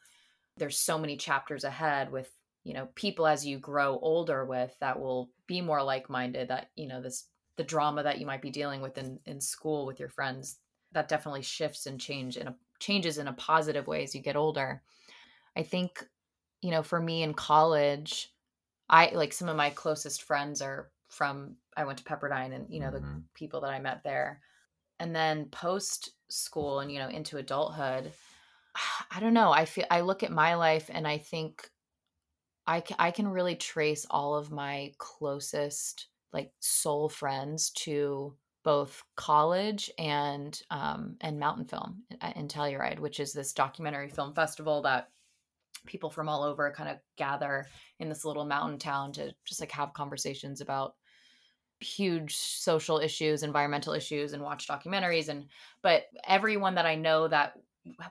there's 0.59 0.79
so 0.79 0.99
many 0.99 1.17
chapters 1.17 1.65
ahead 1.65 2.13
with 2.13 2.31
you 2.65 2.75
know 2.75 2.89
people 2.95 3.27
as 3.27 3.47
you 3.47 3.59
grow 3.59 3.99
older 4.03 4.45
with 4.45 4.75
that 4.81 5.01
will 5.01 5.31
be 5.47 5.61
more 5.61 5.83
like-minded 5.83 6.49
that 6.49 6.71
you 6.77 6.87
know 6.87 7.01
this 7.01 7.27
the 7.57 7.65
drama 7.65 8.03
that 8.03 8.19
you 8.19 8.27
might 8.27 8.43
be 8.43 8.51
dealing 8.51 8.81
with 8.81 8.99
in, 8.99 9.19
in 9.27 9.41
school 9.41 9.87
with 9.87 9.99
your 9.99 10.09
friends 10.09 10.59
that 10.93 11.09
definitely 11.09 11.43
shifts 11.43 11.87
and 11.87 12.01
change 12.01 12.37
in 12.37 12.49
a 12.49 12.55
changes 12.79 13.19
in 13.19 13.29
a 13.29 13.33
positive 13.33 13.87
way 13.87 14.03
as 14.03 14.15
you 14.15 14.21
get 14.21 14.37
older 14.37 14.83
i 15.57 15.63
think 15.63 16.07
you 16.61 16.71
know 16.71 16.83
for 16.83 17.01
me 17.01 17.23
in 17.23 17.33
college 17.33 18.35
i 18.91 19.11
like 19.15 19.33
some 19.33 19.49
of 19.49 19.57
my 19.57 19.71
closest 19.71 20.23
friends 20.23 20.61
are 20.61 20.91
from 21.09 21.57
i 21.77 21.85
went 21.85 21.99
to 21.99 22.05
pepperdine 22.05 22.55
and 22.55 22.67
you 22.69 22.81
know 22.81 22.89
mm-hmm. 22.89 23.05
the 23.05 23.23
people 23.35 23.61
that 23.61 23.71
i 23.71 23.79
met 23.79 24.03
there 24.05 24.41
and 25.01 25.15
then 25.15 25.47
post 25.47 26.11
school 26.29 26.81
and 26.81 26.93
you 26.93 26.99
know 26.99 27.09
into 27.09 27.39
adulthood 27.39 28.13
i 29.11 29.19
don't 29.19 29.35
know 29.35 29.51
i 29.51 29.65
feel 29.65 29.87
i 29.91 30.01
look 30.03 30.23
at 30.23 30.31
my 30.31 30.55
life 30.55 30.91
and 30.93 31.07
i 31.07 31.17
think 31.17 31.71
i 32.67 32.83
I 32.99 33.11
can 33.11 33.29
really 33.29 33.57
trace 33.57 34.07
all 34.11 34.35
of 34.35 34.51
my 34.51 34.93
closest 34.99 36.09
like 36.33 36.53
soul 36.61 37.09
friends 37.09 37.71
to 37.71 38.35
both 38.63 39.05
college 39.15 39.91
and 39.99 40.61
um, 40.71 41.17
and 41.21 41.41
Mountainfilm 41.41 41.99
in 42.35 42.49
Telluride, 42.49 42.99
which 42.99 43.21
is 43.21 43.33
this 43.33 43.53
documentary 43.53 44.09
film 44.09 44.35
festival 44.35 44.83
that 44.83 45.09
people 45.87 46.11
from 46.11 46.29
all 46.29 46.43
over 46.43 46.73
kind 46.73 46.91
of 46.91 46.99
gather 47.17 47.67
in 48.01 48.09
this 48.09 48.25
little 48.25 48.45
mountain 48.45 48.79
town 48.79 49.13
to 49.13 49.33
just 49.45 49.61
like 49.61 49.71
have 49.71 49.93
conversations 49.93 50.61
about 50.61 50.95
huge 51.81 52.37
social 52.37 52.99
issues, 52.99 53.43
environmental 53.43 53.93
issues, 53.93 54.33
and 54.33 54.43
watch 54.43 54.67
documentaries. 54.67 55.29
And 55.29 55.47
but 55.83 56.05
everyone 56.27 56.75
that 56.75 56.87
I 56.87 56.97
know 56.97 57.29
that 57.29 57.55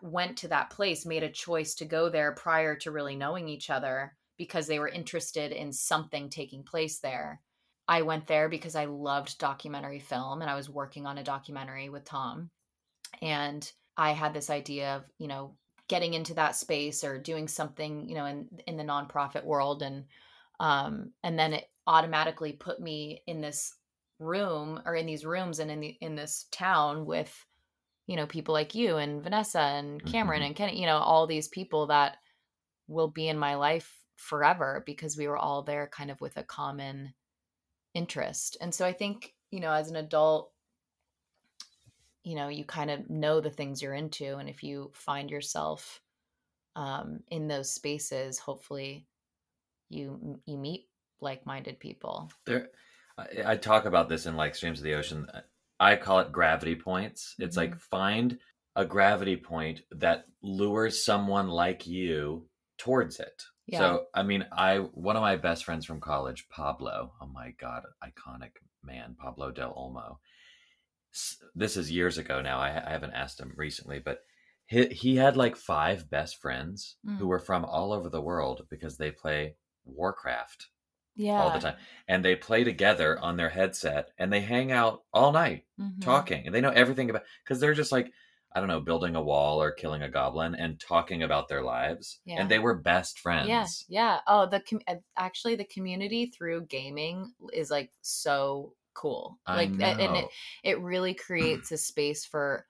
went 0.02 0.38
to 0.38 0.48
that 0.48 0.70
place 0.70 1.06
made 1.06 1.24
a 1.24 1.30
choice 1.30 1.76
to 1.76 1.86
go 1.86 2.10
there 2.10 2.32
prior 2.32 2.76
to 2.78 2.92
really 2.92 3.16
knowing 3.16 3.50
each 3.50 3.70
other 3.70 4.16
because 4.38 4.68
they 4.68 4.80
were 4.80 4.88
interested 4.88 5.52
in 5.52 5.72
something 5.72 6.30
taking 6.30 6.64
place 6.64 7.00
there. 7.00 7.42
I 7.88 8.02
went 8.02 8.28
there 8.28 8.50
because 8.50 8.76
I 8.76 8.86
loved 8.86 9.38
documentary 9.38 10.00
film 10.00 10.42
and 10.42 10.50
I 10.50 10.56
was 10.56 10.70
working 10.70 11.06
on 11.06 11.18
a 11.18 11.24
documentary 11.24 11.90
with 11.90 12.04
Tom. 12.04 12.50
And 13.22 13.70
I 13.96 14.12
had 14.12 14.34
this 14.34 14.50
idea 14.50 14.98
of, 14.98 15.04
you 15.20 15.28
know, 15.28 15.56
getting 15.88 16.14
into 16.16 16.34
that 16.34 16.56
space 16.56 17.04
or 17.04 17.20
doing 17.20 17.48
something, 17.48 18.10
you 18.10 18.16
know, 18.16 18.26
in 18.26 18.48
in 18.66 18.78
the 18.78 18.84
nonprofit 18.84 19.44
world 19.44 19.84
and 19.84 20.06
um 20.60 21.12
and 21.24 21.38
then 21.38 21.54
it 21.54 21.66
automatically 21.86 22.54
put 22.54 22.80
me 22.80 23.22
in 23.28 23.42
this 23.42 23.76
room 24.20 24.82
or 24.86 24.96
in 24.96 25.06
these 25.06 25.26
rooms 25.26 25.60
and 25.60 25.70
in 25.70 25.80
the 25.80 25.98
in 26.02 26.16
this 26.16 26.48
town 26.52 27.06
with 27.06 27.46
you 28.08 28.16
know 28.16 28.26
people 28.26 28.54
like 28.54 28.74
you 28.74 28.98
and 28.98 29.22
Vanessa 29.22 29.60
and 29.60 30.04
Cameron 30.06 30.40
mm-hmm. 30.40 30.48
and 30.48 30.56
Kenny, 30.56 30.80
you 30.80 30.88
know, 30.88 30.98
all 30.98 31.28
these 31.28 31.50
people 31.50 31.88
that 31.88 32.18
will 32.88 33.10
be 33.10 33.28
in 33.28 33.38
my 33.38 33.56
life 33.56 33.92
forever 34.16 34.84
because 34.86 35.18
we 35.18 35.28
were 35.28 35.38
all 35.38 35.64
there 35.64 35.88
kind 35.92 36.10
of 36.10 36.20
with 36.22 36.38
a 36.38 36.44
common 36.44 37.14
interest. 37.96 38.58
And 38.62 38.72
so 38.72 38.86
I 38.86 38.94
think, 38.94 39.34
you 39.50 39.60
know, 39.60 39.72
as 39.72 39.90
an 39.90 39.96
adult, 39.96 40.52
you 42.24 42.36
know, 42.36 42.50
you 42.50 42.66
kind 42.66 42.92
of 42.92 43.10
know 43.10 43.40
the 43.40 43.50
things 43.50 43.82
you're 43.82 43.94
into. 43.94 44.38
And 44.38 44.48
if 44.48 44.62
you 44.62 44.92
find 44.94 45.32
yourself 45.32 46.02
um, 46.76 47.22
in 47.30 47.48
those 47.48 47.72
spaces, 47.72 48.38
hopefully 48.38 49.08
you 49.90 50.40
you 50.46 50.58
meet 50.58 50.88
like-minded 51.22 51.80
people. 51.80 52.30
There, 52.46 52.70
I, 53.18 53.54
I 53.54 53.56
talk 53.56 53.86
about 53.86 54.10
this 54.10 54.26
in 54.26 54.36
like 54.36 54.56
streams 54.56 54.80
of 54.80 54.84
the 54.84 54.96
ocean. 54.96 55.28
I 55.80 55.96
call 55.96 56.20
it 56.20 56.32
gravity 56.32 56.76
points. 56.76 57.36
It's 57.40 57.58
mm-hmm. 57.58 57.72
like 57.72 57.80
find 57.80 58.38
a 58.76 58.86
gravity 58.86 59.38
point 59.38 59.82
that 59.92 60.26
lures 60.42 61.04
someone 61.06 61.48
like 61.48 61.88
you 61.88 62.48
towards 62.78 63.20
it. 63.20 63.44
Yeah. 63.68 63.80
So, 63.80 64.06
I 64.14 64.24
mean, 64.24 64.46
I 64.52 64.78
one 64.78 65.16
of 65.16 65.22
my 65.22 65.36
best 65.38 65.66
friends 65.66 65.86
from 65.86 66.00
college, 66.00 66.48
Pablo. 66.50 67.14
Oh 67.22 67.28
my 67.28 67.54
god, 67.60 67.84
iconic 68.04 68.52
man, 68.84 69.16
Pablo 69.20 69.52
del 69.52 69.74
Olmo. 69.74 70.18
This 71.56 71.78
is 71.78 71.92
years 71.92 72.18
ago 72.18 72.42
now. 72.42 72.60
I, 72.60 72.70
I 72.86 72.92
haven't 72.92 73.14
asked 73.14 73.40
him 73.40 73.54
recently, 73.56 74.00
but 74.00 74.20
he 74.68 74.88
he 74.88 75.16
had 75.16 75.38
like 75.38 75.56
five 75.56 76.10
best 76.10 76.42
friends 76.42 76.98
mm. 77.08 77.18
who 77.18 77.28
were 77.28 77.40
from 77.40 77.66
all 77.66 77.92
over 77.92 78.10
the 78.10 78.22
world 78.22 78.66
because 78.70 78.98
they 78.98 79.12
play 79.12 79.56
Warcraft. 79.86 80.68
Yeah. 81.16 81.42
All 81.42 81.52
the 81.52 81.60
time. 81.60 81.76
And 82.10 82.26
they 82.26 82.36
play 82.36 82.66
together 82.66 83.18
on 83.18 83.38
their 83.38 83.50
headset 83.50 84.10
and 84.18 84.34
they 84.34 84.42
hang 84.42 84.74
out 84.74 85.04
all 85.14 85.32
night 85.32 85.64
mm-hmm. 85.80 86.02
talking. 86.02 86.46
And 86.46 86.54
they 86.54 86.60
know 86.60 86.72
everything 86.72 87.10
about 87.10 87.24
because 87.44 87.62
they're 87.62 87.74
just 87.74 87.94
like 87.94 88.12
I 88.56 88.60
don't 88.60 88.70
know, 88.70 88.80
building 88.80 89.16
a 89.16 89.22
wall 89.22 89.62
or 89.62 89.72
killing 89.72 90.02
a 90.02 90.10
goblin 90.10 90.56
and 90.56 90.80
talking 90.80 91.24
about 91.24 91.50
their 91.50 91.62
lives. 91.62 92.22
Yeah. 92.26 92.40
And 92.40 92.50
they 92.50 92.60
were 92.60 92.74
best 92.74 93.20
friends. 93.20 93.50
Yeah. 93.50 93.66
Yeah. 93.90 94.20
Oh, 94.28 94.48
the 94.48 94.62
com- 94.62 94.80
uh, 94.88 94.96
actually 95.18 95.58
the 95.58 95.66
community 95.66 96.28
through 96.28 96.68
gaming 96.68 97.34
is 97.52 97.70
like 97.70 97.92
so 98.02 98.74
cool. 98.94 99.38
Like 99.46 99.72
and 99.72 99.82
it 99.82 100.28
it 100.64 100.80
really 100.80 101.14
creates 101.14 101.72
a 101.74 101.78
space 101.78 102.26
for 102.26 102.66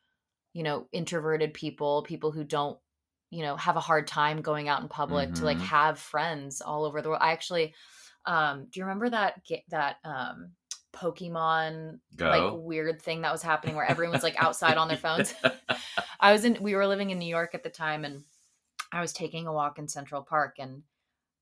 you 0.54 0.64
know, 0.64 0.88
introverted 0.94 1.54
people, 1.54 2.02
people 2.04 2.32
who 2.32 2.44
don't 2.44 2.80
you 3.30 3.44
know, 3.44 3.58
have 3.58 3.76
a 3.76 3.82
hard 3.82 4.08
time 4.08 4.42
going 4.42 4.70
out 4.70 4.82
in 4.82 4.88
public 4.88 5.28
mm-hmm. 5.28 5.40
to 5.40 5.46
like 5.46 5.58
mm-hmm. 5.58 5.66
have 5.66 6.00
friends 6.00 6.62
all 6.62 6.86
over 6.86 7.02
the 7.02 7.10
world. 7.10 7.22
I 7.22 7.32
actually 7.32 7.74
um 8.26 8.68
do 8.72 8.80
you 8.80 8.86
remember 8.86 9.10
that 9.10 9.42
that 9.70 9.98
um 10.04 10.52
Pokemon 10.96 12.00
Go. 12.16 12.30
like 12.30 12.54
weird 12.64 13.02
thing 13.02 13.22
that 13.22 13.32
was 13.32 13.42
happening 13.42 13.76
where 13.76 13.90
everyone 13.90 14.14
was 14.14 14.24
like 14.24 14.42
outside 14.42 14.78
on 14.78 14.88
their 14.88 14.98
phones. 15.06 15.34
I 16.20 16.32
was 16.32 16.46
in 16.46 16.58
we 16.62 16.76
were 16.76 16.88
living 16.88 17.10
in 17.10 17.20
New 17.20 17.28
York 17.28 17.54
at 17.54 17.64
the 17.64 17.70
time 17.70 18.06
and 18.06 18.24
I 18.92 19.02
was 19.02 19.14
taking 19.14 19.48
a 19.48 19.54
walk 19.54 19.78
in 19.78 19.88
Central 19.88 20.22
Park 20.22 20.56
and 20.60 20.84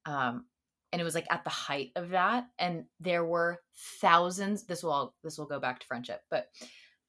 um 0.05 0.45
and 0.91 1.01
it 1.01 1.05
was 1.05 1.15
like 1.15 1.27
at 1.29 1.43
the 1.43 1.49
height 1.49 1.91
of 1.95 2.09
that 2.09 2.47
and 2.59 2.85
there 2.99 3.25
were 3.25 3.61
thousands 4.01 4.63
this 4.63 4.83
will 4.83 4.91
all 4.91 5.15
this 5.23 5.37
will 5.37 5.45
go 5.45 5.59
back 5.59 5.79
to 5.79 5.87
friendship 5.87 6.21
but 6.29 6.49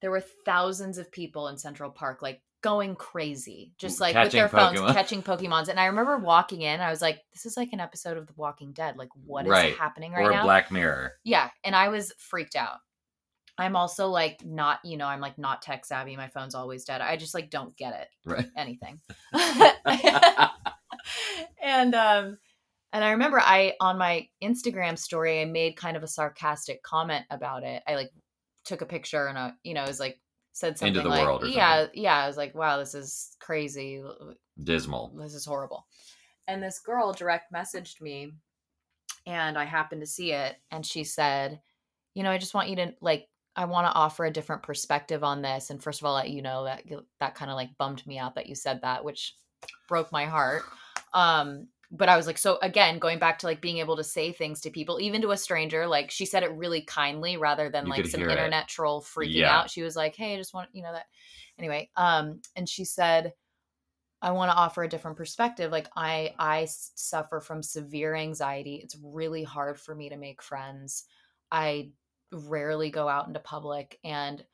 there 0.00 0.10
were 0.10 0.24
thousands 0.44 0.98
of 0.98 1.10
people 1.10 1.48
in 1.48 1.56
Central 1.56 1.90
Park 1.90 2.20
like 2.22 2.42
going 2.64 2.96
crazy, 2.96 3.74
just 3.76 4.00
like 4.00 4.14
catching 4.14 4.24
with 4.24 4.32
their 4.32 4.48
phones, 4.48 4.80
Pokemon. 4.80 4.94
catching 4.94 5.22
Pokemons. 5.22 5.68
And 5.68 5.78
I 5.78 5.84
remember 5.84 6.16
walking 6.16 6.62
in, 6.62 6.80
I 6.80 6.88
was 6.88 7.02
like, 7.02 7.20
this 7.34 7.44
is 7.44 7.58
like 7.58 7.74
an 7.74 7.80
episode 7.80 8.16
of 8.16 8.26
The 8.26 8.32
Walking 8.36 8.72
Dead. 8.72 8.96
Like, 8.96 9.10
what 9.26 9.44
is 9.44 9.50
right. 9.50 9.76
happening 9.76 10.12
right 10.12 10.24
or 10.24 10.30
now? 10.30 10.44
Black 10.44 10.72
Mirror. 10.72 11.12
Yeah. 11.24 11.50
And 11.62 11.76
I 11.76 11.88
was 11.88 12.14
freaked 12.16 12.56
out. 12.56 12.78
I'm 13.58 13.76
also 13.76 14.08
like 14.08 14.42
not, 14.46 14.78
you 14.82 14.96
know, 14.96 15.06
I'm 15.06 15.20
like 15.20 15.36
not 15.36 15.60
tech 15.60 15.84
savvy. 15.84 16.16
My 16.16 16.28
phone's 16.28 16.54
always 16.54 16.86
dead. 16.86 17.02
I 17.02 17.18
just 17.18 17.34
like 17.34 17.50
don't 17.50 17.76
get 17.76 17.92
it. 18.00 18.08
Right. 18.24 18.46
Anything. 18.56 18.98
and 21.62 21.94
um 21.94 22.38
and 22.94 23.04
I 23.04 23.10
remember 23.10 23.40
I 23.40 23.74
on 23.78 23.98
my 23.98 24.26
Instagram 24.42 24.98
story 24.98 25.42
I 25.42 25.44
made 25.44 25.76
kind 25.76 25.98
of 25.98 26.02
a 26.02 26.08
sarcastic 26.08 26.82
comment 26.82 27.26
about 27.30 27.62
it. 27.62 27.82
I 27.86 27.94
like 27.94 28.10
took 28.64 28.80
a 28.80 28.86
picture 28.86 29.26
and 29.26 29.36
a 29.36 29.54
you 29.62 29.74
know, 29.74 29.82
it 29.82 29.88
was 29.88 30.00
like 30.00 30.18
said 30.54 30.78
something 30.78 30.96
into 30.96 31.02
the 31.02 31.08
like, 31.08 31.26
world. 31.26 31.44
yeah, 31.46 31.82
something. 31.82 32.02
yeah. 32.02 32.16
I 32.16 32.26
was 32.26 32.36
like, 32.36 32.54
wow, 32.54 32.78
this 32.78 32.94
is 32.94 33.36
crazy, 33.40 34.02
dismal. 34.62 35.12
This 35.18 35.34
is 35.34 35.44
horrible. 35.44 35.86
And 36.48 36.62
this 36.62 36.78
girl 36.78 37.12
direct 37.12 37.52
messaged 37.52 38.00
me, 38.00 38.32
and 39.26 39.58
I 39.58 39.64
happened 39.64 40.00
to 40.00 40.06
see 40.06 40.32
it, 40.32 40.56
and 40.70 40.86
she 40.86 41.04
said, 41.04 41.60
you 42.14 42.22
know, 42.22 42.30
I 42.30 42.38
just 42.38 42.54
want 42.54 42.70
you 42.70 42.76
to 42.76 42.94
like. 43.02 43.28
I 43.56 43.66
want 43.66 43.86
to 43.86 43.92
offer 43.92 44.24
a 44.24 44.32
different 44.32 44.64
perspective 44.64 45.22
on 45.22 45.40
this. 45.40 45.70
And 45.70 45.80
first 45.80 46.00
of 46.00 46.06
all, 46.06 46.14
let 46.14 46.30
you 46.30 46.42
know 46.42 46.64
that 46.64 46.82
that 47.20 47.36
kind 47.36 47.52
of 47.52 47.56
like 47.56 47.70
bummed 47.78 48.04
me 48.04 48.18
out 48.18 48.34
that 48.34 48.48
you 48.48 48.56
said 48.56 48.80
that, 48.82 49.04
which 49.04 49.36
broke 49.88 50.10
my 50.10 50.24
heart. 50.24 50.62
Um, 51.12 51.68
but 51.96 52.08
I 52.08 52.16
was 52.16 52.26
like, 52.26 52.38
so 52.38 52.58
again, 52.60 52.98
going 52.98 53.20
back 53.20 53.38
to 53.38 53.46
like 53.46 53.60
being 53.60 53.78
able 53.78 53.96
to 53.96 54.04
say 54.04 54.32
things 54.32 54.60
to 54.62 54.70
people, 54.70 55.00
even 55.00 55.22
to 55.22 55.30
a 55.30 55.36
stranger, 55.36 55.86
like 55.86 56.10
she 56.10 56.26
said 56.26 56.42
it 56.42 56.52
really 56.52 56.82
kindly 56.82 57.36
rather 57.36 57.70
than 57.70 57.86
you 57.86 57.90
like 57.90 58.06
some 58.06 58.20
internet 58.20 58.64
it. 58.64 58.68
troll 58.68 59.00
freaking 59.00 59.34
yeah. 59.34 59.56
out. 59.56 59.70
She 59.70 59.82
was 59.82 59.94
like, 59.94 60.16
Hey, 60.16 60.34
I 60.34 60.36
just 60.36 60.52
want, 60.52 60.70
you 60.72 60.82
know, 60.82 60.92
that 60.92 61.06
anyway. 61.56 61.88
Um, 61.96 62.40
and 62.56 62.68
she 62.68 62.84
said, 62.84 63.32
I 64.20 64.32
want 64.32 64.50
to 64.50 64.56
offer 64.56 64.82
a 64.82 64.88
different 64.88 65.16
perspective. 65.16 65.70
Like 65.70 65.88
I, 65.94 66.34
I 66.36 66.66
suffer 66.68 67.40
from 67.40 67.62
severe 67.62 68.16
anxiety. 68.16 68.80
It's 68.82 68.96
really 69.00 69.44
hard 69.44 69.78
for 69.78 69.94
me 69.94 70.08
to 70.08 70.16
make 70.16 70.42
friends. 70.42 71.04
I 71.52 71.90
rarely 72.32 72.90
go 72.90 73.08
out 73.08 73.28
into 73.28 73.38
public 73.38 74.00
and 74.02 74.44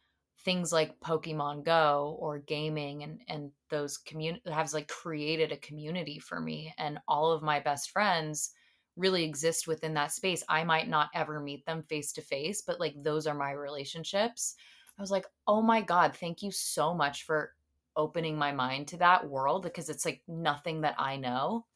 things 0.45 0.73
like 0.73 1.01
Pokemon 1.01 1.65
Go 1.65 2.17
or 2.19 2.39
gaming 2.39 3.03
and 3.03 3.21
and 3.29 3.51
those 3.69 3.99
community 3.99 4.51
has 4.51 4.73
like 4.73 4.89
created 4.89 5.53
a 5.53 5.57
community 5.59 6.19
for 6.19 6.41
me 6.41 6.75
and 6.79 6.99
all 7.07 7.33
of 7.33 7.43
my 7.43 7.61
best 7.61 7.91
friends 7.91 8.53
really 8.97 9.25
exist 9.25 9.67
within 9.67 9.95
that 9.95 10.13
space. 10.13 10.43
I 10.49 10.65
might 10.65 10.89
not 10.89 11.11
ever 11.15 11.41
meet 11.41 11.65
them 11.67 11.83
face 11.85 12.13
to 12.15 12.23
face, 12.23 12.63
but 12.63 12.81
like 12.81 12.95
those 13.03 13.27
are 13.27 13.35
my 13.35 13.53
relationships. 13.53 14.57
I 14.99 15.03
was 15.03 15.11
like, 15.11 15.27
"Oh 15.47 15.63
my 15.63 15.81
god, 15.81 16.17
thank 16.17 16.43
you 16.43 16.51
so 16.51 16.95
much 16.95 17.25
for 17.25 17.55
opening 17.97 18.37
my 18.37 18.53
mind 18.53 18.89
to 18.89 18.97
that 18.99 19.29
world 19.29 19.63
because 19.63 19.89
it's 19.89 20.05
like 20.05 20.23
nothing 20.27 20.83
that 20.83 20.97
I 20.99 21.17
know." 21.17 21.67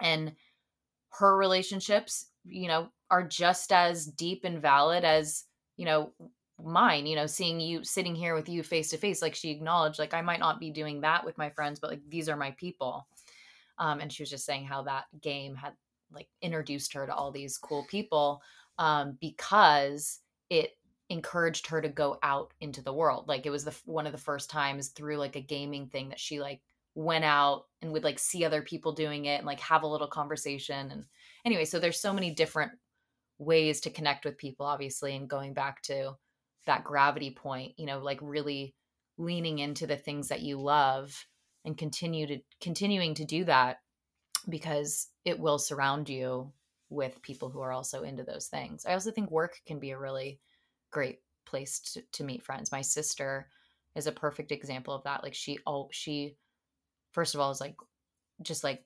And 0.00 0.36
her 1.10 1.36
relationships, 1.36 2.26
you 2.44 2.68
know, 2.68 2.90
are 3.10 3.26
just 3.26 3.72
as 3.72 4.06
deep 4.06 4.44
and 4.44 4.60
valid 4.60 5.04
as, 5.04 5.44
you 5.76 5.84
know, 5.84 6.12
mine 6.62 7.06
you 7.06 7.14
know 7.14 7.26
seeing 7.26 7.60
you 7.60 7.84
sitting 7.84 8.14
here 8.14 8.34
with 8.34 8.48
you 8.48 8.62
face 8.62 8.90
to 8.90 8.96
face 8.96 9.22
like 9.22 9.34
she 9.34 9.50
acknowledged 9.50 9.98
like 9.98 10.12
i 10.12 10.20
might 10.20 10.40
not 10.40 10.58
be 10.58 10.70
doing 10.70 11.00
that 11.00 11.24
with 11.24 11.38
my 11.38 11.48
friends 11.50 11.78
but 11.78 11.90
like 11.90 12.00
these 12.08 12.28
are 12.28 12.36
my 12.36 12.50
people. 12.52 13.06
Um 13.78 14.00
and 14.00 14.12
she 14.12 14.22
was 14.22 14.30
just 14.30 14.44
saying 14.44 14.64
how 14.64 14.82
that 14.82 15.04
game 15.22 15.54
had 15.54 15.72
like 16.12 16.28
introduced 16.42 16.92
her 16.94 17.06
to 17.06 17.14
all 17.14 17.30
these 17.30 17.58
cool 17.58 17.86
people 17.88 18.42
um 18.78 19.16
because 19.20 20.20
it 20.50 20.76
encouraged 21.10 21.66
her 21.66 21.80
to 21.80 21.88
go 21.88 22.18
out 22.22 22.52
into 22.60 22.82
the 22.82 22.92
world. 22.92 23.28
Like 23.28 23.46
it 23.46 23.50
was 23.50 23.64
the 23.64 23.76
one 23.84 24.06
of 24.06 24.12
the 24.12 24.18
first 24.18 24.50
times 24.50 24.88
through 24.88 25.16
like 25.16 25.36
a 25.36 25.40
gaming 25.40 25.86
thing 25.86 26.08
that 26.10 26.20
she 26.20 26.40
like 26.40 26.60
went 26.94 27.24
out 27.24 27.66
and 27.80 27.92
would 27.92 28.04
like 28.04 28.18
see 28.18 28.44
other 28.44 28.62
people 28.62 28.92
doing 28.92 29.26
it 29.26 29.36
and 29.36 29.46
like 29.46 29.60
have 29.60 29.84
a 29.84 29.86
little 29.86 30.08
conversation 30.08 30.90
and 30.90 31.04
anyway 31.44 31.64
so 31.64 31.78
there's 31.78 32.00
so 32.00 32.12
many 32.12 32.28
different 32.28 32.72
ways 33.38 33.80
to 33.80 33.88
connect 33.90 34.24
with 34.24 34.36
people 34.36 34.66
obviously 34.66 35.14
and 35.14 35.30
going 35.30 35.54
back 35.54 35.80
to 35.80 36.12
that 36.68 36.84
gravity 36.84 37.30
point 37.30 37.72
you 37.76 37.84
know 37.84 37.98
like 37.98 38.18
really 38.22 38.74
leaning 39.18 39.58
into 39.58 39.86
the 39.86 39.96
things 39.96 40.28
that 40.28 40.42
you 40.42 40.60
love 40.60 41.26
and 41.64 41.76
continue 41.76 42.26
to 42.26 42.38
continuing 42.60 43.14
to 43.14 43.24
do 43.24 43.44
that 43.44 43.78
because 44.48 45.08
it 45.24 45.38
will 45.38 45.58
surround 45.58 46.08
you 46.08 46.52
with 46.88 47.20
people 47.22 47.50
who 47.50 47.60
are 47.60 47.72
also 47.72 48.02
into 48.02 48.22
those 48.22 48.46
things. 48.46 48.86
I 48.86 48.94
also 48.94 49.10
think 49.10 49.30
work 49.30 49.60
can 49.66 49.78
be 49.78 49.90
a 49.90 49.98
really 49.98 50.40
great 50.90 51.18
place 51.44 51.80
to, 51.92 52.02
to 52.12 52.24
meet 52.24 52.42
friends. 52.42 52.72
My 52.72 52.80
sister 52.80 53.48
is 53.94 54.06
a 54.06 54.12
perfect 54.12 54.52
example 54.52 54.94
of 54.94 55.02
that 55.04 55.24
like 55.24 55.34
she 55.34 55.58
oh 55.66 55.88
she 55.90 56.36
first 57.12 57.34
of 57.34 57.40
all 57.40 57.50
is 57.50 57.60
like 57.60 57.74
just 58.42 58.62
like 58.62 58.84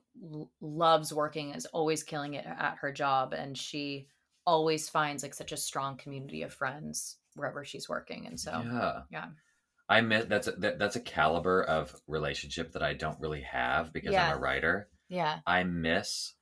loves 0.61 1.13
working 1.13 1.53
is 1.55 1.67
always 1.67 2.03
killing 2.03 2.35
it 2.35 2.47
at 2.47 2.79
her 2.81 2.91
job 2.91 3.35
and 3.35 3.59
she 3.59 4.07
always 4.47 4.89
finds 4.89 5.23
like 5.23 5.35
such 5.35 5.53
a 5.53 5.57
strong 5.57 5.97
community 5.97 6.43
of 6.43 6.55
friends 6.55 7.17
wherever 7.35 7.65
she's 7.65 7.89
working 7.89 8.27
and 8.27 8.39
so 8.39 8.51
yeah 8.65 9.03
yeah 9.11 9.29
i 9.89 10.01
miss 10.01 10.27
that's 10.27 10.49
a, 10.49 10.53
that, 10.53 10.79
that's 10.79 10.97
a 10.97 11.01
caliber 11.01 11.63
of 11.65 12.01
relationship 12.07 12.73
that 12.73 12.83
i 12.83 12.95
don't 12.95 13.21
really 13.21 13.43
have 13.43 13.93
because 13.93 14.13
yeah. 14.13 14.29
i'm 14.31 14.37
a 14.37 14.41
writer 14.41 14.89
yeah 15.09 15.41
i 15.47 15.63
miss 15.65 16.35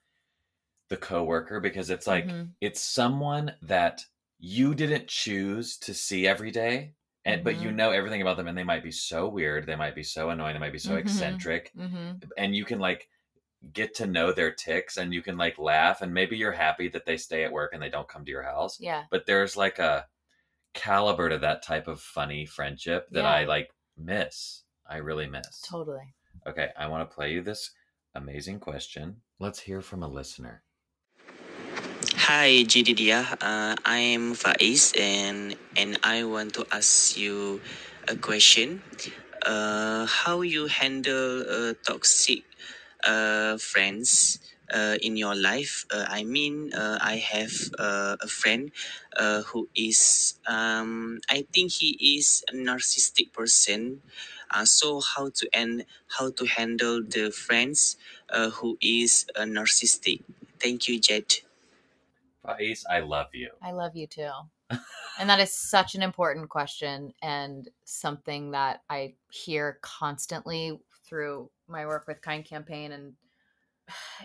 the 0.88 0.96
coworker 0.96 1.60
because 1.60 1.90
it's 1.90 2.06
like 2.06 2.26
Mhm. 2.26 2.50
it's 2.60 2.80
someone 2.80 3.54
that 3.62 4.04
you 4.38 4.74
didn't 4.74 5.06
choose 5.08 5.76
to 5.78 5.94
see 5.94 6.26
every 6.26 6.50
day 6.50 6.94
and 7.24 7.44
but 7.44 7.58
you 7.58 7.68
Mhm. 7.70 7.74
know 7.76 7.90
everything 7.90 8.22
about 8.22 8.36
them 8.36 8.48
and 8.48 8.56
they 8.58 8.64
might 8.64 8.82
be 8.82 8.90
so 8.90 9.28
weird 9.28 9.66
they 9.66 9.76
might 9.76 9.94
be 9.94 10.02
so 10.02 10.30
annoying 10.30 10.54
they 10.54 10.58
might 10.60 10.72
be 10.72 10.78
so 10.78 10.94
Mhm. 10.94 10.98
eccentric 10.98 11.72
Mhm. 11.76 12.20
and 12.36 12.56
you 12.56 12.64
can 12.64 12.78
like 12.80 13.08
get 13.72 13.94
to 13.94 14.06
know 14.06 14.32
their 14.32 14.52
ticks 14.52 14.96
and 14.96 15.12
you 15.14 15.22
can 15.22 15.36
like 15.36 15.58
laugh 15.58 16.02
and 16.02 16.14
maybe 16.14 16.36
you're 16.36 16.52
happy 16.52 16.88
that 16.88 17.04
they 17.06 17.16
stay 17.16 17.44
at 17.44 17.52
work 17.52 17.72
and 17.74 17.82
they 17.82 17.90
don't 17.90 18.08
come 18.08 18.24
to 18.24 18.30
your 18.30 18.42
house 18.42 18.80
Yeah. 18.80 19.04
but 19.10 19.26
there's 19.26 19.56
like 19.56 19.78
a 19.78 20.06
caliber 20.74 21.28
to 21.28 21.38
that 21.38 21.62
type 21.62 21.88
of 21.88 22.00
funny 22.00 22.46
friendship 22.46 23.08
that 23.10 23.24
Yeah. 23.24 23.30
I 23.30 23.44
like 23.44 23.70
miss 23.96 24.62
I 24.88 24.96
really 24.98 25.26
miss 25.26 25.60
Totally. 25.62 26.14
okay 26.46 26.70
I 26.78 26.86
want 26.86 27.08
to 27.08 27.14
play 27.14 27.32
you 27.32 27.42
this 27.42 27.70
amazing 28.14 28.60
question 28.60 29.22
let's 29.38 29.60
hear 29.60 29.80
from 29.82 30.02
a 30.02 30.08
listener 30.08 30.62
Hi, 32.16 32.64
Jedidiah. 32.64 33.26
Uh, 33.40 33.76
I'm 33.84 34.34
Faiz, 34.34 34.94
and 34.98 35.56
and 35.76 35.98
I 36.02 36.24
want 36.24 36.54
to 36.54 36.66
ask 36.72 37.16
you 37.18 37.60
a 38.08 38.16
question. 38.16 38.82
Uh, 39.44 40.06
how 40.06 40.42
you 40.42 40.66
handle 40.66 41.42
uh, 41.48 41.74
toxic 41.84 42.44
uh, 43.04 43.56
friends 43.58 44.38
uh, 44.72 44.96
in 45.02 45.16
your 45.16 45.34
life? 45.34 45.86
Uh, 45.90 46.04
I 46.08 46.24
mean, 46.24 46.72
uh, 46.72 46.98
I 47.00 47.16
have 47.16 47.52
uh, 47.78 48.16
a 48.20 48.26
friend 48.28 48.70
uh, 49.16 49.42
who 49.42 49.68
is, 49.74 50.38
um, 50.46 51.20
I 51.28 51.46
think 51.52 51.72
he 51.72 52.16
is 52.18 52.44
a 52.48 52.54
narcissistic 52.54 53.32
person. 53.32 54.02
Uh, 54.50 54.64
so 54.64 55.00
how 55.00 55.30
to 55.30 55.48
and 55.54 55.84
how 56.18 56.30
to 56.30 56.44
handle 56.46 57.02
the 57.02 57.30
friends 57.30 57.96
uh, 58.30 58.50
who 58.50 58.76
is 58.80 59.26
a 59.36 59.42
narcissistic? 59.42 60.22
Thank 60.58 60.88
you, 60.88 61.00
Jet. 61.00 61.42
Faiz, 62.44 62.84
I 62.90 63.00
love 63.00 63.28
you 63.34 63.50
I 63.62 63.72
love 63.72 63.94
you 63.94 64.06
too. 64.06 64.30
and 65.18 65.28
that 65.28 65.40
is 65.40 65.52
such 65.52 65.94
an 65.94 66.02
important 66.02 66.48
question 66.48 67.12
and 67.22 67.68
something 67.84 68.52
that 68.52 68.82
I 68.88 69.14
hear 69.30 69.78
constantly 69.82 70.80
through 71.04 71.50
my 71.68 71.86
work 71.86 72.06
with 72.06 72.22
Kind 72.22 72.44
Campaign. 72.44 72.92
And 72.92 73.14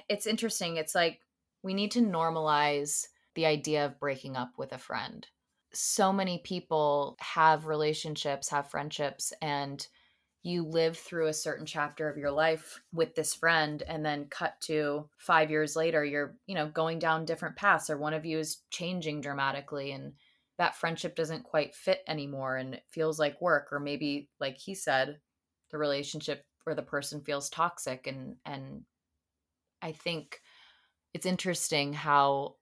it's 0.10 0.28
interesting. 0.28 0.78
It's 0.78 0.96
like 0.96 1.20
we 1.64 1.74
need 1.74 1.92
to 1.92 2.02
normalize 2.02 3.06
the 3.36 3.46
idea 3.46 3.86
of 3.86 4.00
breaking 4.00 4.36
up 4.36 4.52
with 4.58 4.72
a 4.72 4.78
friend. 4.78 5.26
So 5.74 6.14
many 6.14 6.40
people 6.44 7.18
have 7.20 7.68
relationships, 7.68 8.50
have 8.50 8.70
friendships, 8.70 9.34
and 9.42 9.86
you 10.46 10.64
live 10.64 10.96
through 10.96 11.28
a 11.28 11.34
certain 11.34 11.66
chapter 11.66 12.08
of 12.08 12.18
your 12.18 12.32
life 12.32 12.80
with 12.94 13.16
this 13.16 13.34
friend 13.34 13.82
and 13.88 14.06
then 14.06 14.28
cut 14.30 14.54
to 14.62 15.10
5 15.18 15.50
years 15.50 15.76
later 15.76 16.06
you're 16.06 16.38
you 16.46 16.54
know 16.54 16.70
going 16.70 17.00
down 17.00 17.26
different 17.26 17.56
paths 17.56 17.90
or 17.90 17.98
one 17.98 18.14
of 18.14 18.26
you 18.26 18.38
is 18.38 18.62
changing 18.70 19.22
dramatically 19.22 19.92
and 19.92 20.14
that 20.60 20.76
friendship 20.76 21.16
doesn't 21.16 21.44
quite 21.44 21.74
fit 21.74 22.02
anymore 22.08 22.58
and 22.58 22.76
it 22.76 22.84
feels 22.88 23.18
like 23.18 23.42
work 23.42 23.70
or 23.72 23.80
maybe 23.80 24.30
like 24.40 24.58
he 24.58 24.76
said 24.76 25.18
the 25.72 25.80
relationship 25.80 26.46
or 26.68 26.76
the 26.76 26.84
person 26.84 27.22
feels 27.22 27.50
toxic 27.50 28.06
and 28.06 28.36
and 28.46 28.84
I 29.86 29.92
think 29.92 30.42
it's 31.14 31.28
interesting 31.28 31.94
how 31.94 32.56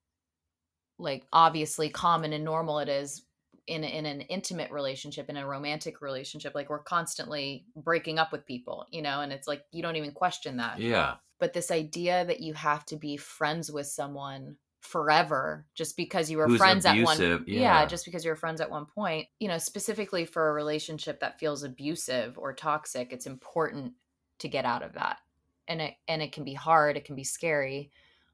like 1.00 1.26
obviously 1.32 1.90
common 1.90 2.34
and 2.34 2.44
normal 2.44 2.80
it 2.80 2.90
is 2.90 3.24
in 3.66 3.86
in 3.86 4.06
an 4.06 4.22
intimate 4.22 4.72
relationship 4.72 5.30
in 5.30 5.38
a 5.38 5.48
romantic 5.48 6.02
relationship 6.02 6.54
like 6.54 6.70
we're 6.70 6.84
constantly 6.84 7.66
breaking 7.78 8.20
up 8.20 8.34
with 8.34 8.46
people 8.46 8.86
you 8.92 9.02
know 9.02 9.22
and 9.22 9.32
it's 9.32 9.48
like 9.48 9.64
you 9.72 9.82
don't 9.82 9.96
even 9.96 10.12
question 10.12 10.58
that 10.58 10.80
yeah 10.80 11.16
but 11.40 11.54
this 11.54 11.72
idea 11.72 12.26
that 12.26 12.42
you 12.42 12.54
have 12.54 12.86
to 12.86 12.98
be 12.98 13.16
friends 13.16 13.72
with 13.72 13.88
someone 13.88 14.58
forever 14.82 15.66
just 15.76 15.96
because 15.96 16.30
you 16.30 16.38
were 16.38 16.48
Who's 16.48 16.58
friends 16.58 16.86
at 16.86 17.02
one 17.02 17.16
abusive, 17.16 17.48
yeah. 17.48 17.60
yeah. 17.60 17.86
just 17.86 18.04
because 18.04 18.26
you 18.26 18.32
were 18.32 18.36
friends 18.36 18.60
at 18.60 18.70
one 18.70 18.86
point 18.86 19.28
you 19.40 19.48
know 19.48 19.58
specifically 19.58 20.26
for 20.26 20.50
a 20.50 20.54
relationship 20.54 21.22
that 21.22 21.40
feels 21.40 21.64
abusive 21.64 22.38
or 22.38 22.54
toxic 22.54 23.14
it's 23.14 23.26
important 23.26 23.94
to 24.40 24.50
get 24.50 24.66
out 24.66 24.84
of 24.84 24.94
that 24.94 25.20
and 25.68 25.82
it 25.82 25.96
and 26.08 26.22
it 26.22 26.32
can 26.32 26.44
be 26.44 26.54
hard 26.54 26.98
it 26.98 27.06
can 27.06 27.16
be 27.16 27.24
scary 27.24 27.92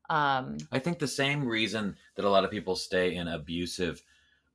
um 0.10 0.70
I 0.72 0.80
think 0.80 0.98
the 1.00 1.08
same 1.08 1.46
reason 1.48 1.98
that 2.16 2.26
a 2.26 2.30
lot 2.30 2.44
of 2.44 2.52
people 2.52 2.76
stay 2.76 3.16
in 3.16 3.28
abusive 3.28 4.04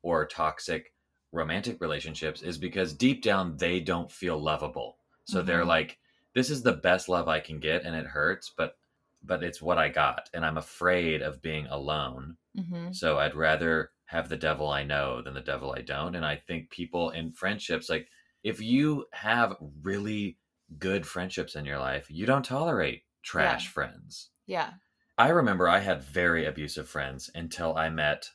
or 0.02 0.26
toxic 0.26 0.94
romantic 1.32 1.80
relationships 1.80 2.42
is 2.42 2.58
because 2.58 2.94
deep 2.94 3.22
down 3.22 3.56
they 3.56 3.80
don't 3.80 4.10
feel 4.12 4.38
lovable. 4.38 4.98
So 5.24 5.42
they're 5.42 5.64
Mhm. 5.64 5.66
like, 5.66 5.98
this 6.34 6.50
is 6.50 6.62
the 6.62 6.72
best 6.74 7.08
love 7.08 7.28
I 7.28 7.40
can 7.40 7.60
get 7.60 7.84
and 7.84 7.96
it 7.96 8.06
hurts, 8.06 8.50
but 8.50 8.78
but 9.22 9.42
it's 9.44 9.62
what 9.62 9.78
I 9.78 9.88
got 9.88 10.30
and 10.34 10.44
I'm 10.46 10.58
afraid 10.58 11.22
of 11.22 11.42
being 11.42 11.66
alone. 11.68 12.38
mhm. 12.54 12.92
So 12.92 13.18
I'd 13.18 13.34
rather 13.34 13.92
have 14.06 14.28
the 14.28 14.36
devil 14.36 14.68
I 14.68 14.84
know 14.84 15.22
than 15.22 15.34
the 15.34 15.40
devil 15.40 15.72
I 15.72 15.82
don't. 15.82 16.14
And 16.14 16.24
I 16.24 16.36
think 16.36 16.70
people 16.70 17.10
in 17.10 17.32
friendships 17.32 17.88
like 17.90 18.08
if 18.42 18.60
you 18.60 19.06
have 19.12 19.56
really 19.82 20.38
good 20.78 21.06
friendships 21.06 21.54
in 21.56 21.64
your 21.64 21.78
life, 21.78 22.10
you 22.10 22.26
don't 22.26 22.44
tolerate 22.44 23.04
trash 23.22 23.66
Yeah. 23.66 23.70
friends. 23.70 24.30
yeah 24.46 24.74
I 25.16 25.28
remember 25.28 25.68
I 25.68 25.78
had 25.80 26.02
very 26.02 26.44
abusive 26.44 26.88
friends 26.88 27.30
until 27.34 27.76
I 27.76 27.88
met 27.88 28.30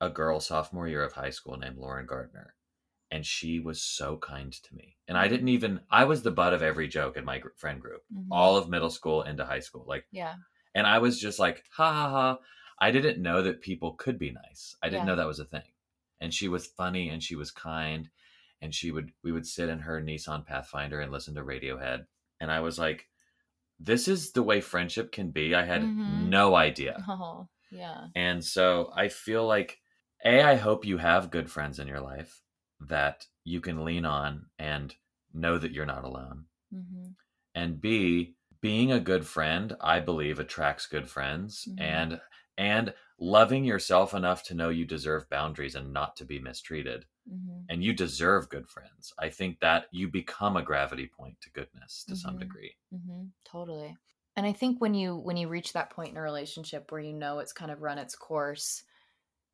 a 0.00 0.10
girl 0.10 0.40
sophomore 0.40 0.88
year 0.88 1.02
of 1.04 1.12
high 1.12 1.30
school 1.30 1.56
named 1.56 1.78
Lauren 1.78 2.06
Gardner. 2.06 2.56
And 3.10 3.24
she 3.24 3.60
was 3.60 3.80
so 3.82 4.16
kind 4.18 4.52
to 4.52 4.74
me. 4.74 4.96
And 5.06 5.16
I 5.16 5.28
didn't 5.28 5.48
even, 5.48 5.80
I 5.90 6.04
was 6.04 6.22
the 6.22 6.32
butt 6.32 6.52
of 6.52 6.62
every 6.62 6.88
joke 6.88 7.16
in 7.16 7.24
my 7.24 7.38
gr- 7.38 7.50
friend 7.56 7.80
group, 7.80 8.02
Mhm. 8.12 8.26
all 8.30 8.56
of 8.56 8.68
middle 8.68 8.90
school 8.90 9.22
into 9.22 9.44
high 9.46 9.60
school. 9.60 9.84
Like, 9.86 10.06
yeah 10.10 10.36
and 10.74 10.86
I 10.88 10.98
was 10.98 11.20
just 11.20 11.38
like, 11.38 11.64
ha 11.70 11.92
ha 11.92 12.10
ha. 12.10 12.38
I 12.80 12.90
didn't 12.90 13.22
know 13.22 13.42
that 13.42 13.60
people 13.60 13.94
could 13.94 14.18
be 14.18 14.32
nice. 14.32 14.74
I 14.82 14.88
didn't 14.88 15.02
Yeah. 15.06 15.12
know 15.12 15.16
that 15.16 15.26
was 15.28 15.38
a 15.38 15.44
thing. 15.44 15.72
And 16.20 16.34
she 16.34 16.48
was 16.48 16.66
funny 16.66 17.10
and 17.10 17.22
she 17.22 17.36
was 17.36 17.52
kind. 17.52 18.10
And 18.64 18.74
she 18.74 18.90
would, 18.92 19.12
we 19.22 19.32
would 19.32 19.46
sit 19.46 19.70
in 19.70 19.80
her 19.80 20.02
Nissan 20.02 20.46
Pathfinder 20.46 21.00
and 21.00 21.12
listen 21.12 21.36
to 21.36 21.44
Radiohead. 21.44 22.08
And 22.40 22.50
I 22.50 22.60
was 22.62 22.80
like, 22.80 23.08
this 23.78 24.08
is 24.08 24.32
the 24.32 24.42
way 24.42 24.60
friendship 24.60 25.12
can 25.12 25.30
be. 25.30 25.54
I 25.54 25.64
had 25.64 25.82
Mhm. 25.82 26.30
no 26.32 26.54
idea. 26.56 27.04
oh 27.08 27.48
yeah 27.70 28.08
And 28.14 28.44
so 28.44 28.90
I 28.94 29.08
feel 29.08 29.46
like 29.46 29.80
A, 30.24 30.42
I 30.42 30.54
hope 30.56 30.84
you 30.84 30.98
have 30.98 31.30
good 31.30 31.50
friends 31.50 31.78
in 31.78 31.86
your 31.88 32.00
life 32.00 32.42
that 32.80 33.26
you 33.44 33.60
can 33.60 33.84
lean 33.84 34.04
on 34.04 34.50
and 34.58 34.94
know 35.32 35.58
that 35.58 35.72
you're 35.72 35.86
not 35.86 36.04
alone. 36.04 36.46
hmm 36.70 37.16
And 37.54 37.80
B, 37.80 38.36
being 38.60 38.92
a 38.92 39.00
good 39.00 39.26
friend, 39.26 39.76
I 39.80 39.98
believe 39.98 40.38
attracts 40.38 40.86
good 40.86 41.08
friends 41.10 41.66
Mhm. 41.66 41.74
and 41.78 42.20
and 42.56 42.94
loving 43.18 43.64
yourself 43.64 44.14
enough 44.14 44.44
to 44.44 44.54
know 44.54 44.68
you 44.68 44.84
deserve 44.84 45.28
boundaries 45.28 45.74
and 45.74 45.92
not 45.92 46.14
to 46.16 46.24
be 46.24 46.38
mistreated. 46.38 47.06
Hmm 47.26 47.68
And 47.68 47.84
you 47.84 47.92
deserve 47.92 48.48
good 48.48 48.68
friends. 48.68 49.12
I 49.18 49.28
think 49.30 49.60
that 49.60 49.88
you 49.92 50.08
become 50.08 50.56
a 50.56 50.62
gravity 50.62 51.06
point 51.08 51.40
to 51.42 51.50
goodness 51.50 52.04
to 52.04 52.16
some 52.16 52.36
Mhm. 52.36 52.38
degree. 52.38 52.76
hmm 52.92 53.24
totally 53.44 53.96
and 54.36 54.46
i 54.46 54.52
think 54.52 54.80
when 54.80 54.94
you 54.94 55.16
when 55.16 55.36
you 55.36 55.48
reach 55.48 55.72
that 55.72 55.90
point 55.90 56.10
in 56.10 56.16
a 56.16 56.22
relationship 56.22 56.90
where 56.92 57.00
you 57.00 57.12
know 57.12 57.38
it's 57.38 57.52
kind 57.52 57.70
of 57.70 57.82
run 57.82 57.98
its 57.98 58.14
course 58.14 58.84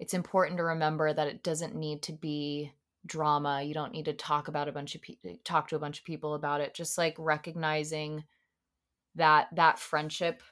it's 0.00 0.14
important 0.14 0.58
to 0.58 0.64
remember 0.64 1.12
that 1.12 1.28
it 1.28 1.42
doesn't 1.44 1.74
need 1.76 2.02
to 2.02 2.12
be 2.14 2.72
drama 3.06 3.62
you 3.62 3.74
don't 3.74 3.92
need 3.92 4.06
to 4.06 4.14
talk 4.14 4.48
about 4.48 4.68
a 4.68 4.72
bunch 4.72 4.94
of 4.96 5.02
people 5.02 5.36
talk 5.44 5.68
to 5.68 5.76
a 5.76 5.80
bunch 5.80 5.98
of 6.00 6.04
people 6.06 6.34
about 6.34 6.60
it 6.62 6.74
just 6.74 6.98
like 6.98 7.16
recognizing 7.18 8.24
that 9.14 9.48
that 9.54 9.78
friendship 9.78 10.42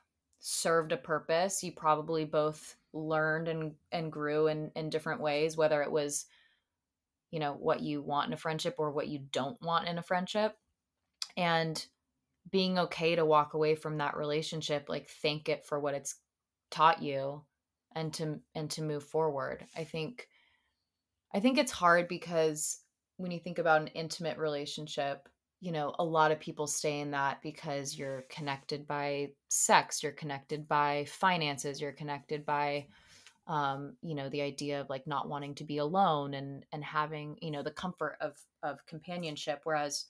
served 0.40 0.92
a 0.92 0.96
purpose 0.96 1.62
you 1.62 1.72
probably 1.72 2.24
both 2.24 2.76
learned 2.92 3.48
and 3.48 3.76
and 3.92 4.12
grew 4.12 4.46
in 4.46 4.70
in 4.76 4.88
different 4.90 5.20
ways 5.20 5.56
whether 5.56 5.82
it 5.82 5.90
was 5.90 6.26
you 7.30 7.40
know 7.40 7.52
what 7.52 7.80
you 7.80 8.02
want 8.02 8.28
in 8.28 8.32
a 8.32 8.38
friendship 8.38 8.76
or 8.78 8.90
what 8.90 9.08
you 9.08 9.20
don't 9.32 9.60
want 9.62 9.88
in 9.88 9.98
a 9.98 10.02
friendship. 10.02 10.56
And 11.36 11.84
being 12.50 12.78
okay 12.78 13.14
to 13.14 13.26
walk 13.26 13.54
away 13.54 13.74
from 13.74 13.98
that 13.98 14.16
relationship 14.16 14.86
like 14.88 15.08
thank 15.22 15.48
it 15.48 15.66
for 15.66 15.78
what 15.78 15.94
it's 15.94 16.16
taught 16.70 17.02
you 17.02 17.42
and 17.94 18.12
to 18.14 18.40
and 18.54 18.70
to 18.70 18.82
move 18.82 19.04
forward. 19.04 19.64
I 19.76 19.84
think 19.84 20.28
i 21.34 21.40
think 21.40 21.58
it's 21.58 21.72
hard 21.72 22.08
because 22.08 22.80
when 23.16 23.30
you 23.30 23.38
think 23.38 23.58
about 23.58 23.80
an 23.80 23.88
intimate 23.88 24.38
relationship 24.38 25.28
you 25.60 25.72
know 25.72 25.94
a 25.98 26.04
lot 26.04 26.30
of 26.30 26.40
people 26.40 26.66
stay 26.66 27.00
in 27.00 27.10
that 27.10 27.42
because 27.42 27.96
you're 27.96 28.24
connected 28.30 28.86
by 28.86 29.28
sex 29.48 30.02
you're 30.02 30.12
connected 30.12 30.68
by 30.68 31.04
finances 31.08 31.80
you're 31.80 31.92
connected 31.92 32.46
by 32.46 32.86
um 33.48 33.96
you 34.02 34.14
know 34.14 34.28
the 34.28 34.42
idea 34.42 34.80
of 34.80 34.90
like 34.90 35.06
not 35.06 35.28
wanting 35.28 35.54
to 35.54 35.64
be 35.64 35.78
alone 35.78 36.34
and 36.34 36.64
and 36.72 36.84
having 36.84 37.36
you 37.40 37.50
know 37.50 37.62
the 37.62 37.70
comfort 37.70 38.16
of 38.20 38.36
of 38.62 38.84
companionship 38.86 39.60
whereas 39.64 40.06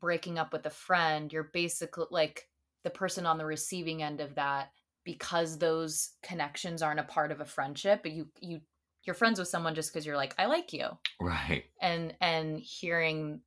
breaking 0.00 0.38
up 0.38 0.52
with 0.52 0.66
a 0.66 0.70
friend 0.70 1.32
you're 1.32 1.50
basically 1.52 2.06
like 2.10 2.48
the 2.84 2.90
person 2.90 3.24
on 3.24 3.38
the 3.38 3.46
receiving 3.46 4.02
end 4.02 4.20
of 4.20 4.34
that 4.34 4.70
because 5.04 5.58
those 5.58 6.10
connections 6.22 6.82
aren't 6.82 7.00
a 7.00 7.04
part 7.04 7.32
of 7.32 7.40
a 7.40 7.44
friendship 7.46 8.02
but 8.02 8.12
you 8.12 8.28
you 8.40 8.60
you're 9.04 9.14
friends 9.14 9.38
with 9.38 9.48
someone 9.48 9.74
just 9.74 9.92
because 9.92 10.04
you're 10.04 10.16
like 10.16 10.34
i 10.38 10.46
like 10.46 10.72
you 10.72 10.88
Right. 11.20 11.64
and 11.80 12.14
and 12.20 12.58
hearing 12.58 13.40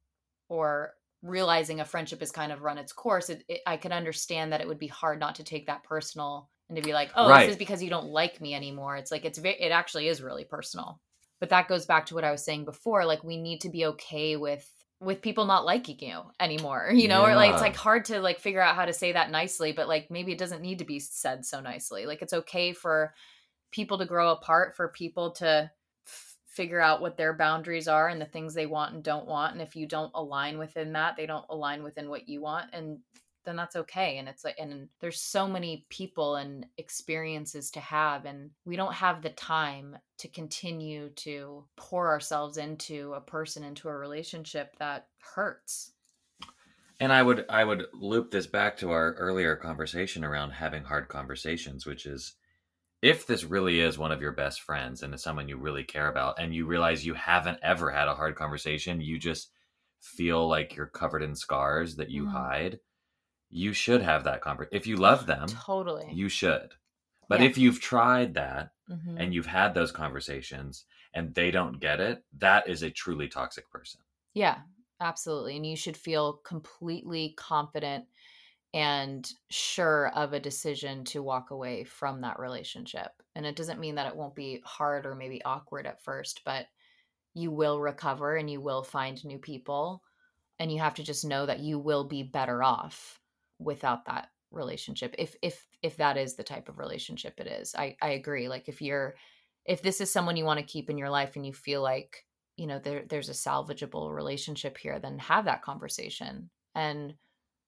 or 0.49 0.93
realizing 1.21 1.79
a 1.79 1.85
friendship 1.85 2.19
has 2.21 2.31
kind 2.31 2.51
of 2.51 2.63
run 2.63 2.79
its 2.79 2.93
course 2.93 3.29
it, 3.29 3.43
it, 3.47 3.61
i 3.67 3.77
can 3.77 3.91
understand 3.91 4.51
that 4.51 4.61
it 4.61 4.67
would 4.67 4.79
be 4.79 4.87
hard 4.87 5.19
not 5.19 5.35
to 5.35 5.43
take 5.43 5.67
that 5.67 5.83
personal 5.83 6.49
and 6.71 6.77
to 6.77 6.81
be 6.81 6.93
like, 6.93 7.11
"Oh, 7.15 7.27
Right. 7.27 7.41
this 7.45 7.51
is 7.51 7.57
because 7.57 7.83
you 7.83 7.89
don't 7.89 8.07
like 8.07 8.39
me 8.39 8.55
anymore." 8.55 8.95
It's 8.95 9.11
like 9.11 9.25
it's 9.25 9.37
it 9.43 9.71
actually 9.71 10.07
is 10.07 10.21
really 10.21 10.45
personal. 10.45 11.01
But 11.41 11.49
that 11.49 11.67
goes 11.67 11.85
back 11.85 12.05
to 12.07 12.15
what 12.15 12.23
I 12.23 12.31
was 12.31 12.45
saying 12.45 12.65
before, 12.65 13.05
like 13.05 13.23
we 13.23 13.37
need 13.37 13.61
to 13.61 13.69
be 13.69 13.85
okay 13.87 14.37
with 14.37 14.67
with 15.01 15.21
people 15.21 15.45
not 15.45 15.65
liking 15.65 15.97
you 15.99 16.21
anymore, 16.39 16.91
you 16.93 17.07
know, 17.07 17.23
or 17.25 17.35
like 17.35 17.51
it's 17.51 17.61
like 17.61 17.75
hard 17.75 18.05
to 18.05 18.21
like 18.21 18.39
figure 18.39 18.61
out 18.61 18.75
how 18.75 18.85
to 18.85 18.93
say 18.93 19.11
that 19.11 19.31
nicely, 19.31 19.73
but 19.73 19.87
like 19.87 20.09
maybe 20.09 20.31
it 20.31 20.37
doesn't 20.37 20.61
need 20.61 20.79
to 20.79 20.85
be 20.85 20.99
said 20.99 21.43
so 21.45 21.59
nicely. 21.59 22.05
Like 22.05 22.21
it's 22.21 22.33
okay 22.33 22.71
for 22.71 23.13
people 23.71 23.97
to 23.97 24.05
grow 24.05 24.31
apart, 24.31 24.75
for 24.75 24.89
people 24.89 25.31
to 25.31 25.71
f- 26.05 26.35
figure 26.45 26.79
out 26.79 27.01
what 27.01 27.17
their 27.17 27.33
boundaries 27.33 27.87
are 27.87 28.07
and 28.07 28.21
the 28.21 28.25
things 28.25 28.53
they 28.53 28.67
want 28.67 28.93
and 28.93 29.03
don't 29.03 29.25
want 29.25 29.53
and 29.53 29.61
if 29.61 29.75
you 29.75 29.87
don't 29.87 30.11
align 30.13 30.57
within 30.57 30.93
that 30.93 31.15
they 31.15 31.25
don't 31.25 31.45
align 31.49 31.81
within 31.81 32.09
what 32.09 32.27
you 32.27 32.41
want 32.41 32.69
and 32.73 32.99
then 33.43 33.55
that's 33.55 33.75
okay 33.75 34.17
and 34.17 34.29
it's 34.29 34.43
like 34.43 34.55
and 34.59 34.89
there's 34.99 35.21
so 35.21 35.47
many 35.47 35.85
people 35.89 36.35
and 36.35 36.65
experiences 36.77 37.71
to 37.71 37.79
have 37.79 38.25
and 38.25 38.51
we 38.65 38.75
don't 38.75 38.93
have 38.93 39.21
the 39.21 39.29
time 39.31 39.97
to 40.17 40.27
continue 40.27 41.09
to 41.11 41.67
pour 41.77 42.09
ourselves 42.09 42.57
into 42.57 43.13
a 43.13 43.21
person 43.21 43.63
into 43.63 43.87
a 43.89 43.97
relationship 43.97 44.75
that 44.77 45.09
hurts 45.19 45.93
And 46.99 47.11
I 47.11 47.23
would 47.23 47.45
I 47.49 47.63
would 47.63 47.87
loop 47.93 48.31
this 48.31 48.47
back 48.47 48.77
to 48.77 48.91
our 48.91 49.13
earlier 49.13 49.55
conversation 49.55 50.23
around 50.23 50.51
having 50.51 50.83
hard 50.83 51.07
conversations, 51.09 51.85
which 51.85 52.05
is 52.05 52.35
if 53.01 53.27
this 53.27 53.43
really 53.45 53.79
is 53.81 53.97
one 53.97 54.11
of 54.11 54.21
your 54.21 54.33
best 54.33 54.61
friends 54.61 55.03
and 55.03 55.13
it's 55.13 55.23
someone 55.23 55.49
you 55.49 55.57
really 55.57 55.83
care 55.85 56.09
about 56.09 56.39
and 56.39 56.55
you 56.55 56.65
realize 56.67 57.05
you 57.05 57.15
haven't 57.15 57.59
ever 57.63 57.91
had 57.91 58.07
a 58.09 58.15
hard 58.15 58.35
conversation, 58.35 59.01
you 59.01 59.19
just 59.19 59.51
feel 60.01 60.47
like 60.49 60.75
you're 60.75 60.87
covered 60.87 61.23
in 61.23 61.35
scars 61.35 61.97
that 61.97 62.11
you 62.11 62.25
Mhm. 62.25 62.27
hide, 62.27 62.79
you 63.51 63.73
should 63.73 64.01
have 64.01 64.23
that 64.25 64.41
conversation. 64.41 64.77
If 64.77 64.87
you 64.87 64.97
love 64.97 65.25
them, 65.27 65.63
totally 65.65 66.21
you 66.21 66.29
should. 66.29 66.75
But 67.29 67.41
Yeah. 67.41 67.43
if 67.43 67.57
you've 67.57 67.81
tried 67.81 68.33
that 68.35 68.73
Mhm. 68.87 69.17
and 69.17 69.33
you've 69.33 69.45
had 69.47 69.73
those 69.73 69.91
conversations 69.91 70.85
and 71.13 71.35
they 71.35 71.51
don't 71.51 71.79
get 71.79 71.99
it, 71.99 72.25
that 72.33 72.67
is 72.69 72.83
a 72.83 72.91
truly 72.91 73.27
toxic 73.29 73.69
person. 73.69 74.01
Yeah, 74.33 74.61
absolutely. 74.99 75.57
And 75.57 75.65
you 75.65 75.75
should 75.75 75.97
feel 75.97 76.33
completely 76.37 77.33
confident 77.37 78.07
and 78.73 79.31
sure 79.49 80.09
of 80.09 80.33
a 80.33 80.39
decision 80.41 81.05
to 81.05 81.23
walk 81.23 81.51
away 81.51 81.83
from 81.85 82.21
that 82.21 82.39
relationship. 82.39 83.11
And 83.35 83.45
it 83.45 83.55
doesn't 83.57 83.79
mean 83.81 83.95
that 83.95 84.07
it 84.07 84.15
won't 84.17 84.35
be 84.35 84.61
hard 84.65 85.05
or 85.05 85.15
maybe 85.15 85.43
awkward 85.43 85.87
at 85.87 86.03
first, 86.03 86.43
but 86.45 86.67
you 87.35 87.51
will 87.51 87.81
recover 87.81 88.37
and 88.37 88.49
you 88.49 88.61
will 88.61 88.83
find 88.83 89.23
new 89.25 89.39
people. 89.39 90.03
And 90.59 90.71
you 90.71 90.79
have 90.79 90.95
to 90.95 91.03
just 91.03 91.25
know 91.25 91.45
that 91.47 91.61
you 91.61 91.79
will 91.79 92.05
be 92.05 92.23
better 92.23 92.63
off 92.63 93.20
without 93.61 94.05
that 94.05 94.29
relationship 94.51 95.15
if 95.17 95.35
if 95.41 95.65
if 95.81 95.95
that 95.97 96.17
is 96.17 96.35
the 96.35 96.43
type 96.43 96.67
of 96.67 96.77
relationship 96.77 97.39
it 97.39 97.47
is 97.47 97.73
i 97.77 97.95
i 98.01 98.09
agree 98.09 98.49
like 98.49 98.67
if 98.67 98.81
you're 98.81 99.15
if 99.65 99.81
this 99.81 100.01
is 100.01 100.11
someone 100.11 100.35
you 100.35 100.45
want 100.45 100.59
to 100.59 100.65
keep 100.65 100.89
in 100.89 100.97
your 100.97 101.09
life 101.09 101.35
and 101.35 101.45
you 101.45 101.53
feel 101.53 101.81
like 101.81 102.25
you 102.57 102.67
know 102.67 102.79
there 102.79 103.03
there's 103.07 103.29
a 103.29 103.33
salvageable 103.33 104.13
relationship 104.13 104.77
here 104.77 104.99
then 104.99 105.17
have 105.19 105.45
that 105.45 105.61
conversation. 105.61 106.49
And 106.75 107.15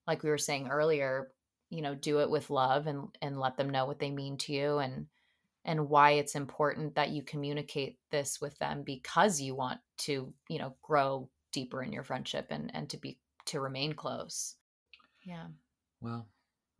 like 0.08 0.24
we 0.24 0.30
were 0.30 0.38
saying 0.38 0.68
earlier 0.70 1.32
you 1.70 1.82
know 1.82 1.96
do 1.96 2.20
it 2.20 2.30
with 2.30 2.50
love 2.50 2.88
and 2.88 3.08
and 3.22 3.40
let 3.40 3.58
them 3.58 3.70
know 3.70 3.86
what 3.86 4.00
they 4.00 4.12
mean 4.12 4.38
to 4.38 4.54
you 4.54 4.78
and 4.78 5.08
and 5.66 5.90
why 5.90 6.12
it's 6.12 6.36
important 6.36 6.96
that 6.96 7.10
you 7.10 7.24
communicate 7.24 7.98
this 8.12 8.42
with 8.42 8.58
them 8.60 8.84
because 8.84 9.40
you 9.40 9.56
want 9.56 9.80
to 9.98 10.34
you 10.50 10.60
know 10.60 10.76
grow 10.82 11.30
deeper 11.52 11.82
in 11.82 11.94
your 11.94 12.04
friendship 12.04 12.48
and 12.50 12.72
and 12.74 12.90
to 12.90 12.98
be 12.98 13.18
to 13.46 13.60
remain 13.60 13.94
close. 13.94 14.56
Yeah 15.24 15.48
Well, 16.04 16.28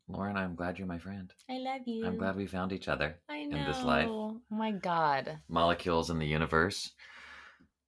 Lauren, 0.10 0.36
I'm 0.36 0.54
glad 0.54 0.78
you're 0.78 0.86
my 0.88 1.00
friend. 1.00 1.32
i 1.50 1.58
love 1.58 1.84
you 1.86 2.06
I'm 2.06 2.18
glad 2.18 2.36
we 2.36 2.46
found 2.46 2.74
each 2.74 2.90
other. 2.90 3.16
in 3.30 3.52
this 3.52 3.82
life. 3.82 4.10
oh 4.10 4.42
my 4.50 4.72
god 4.72 5.40
Molecules 5.48 6.10
in 6.10 6.20
the 6.20 6.26
universe. 6.28 6.92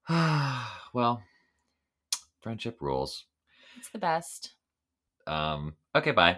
well, 0.10 1.22
friendship 2.42 2.78
rules. 2.80 3.26
it's 3.78 3.90
the 3.90 3.98
best 4.00 4.54
Um, 5.28 5.74
okay, 5.94 6.12
bye. 6.12 6.38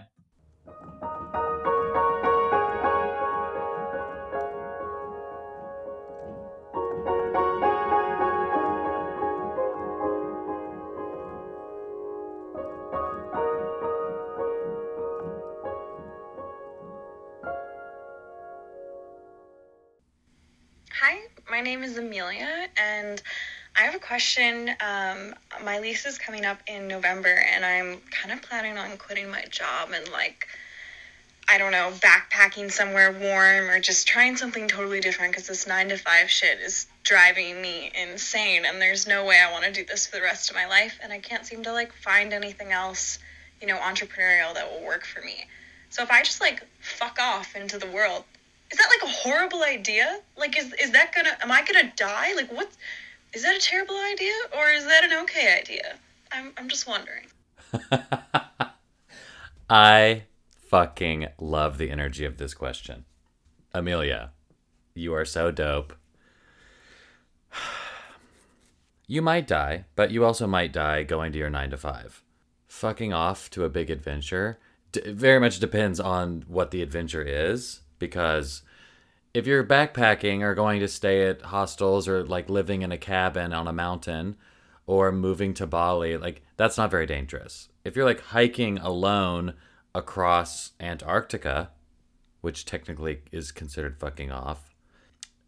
Name 21.78 21.90
is 21.90 21.98
Amelia, 21.98 22.68
and 22.76 23.22
I 23.76 23.82
have 23.82 23.94
a 23.94 24.00
question. 24.00 24.70
Um, 24.80 25.36
my 25.64 25.78
lease 25.78 26.08
is 26.08 26.18
coming 26.18 26.44
up 26.44 26.58
in 26.66 26.88
November, 26.88 27.30
and 27.54 27.64
I'm 27.64 28.02
kind 28.10 28.34
of 28.34 28.42
planning 28.42 28.80
on 28.80 28.98
quitting 28.98 29.30
my 29.30 29.44
job 29.52 29.90
and, 29.94 30.12
like, 30.12 30.48
I 31.48 31.60
don't 31.60 31.72
know, 31.72 31.92
backpacking 31.98 32.72
somewhere 32.72 33.12
warm 33.12 33.70
or 33.70 33.80
just 33.80 34.08
trying 34.08 34.38
something 34.38 34.68
totally 34.68 35.02
different 35.02 35.34
because 35.34 35.48
this 35.48 35.68
nine 35.68 35.90
to 35.90 35.98
five 35.98 36.32
shit 36.32 36.60
is 36.60 36.88
driving 37.04 37.62
me 37.62 37.92
insane, 37.94 38.66
and 38.66 38.82
there's 38.82 39.06
no 39.06 39.24
way 39.24 39.40
I 39.40 39.52
want 39.52 39.66
to 39.66 39.72
do 39.72 39.86
this 39.86 40.08
for 40.08 40.16
the 40.16 40.24
rest 40.24 40.50
of 40.50 40.56
my 40.56 40.66
life, 40.66 41.00
and 41.04 41.14
I 41.14 41.20
can't 41.20 41.46
seem 41.46 41.62
to, 41.64 41.72
like, 41.72 41.94
find 41.94 42.34
anything 42.34 42.72
else, 42.72 43.20
you 43.62 43.68
know, 43.68 43.78
entrepreneurial 43.78 44.56
that 44.56 44.72
will 44.72 44.84
work 44.84 45.06
for 45.06 45.22
me. 45.22 45.46
So 45.92 46.02
if 46.02 46.10
I 46.10 46.24
just, 46.24 46.42
like, 46.42 46.66
fuck 46.80 47.20
off 47.22 47.56
into 47.56 47.78
the 47.78 47.88
world, 47.88 48.24
is 48.72 48.78
that 48.78 48.90
like 48.90 49.04
a 49.04 49.14
horrible 49.14 49.64
idea? 49.64 50.20
Like, 50.38 50.58
is 50.58 50.74
is 50.74 50.92
that 50.92 51.14
gonna? 51.14 51.38
Am 51.42 51.52
I 51.52 51.64
gonna 51.64 51.92
die? 51.96 52.34
Like, 52.36 52.52
what? 52.52 52.70
Is 53.34 53.44
that 53.44 53.56
a 53.56 53.60
terrible 53.60 53.98
idea 54.12 54.34
or 54.58 54.70
is 54.70 54.86
that 54.86 55.04
an 55.04 55.14
okay 55.24 55.58
idea? 55.58 55.98
I'm 56.32 56.54
I'm 56.58 56.70
just 56.70 56.88
wondering. 56.88 57.28
I 59.70 60.24
fucking 60.70 61.28
love 61.40 61.78
the 61.78 61.92
energy 61.92 62.26
of 62.26 62.38
this 62.38 62.54
question. 62.54 63.06
Amelia, 63.74 64.32
you 64.94 65.14
are 65.14 65.26
so 65.26 65.52
dope. 65.52 65.94
You 69.10 69.22
might 69.22 69.48
die, 69.48 69.86
but 69.96 70.12
you 70.12 70.26
also 70.26 70.48
might 70.48 70.74
die 70.74 71.04
going 71.04 71.32
to 71.32 71.38
your 71.38 71.50
9 71.50 71.70
to 71.70 71.78
5. 71.78 72.22
Fucking 72.68 73.14
off 73.14 73.50
to 73.52 73.64
a 73.64 73.70
big 73.70 73.90
adventure 73.90 74.60
d- 74.92 75.12
very 75.12 75.40
much 75.40 75.60
depends 75.60 76.00
on 76.00 76.44
what 76.48 76.72
the 76.72 76.82
adventure 76.82 77.22
is 77.22 77.82
because 78.00 78.62
if 79.34 79.46
you're 79.46 79.64
backpacking 79.64 80.42
or 80.42 80.56
going 80.56 80.80
to 80.80 80.88
stay 80.88 81.28
at 81.28 81.42
hostels 81.44 82.08
or 82.08 82.24
like 82.24 82.50
living 82.50 82.82
in 82.82 82.92
a 82.92 82.98
cabin 82.98 83.54
on 83.54 83.68
a 83.68 83.74
mountain 83.74 84.36
or 84.86 85.12
moving 85.12 85.54
to 85.54 85.68
Bali, 85.68 86.18
like 86.18 86.42
that's 86.56 86.78
not 86.78 86.92
very 86.92 87.06
dangerous. 87.06 87.70
If 87.84 87.96
you're 87.96 88.06
like 88.06 88.22
hiking 88.22 88.78
alone 88.80 89.54
across 89.94 90.72
Antarctica, 90.80 91.72
which 92.42 92.66
technically 92.66 93.20
is 93.32 93.52
considered 93.52 94.00
fucking 94.00 94.32
off, 94.32 94.76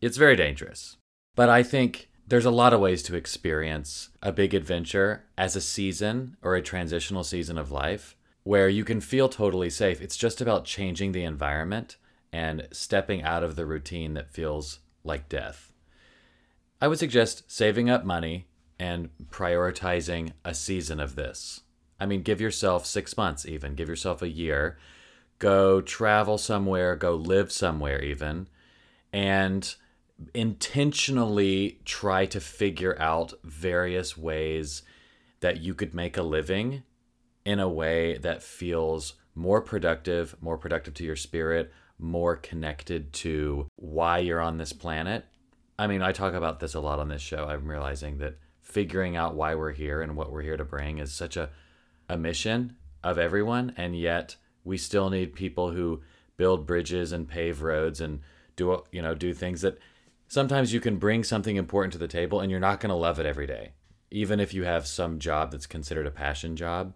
it's 0.01 0.17
very 0.17 0.35
dangerous. 0.35 0.97
But 1.35 1.49
I 1.49 1.63
think 1.63 2.09
there's 2.27 2.45
a 2.45 2.51
lot 2.51 2.73
of 2.73 2.79
ways 2.79 3.01
to 3.03 3.15
experience 3.15 4.09
a 4.21 4.31
big 4.31 4.53
adventure 4.53 5.23
as 5.37 5.55
a 5.55 5.61
season 5.61 6.37
or 6.43 6.55
a 6.55 6.61
transitional 6.61 7.23
season 7.23 7.57
of 7.57 7.71
life 7.71 8.15
where 8.43 8.69
you 8.69 8.83
can 8.83 9.01
feel 9.01 9.29
totally 9.29 9.69
safe. 9.69 10.01
It's 10.01 10.17
just 10.17 10.41
about 10.41 10.65
changing 10.65 11.11
the 11.11 11.23
environment 11.23 11.97
and 12.31 12.67
stepping 12.71 13.23
out 13.23 13.43
of 13.43 13.55
the 13.55 13.65
routine 13.65 14.13
that 14.13 14.31
feels 14.31 14.79
like 15.03 15.29
death. 15.29 15.73
I 16.81 16.87
would 16.87 16.99
suggest 16.99 17.51
saving 17.51 17.89
up 17.89 18.05
money 18.05 18.47
and 18.79 19.09
prioritizing 19.29 20.31
a 20.45 20.53
season 20.53 20.99
of 20.99 21.15
this. 21.15 21.61
I 21.99 22.05
mean, 22.05 22.21
give 22.21 22.39
yourself 22.39 22.85
six 22.85 23.17
months, 23.17 23.45
even, 23.45 23.75
give 23.75 23.89
yourself 23.89 24.21
a 24.21 24.29
year. 24.29 24.77
Go 25.39 25.81
travel 25.81 26.37
somewhere, 26.37 26.95
go 26.95 27.15
live 27.15 27.51
somewhere, 27.51 28.01
even, 28.01 28.47
and 29.11 29.75
intentionally 30.33 31.79
try 31.85 32.25
to 32.27 32.39
figure 32.39 32.99
out 32.99 33.33
various 33.43 34.17
ways 34.17 34.83
that 35.41 35.61
you 35.61 35.73
could 35.73 35.93
make 35.93 36.17
a 36.17 36.23
living 36.23 36.83
in 37.45 37.59
a 37.59 37.69
way 37.69 38.17
that 38.17 38.43
feels 38.43 39.13
more 39.35 39.61
productive, 39.61 40.35
more 40.41 40.57
productive 40.57 40.93
to 40.93 41.05
your 41.05 41.15
spirit, 41.15 41.71
more 41.99 42.35
connected 42.35 43.11
to 43.13 43.67
why 43.75 44.19
you're 44.19 44.41
on 44.41 44.57
this 44.57 44.73
planet. 44.73 45.25
I 45.77 45.87
mean, 45.87 46.01
I 46.01 46.11
talk 46.11 46.33
about 46.33 46.59
this 46.59 46.73
a 46.73 46.79
lot 46.79 46.99
on 46.99 47.09
this 47.09 47.21
show. 47.21 47.45
I'm 47.45 47.67
realizing 47.67 48.17
that 48.19 48.37
figuring 48.61 49.15
out 49.15 49.35
why 49.35 49.55
we're 49.55 49.71
here 49.71 50.01
and 50.01 50.15
what 50.15 50.31
we're 50.31 50.41
here 50.41 50.57
to 50.57 50.65
bring 50.65 50.99
is 50.99 51.11
such 51.11 51.37
a, 51.37 51.49
a 52.07 52.17
mission 52.17 52.75
of 53.03 53.17
everyone. 53.17 53.73
And 53.77 53.97
yet 53.97 54.35
we 54.63 54.77
still 54.77 55.09
need 55.09 55.33
people 55.33 55.71
who 55.71 56.01
build 56.37 56.67
bridges 56.67 57.11
and 57.11 57.27
pave 57.27 57.61
roads 57.61 57.99
and 57.99 58.21
do, 58.55 58.83
you 58.91 59.01
know, 59.01 59.15
do 59.15 59.33
things 59.33 59.61
that 59.61 59.79
sometimes 60.27 60.73
you 60.73 60.79
can 60.79 60.97
bring 60.97 61.23
something 61.23 61.55
important 61.55 61.91
to 61.93 61.99
the 61.99 62.07
table 62.07 62.39
and 62.39 62.51
you're 62.51 62.59
not 62.59 62.79
going 62.79 62.89
to 62.89 62.95
love 62.95 63.19
it 63.19 63.25
every 63.25 63.47
day. 63.47 63.73
Even 64.11 64.39
if 64.39 64.53
you 64.53 64.63
have 64.63 64.87
some 64.87 65.19
job 65.19 65.51
that's 65.51 65.67
considered 65.67 66.07
a 66.07 66.11
passion 66.11 66.55
job, 66.55 66.93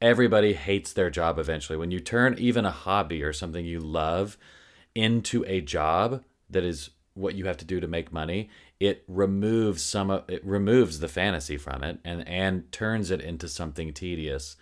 everybody 0.00 0.52
hates 0.52 0.92
their 0.92 1.10
job 1.10 1.38
eventually. 1.38 1.78
When 1.78 1.90
you 1.90 2.00
turn 2.00 2.36
even 2.38 2.64
a 2.64 2.70
hobby 2.70 3.22
or 3.22 3.32
something 3.32 3.64
you 3.64 3.80
love 3.80 4.36
into 4.94 5.44
a 5.46 5.60
job 5.60 6.22
that 6.50 6.64
is 6.64 6.90
what 7.14 7.34
you 7.34 7.46
have 7.46 7.56
to 7.58 7.64
do 7.64 7.80
to 7.80 7.88
make 7.88 8.12
money, 8.12 8.48
it 8.80 9.04
removes 9.08 9.82
some 9.82 10.10
of 10.10 10.24
it 10.28 10.44
removes 10.44 11.00
the 11.00 11.08
fantasy 11.08 11.56
from 11.56 11.82
it 11.82 11.98
and 12.04 12.26
and 12.28 12.70
turns 12.70 13.10
it 13.10 13.20
into 13.20 13.48
something 13.48 13.92
tedious. 13.92 14.56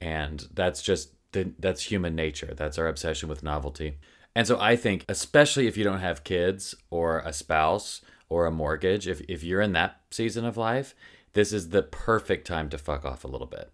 And 0.00 0.46
that's 0.54 0.82
just 0.82 1.10
that's 1.32 1.82
human 1.82 2.14
nature. 2.14 2.54
That's 2.56 2.78
our 2.78 2.88
obsession 2.88 3.28
with 3.28 3.42
novelty. 3.42 3.98
And 4.34 4.46
so 4.46 4.58
I 4.60 4.76
think 4.76 5.04
especially 5.08 5.66
if 5.66 5.76
you 5.76 5.84
don't 5.84 6.00
have 6.00 6.24
kids 6.24 6.74
or 6.90 7.20
a 7.20 7.32
spouse 7.32 8.00
or 8.28 8.46
a 8.46 8.52
mortgage, 8.52 9.08
if 9.08 9.20
if 9.22 9.42
you're 9.42 9.60
in 9.60 9.72
that 9.72 10.00
season 10.10 10.44
of 10.44 10.56
life, 10.56 10.94
this 11.32 11.52
is 11.52 11.70
the 11.70 11.82
perfect 11.82 12.46
time 12.46 12.68
to 12.70 12.78
fuck 12.78 13.04
off 13.04 13.24
a 13.24 13.28
little 13.28 13.46
bit. 13.46 13.72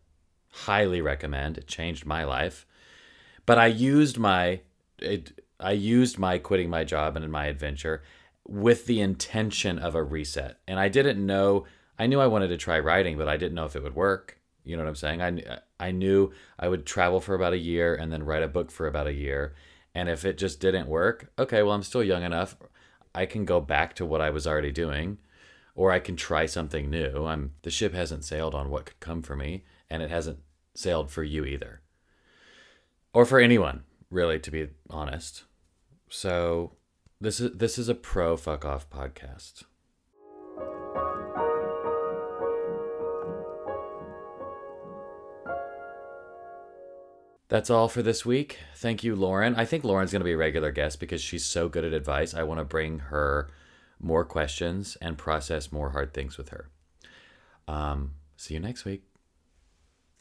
Highly 0.64 1.00
recommend. 1.00 1.58
It 1.58 1.66
changed 1.66 2.06
my 2.06 2.24
life. 2.24 2.66
But 3.44 3.58
I 3.58 3.66
used 3.66 4.18
my 4.18 4.60
it, 4.98 5.44
I 5.60 5.72
used 5.72 6.18
my 6.18 6.38
quitting 6.38 6.70
my 6.70 6.84
job 6.84 7.16
and 7.16 7.30
my 7.30 7.46
adventure 7.46 8.02
with 8.46 8.86
the 8.86 9.00
intention 9.00 9.78
of 9.78 9.94
a 9.94 10.02
reset. 10.02 10.58
And 10.66 10.78
I 10.78 10.88
didn't 10.88 11.24
know 11.24 11.66
I 11.98 12.06
knew 12.06 12.20
I 12.20 12.26
wanted 12.26 12.48
to 12.48 12.56
try 12.56 12.78
writing, 12.78 13.16
but 13.16 13.28
I 13.28 13.36
didn't 13.36 13.54
know 13.54 13.64
if 13.64 13.76
it 13.76 13.82
would 13.82 13.94
work. 13.94 14.38
You 14.64 14.76
know 14.76 14.82
what 14.82 14.88
I'm 14.88 14.96
saying? 14.96 15.22
I 15.22 15.58
I 15.78 15.90
knew 15.92 16.32
I 16.58 16.68
would 16.68 16.86
travel 16.86 17.20
for 17.20 17.34
about 17.34 17.52
a 17.52 17.58
year 17.58 17.94
and 17.94 18.12
then 18.12 18.24
write 18.24 18.42
a 18.42 18.48
book 18.48 18.70
for 18.70 18.86
about 18.86 19.06
a 19.06 19.12
year. 19.12 19.54
And 19.94 20.08
if 20.08 20.24
it 20.24 20.38
just 20.38 20.60
didn't 20.60 20.88
work, 20.88 21.30
okay, 21.38 21.62
well 21.62 21.74
I'm 21.74 21.82
still 21.82 22.02
young 22.02 22.22
enough. 22.22 22.56
I 23.14 23.26
can 23.26 23.44
go 23.44 23.60
back 23.60 23.94
to 23.96 24.04
what 24.04 24.20
I 24.20 24.30
was 24.30 24.46
already 24.46 24.72
doing 24.72 25.18
or 25.74 25.92
I 25.92 26.00
can 26.00 26.16
try 26.16 26.46
something 26.46 26.90
new. 26.90 27.26
I'm 27.26 27.52
the 27.62 27.70
ship 27.70 27.94
hasn't 27.94 28.24
sailed 28.24 28.54
on 28.54 28.70
what 28.70 28.86
could 28.86 29.00
come 29.00 29.22
for 29.22 29.36
me 29.36 29.64
and 29.88 30.02
it 30.02 30.10
hasn't 30.10 30.40
sailed 30.76 31.10
for 31.10 31.24
you 31.24 31.44
either. 31.44 31.80
Or 33.12 33.24
for 33.24 33.40
anyone, 33.40 33.84
really 34.10 34.38
to 34.40 34.50
be 34.50 34.68
honest. 34.90 35.44
So 36.08 36.72
this 37.20 37.40
is 37.40 37.56
this 37.56 37.78
is 37.78 37.88
a 37.88 37.94
pro 37.94 38.36
fuck 38.36 38.64
off 38.64 38.88
podcast. 38.90 39.64
That's 47.48 47.70
all 47.70 47.88
for 47.88 48.02
this 48.02 48.26
week. 48.26 48.58
Thank 48.74 49.04
you, 49.04 49.14
Lauren. 49.14 49.54
I 49.54 49.64
think 49.64 49.84
Lauren's 49.84 50.10
going 50.10 50.20
to 50.20 50.24
be 50.24 50.32
a 50.32 50.36
regular 50.36 50.72
guest 50.72 50.98
because 50.98 51.22
she's 51.22 51.44
so 51.44 51.68
good 51.68 51.84
at 51.84 51.92
advice. 51.92 52.34
I 52.34 52.42
want 52.42 52.58
to 52.58 52.64
bring 52.64 52.98
her 52.98 53.48
more 54.00 54.24
questions 54.24 54.96
and 55.00 55.16
process 55.16 55.70
more 55.70 55.90
hard 55.90 56.12
things 56.12 56.36
with 56.36 56.48
her. 56.48 56.68
Um, 57.68 58.14
see 58.36 58.54
you 58.54 58.60
next 58.60 58.84
week. 58.84 59.05